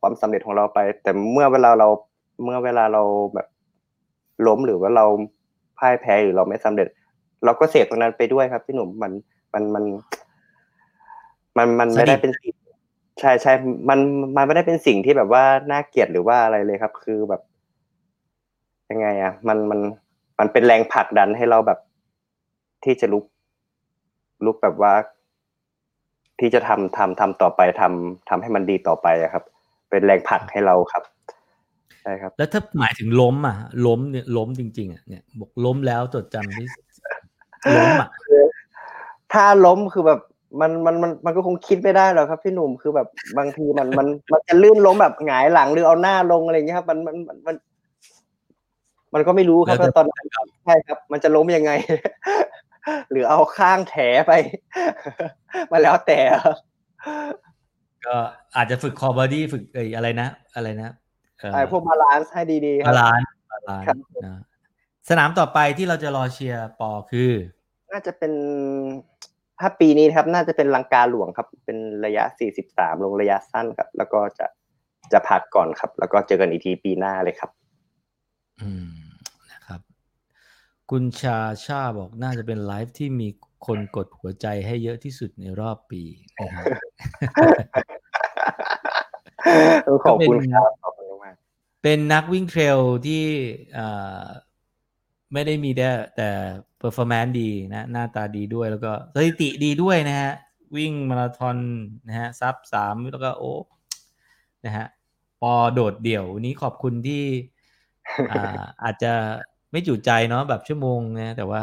[0.00, 1.88] ความสำเร็จของเราไป แต่เมื่อเวลาเรา
[2.44, 3.02] เมื่อเวลาเรา
[3.34, 3.46] แบบ
[4.46, 5.04] ล้มหรือว่าเรา
[5.78, 6.88] พ่ายแพ้หรือเราไม่สำเร็จ
[7.44, 9.12] เราก็เสพตรงนั้นไปด้วยครับพี่หนุ่มมัน
[9.54, 9.84] มันมัน
[11.56, 12.54] มันมันไม่ได้เป็นสิ่ง
[13.20, 13.52] ใช่ใช่
[13.88, 13.98] มัน
[14.36, 17.42] มันไม่ได้เป็นสิ่งที่แบบว่าน่าเกลียดหรือว่าอะไรเลยครับ คือแบบ
[18.90, 19.80] ยังไง อะ มันมัน
[20.38, 21.78] มันเป็นแรงผลักดันให้เราแบบ
[22.84, 23.24] ที่จะลุก
[24.44, 24.92] ลุกแบบว่า
[26.40, 29.44] ที่จะทำทำทำต่อไปทำทำให้มันดีต่อไปอะครับ
[29.90, 31.02] เป็นแรงผลักให้เราครับ
[32.02, 33.56] ใช่ครับ แล้วถ้าหมายถึงล้ม อะ
[33.86, 36.66] ล้มเนี่ยล้มจริง ๆอะเนี่ยบอกล้มแล้วจดจำที่
[37.76, 38.08] ล้มอะ
[39.32, 40.20] ถ้าล้มคือแบบ
[40.60, 47.56] มันมันมันมันก็คงคิดไม่ได้หรอกครับพี่หนุ่มคือแบบบางทีมันมันมันจะลื่นล้มแบบหงายหลังหรือเอาหน้าลงอะไรอย่างเงี้ยครับมันมันมันมัน
[49.14, 50.26] มันก็ไม่รู้ครับแล้วแต่ว่าตอนนั้น
[50.64, 51.70] ใช่ครับ มันจะล้มยังไง
[53.10, 53.96] หรือเอาข้างแถ
[54.26, 54.32] ไป
[55.70, 56.56] มาแล้วแต่ครับ
[58.06, 58.16] ก็
[58.56, 60.90] อาจจะฝึก core body ฝึกเอยอะไรนะอะไรนะ
[61.38, 64.40] เอ่อไอ้พวก balance ให้ดีๆครับ balance balance ครับนะ
[65.08, 67.32] สนามต่อไปที่เราจะรอเชียร์ปอคือ
[67.92, 68.32] น่าจะเป็น
[69.60, 72.24] ถ้าปีนี้ครับน่าจะเป็นลังกาหลวงครับ เป็นระยะ
[72.64, 74.46] 43 ลงระยะสั้นครับ แล้วก็จะ
[75.12, 77.50] จะพักก่อนครับ แล้วก็เจอกันอีกทีปีหน้าเลยครับ
[78.60, 78.88] อืม
[79.52, 79.80] นะครับ
[80.90, 83.28] คุณชาชาบอกน่าจะเป็นไลฟ์ที่มี
[83.66, 86.02] คนกดหัวใจให้เยอะที่สุดในรอบปี
[86.38, 86.64] นะฮะ
[90.04, 91.34] ขอบคุณครับขอบคุณมาก
[91.82, 93.24] เป็นนักวิ่งเทรลที่
[93.74, 93.86] เอ่
[94.24, 94.26] อ
[95.32, 96.28] ไม่ได้มีแต่แต่
[96.78, 100.32] เ e อร์ฟอร์แมนซ์ดีนะ หน้าตาดีด้วยแล้วก็สถิติดีด้วยนะฮะ
[100.76, 101.56] วิ่งมาราธอน
[102.08, 103.52] นะฮะ sub สามแล้วก็โอ้
[104.64, 104.86] นะฮะ
[105.42, 107.24] ปอโดดเดี่ยว วันนี้ขอบคุณที่
[108.30, 109.12] อ่าอาจจะ
[109.70, 111.62] ไม่จุใจเนาะแบบชั่วโมงนะแต่ว่า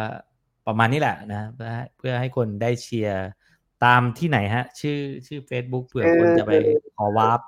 [0.67, 3.25] ประมาณนี้แหละนะ เพื่อเพื่อให้คนได้เชียร์
[3.85, 6.53] ตามที่ไหนฮะ ชื่อชื่อ Facebook เผื่อคนจะไป
[6.97, 7.39] ขอ warp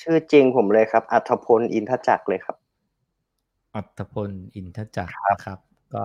[0.00, 2.56] ชื่อจริงผมเลยครับ อัธพลอินทจักรเลยครับ
[3.74, 5.58] อัตพลอินทจักรนะครับ
[5.94, 6.04] ก็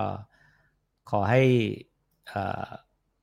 [1.09, 1.41] ขอให้
[2.31, 2.67] อ่า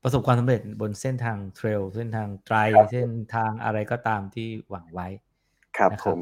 [0.03, 5.09] ประสบความสำเร็จบนเส้นทางเทรลเส้นทางไตรครับเส้นทางอะไรก็ตามที่หวังไว้
[5.77, 6.21] ครับนะคผรับม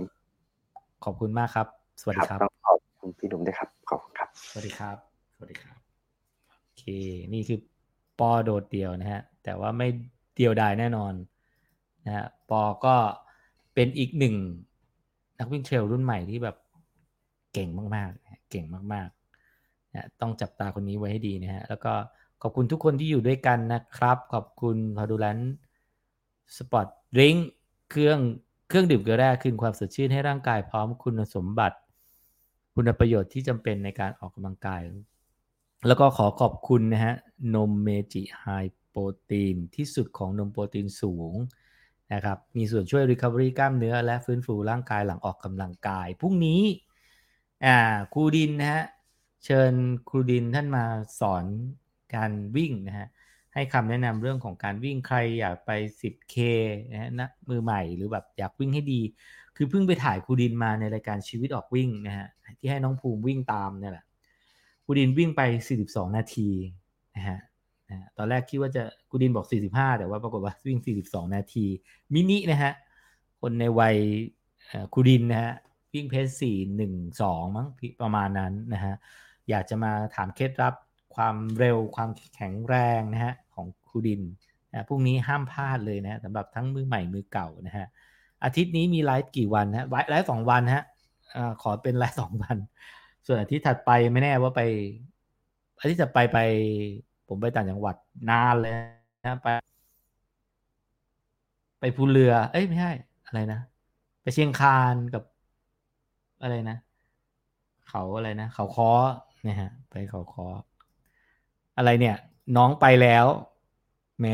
[1.05, 1.67] ขอบคุณมากครับ
[2.01, 4.97] สวัสดีครับต้องขอบคุณพี่หนุ่มด้วยครับ ขอบคุณครับ สวัสดีครับ
[5.35, 5.79] สวัสดีครับ
[6.61, 6.85] โอเค
[7.33, 7.59] นี่คือ
[8.19, 9.89] ปอโดดเดี่ยวนะฮะ แต่ว่าไม่
[10.37, 11.12] เดียวดายแน่นอน
[12.05, 12.97] นะฮะ ปอก็
[13.75, 14.35] เป็นอีกหนึ่ง
[15.39, 16.57] นักวิ่ง trail รุ่นใหม่ที่แบบ
[17.53, 19.24] เก่งมากๆนะฮะเก่งมากๆ
[19.95, 21.93] นะต้องจับตาคนนี้ไว้ให้ดีนะฮะ แล้วก็
[22.43, 25.39] ขอบคุณทุกคนที่อยู่ด้วยกันนะครับ ขอบคุณพาดูแลน
[26.57, 27.35] sport drink
[27.91, 28.19] เครื่อง
[28.69, 31.77] เครื่องดื่มเกลือแร่คืนความสดชื่นให้ร่างกายพร้อมคุณสมบัติ
[32.75, 34.81] คุณประโยชน์ที่จำเป็นในการออกกำลังกาย
[35.87, 37.15] แล้วก็ขอขอบคุณนะฮะ
[37.55, 38.45] นมเมจิไฮ
[38.89, 41.35] โปรตีนที่สุดของนมโปรตีนสูง
[42.13, 46.63] นะครับ มีส่วนช่วย Recovery กล้ามเนื้อและฟื้นฟูร่างกายหลังออกกำลังกาย พรุ่งนี้
[47.65, 47.79] อ่า
[48.13, 48.83] ครูดินนะฮะ
[49.45, 49.73] เชิญ
[50.09, 50.85] ครูดินท่านมา
[51.21, 51.45] สอน
[52.15, 53.09] การวิ่งนะฮะ
[53.55, 55.71] ให้คำแนะนำเรื่องของการวิ่งใครอยากไป
[56.01, 56.37] 10K
[56.93, 59.01] นะฮะนะมือใหม่หรือแบบอยากวิ่งให้ดี
[59.57, 62.27] คือเพิ่งไปถ่ายครูดินมาในรายการชีวิตออกวิ่งนะฮะ
[62.59, 64.05] ที่ให้น้องภูมิวิ่งตามเนี่ยแหละ
[64.85, 65.43] ครูดินวิ่งไป
[65.81, 66.49] 42 นาที
[67.17, 67.39] นะฮะ
[67.89, 71.67] นะฮะตอนแรกคิดว่าจะครูดินบอก 45 แต่ว่าปรากฏว่าวิ่ง 42 นาที
[72.15, 72.73] มินินะฮะ
[73.41, 73.97] คนในวัย
[74.93, 75.53] ครูดินนะฮะ
[75.93, 76.93] วิ่งเพจสี่หนึ่ง
[77.23, 77.69] สองมั้ง
[78.03, 78.95] ประมาณนั้นนะฮะ
[79.51, 80.75] อยากจะมาถามเคล็ดลับ
[81.15, 84.23] ความเร็วความแข็งแรงนะฮะของครูดิน
[84.73, 87.87] นะพรุ่งนี้ห้ามพลาดเลยนะสำหรับทั้งมือใหม่มือเก่านะฮะ
[88.45, 90.85] อาทิตย์นี้มีไลฟ์กี่วันฮะไลฟ์สองวันฮะ
[91.37, 92.57] อขอเป็นไลฟ์สองวัน
[93.27, 94.63] ส่วนอาทิตย์ถัดไปไม่แน่ว่าไป
[95.79, 96.39] อาทิตย์ถัดไปไป
[97.29, 97.97] ผมไปต่างจังหวัด
[98.31, 98.73] นานเลย
[99.25, 99.49] นะไป
[101.81, 102.93] ไปภูเรือ เอ้ยไม่ใช่
[103.27, 103.61] อะไรนะ
[104.23, 105.23] ไปเชียงคานกับ
[106.43, 106.77] อะไรนะ
[107.89, 108.91] เขาอะไรนะ เขาคอ
[109.47, 110.47] นี่ยฮะ ไปเขาคอ
[111.77, 112.17] อะไรเนี่ย
[112.57, 113.27] น้องไปแล้ว
[114.19, 114.27] แหม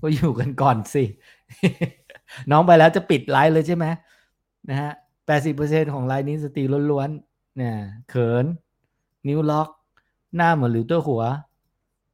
[0.00, 1.04] ก็อยู่กันก่อนสิ
[2.50, 3.86] น้องไปแล้วจะปิดไลฟ์เลยใช่ไหม
[4.68, 4.92] นะฮะ
[5.26, 7.76] แปดสิบเปอร์เซ็นของไลฟ์นี้สตรีล้วนๆเนี่ย
[8.08, 8.44] เขิน
[9.28, 9.68] นิ้วล็อก
[10.36, 11.22] หน้าเหมือนหรือตัวหัว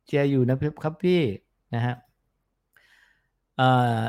[0.06, 1.20] เชียร์อยู่นะครับพี่
[1.74, 1.94] นะฮะ
[3.56, 3.68] เอ่
[3.98, 4.02] อ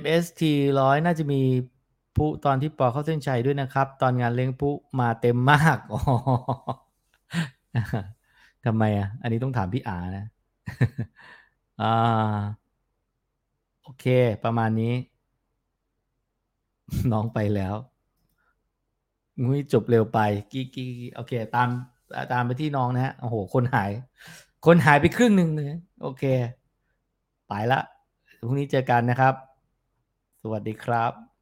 [0.00, 0.42] MST
[0.80, 1.42] ร้อยน่าจะมี
[2.16, 6.00] ผู้ตอนที่ปอเข้าเส้นชัยด้วยนะครับ ตอนงานเลี้ยงผู้มาเต็มมากอ๋อ
[8.64, 10.26] ทำไมอะ อันนี้ต้องถามพี่อานะ
[11.80, 12.38] อ่า
[13.82, 14.04] โอเค
[14.44, 14.94] ประมาณนี้
[17.12, 17.74] น้องไปแล้ว
[19.42, 20.18] งุ้ยจบเร็วไป
[20.52, 21.68] กี้กี้โอเค ตาม
[22.32, 23.90] ตามไปที่น้องนะฮะโอ้โห คนหาย
[24.66, 25.72] คนหายไปครึ่งหนึ่งเลย
[26.02, 26.24] โอเค
[27.48, 27.80] ไปละ
[28.46, 29.34] พรุ่งนี้เจอกันนะครับ
[30.42, 31.33] สวัสดีครับ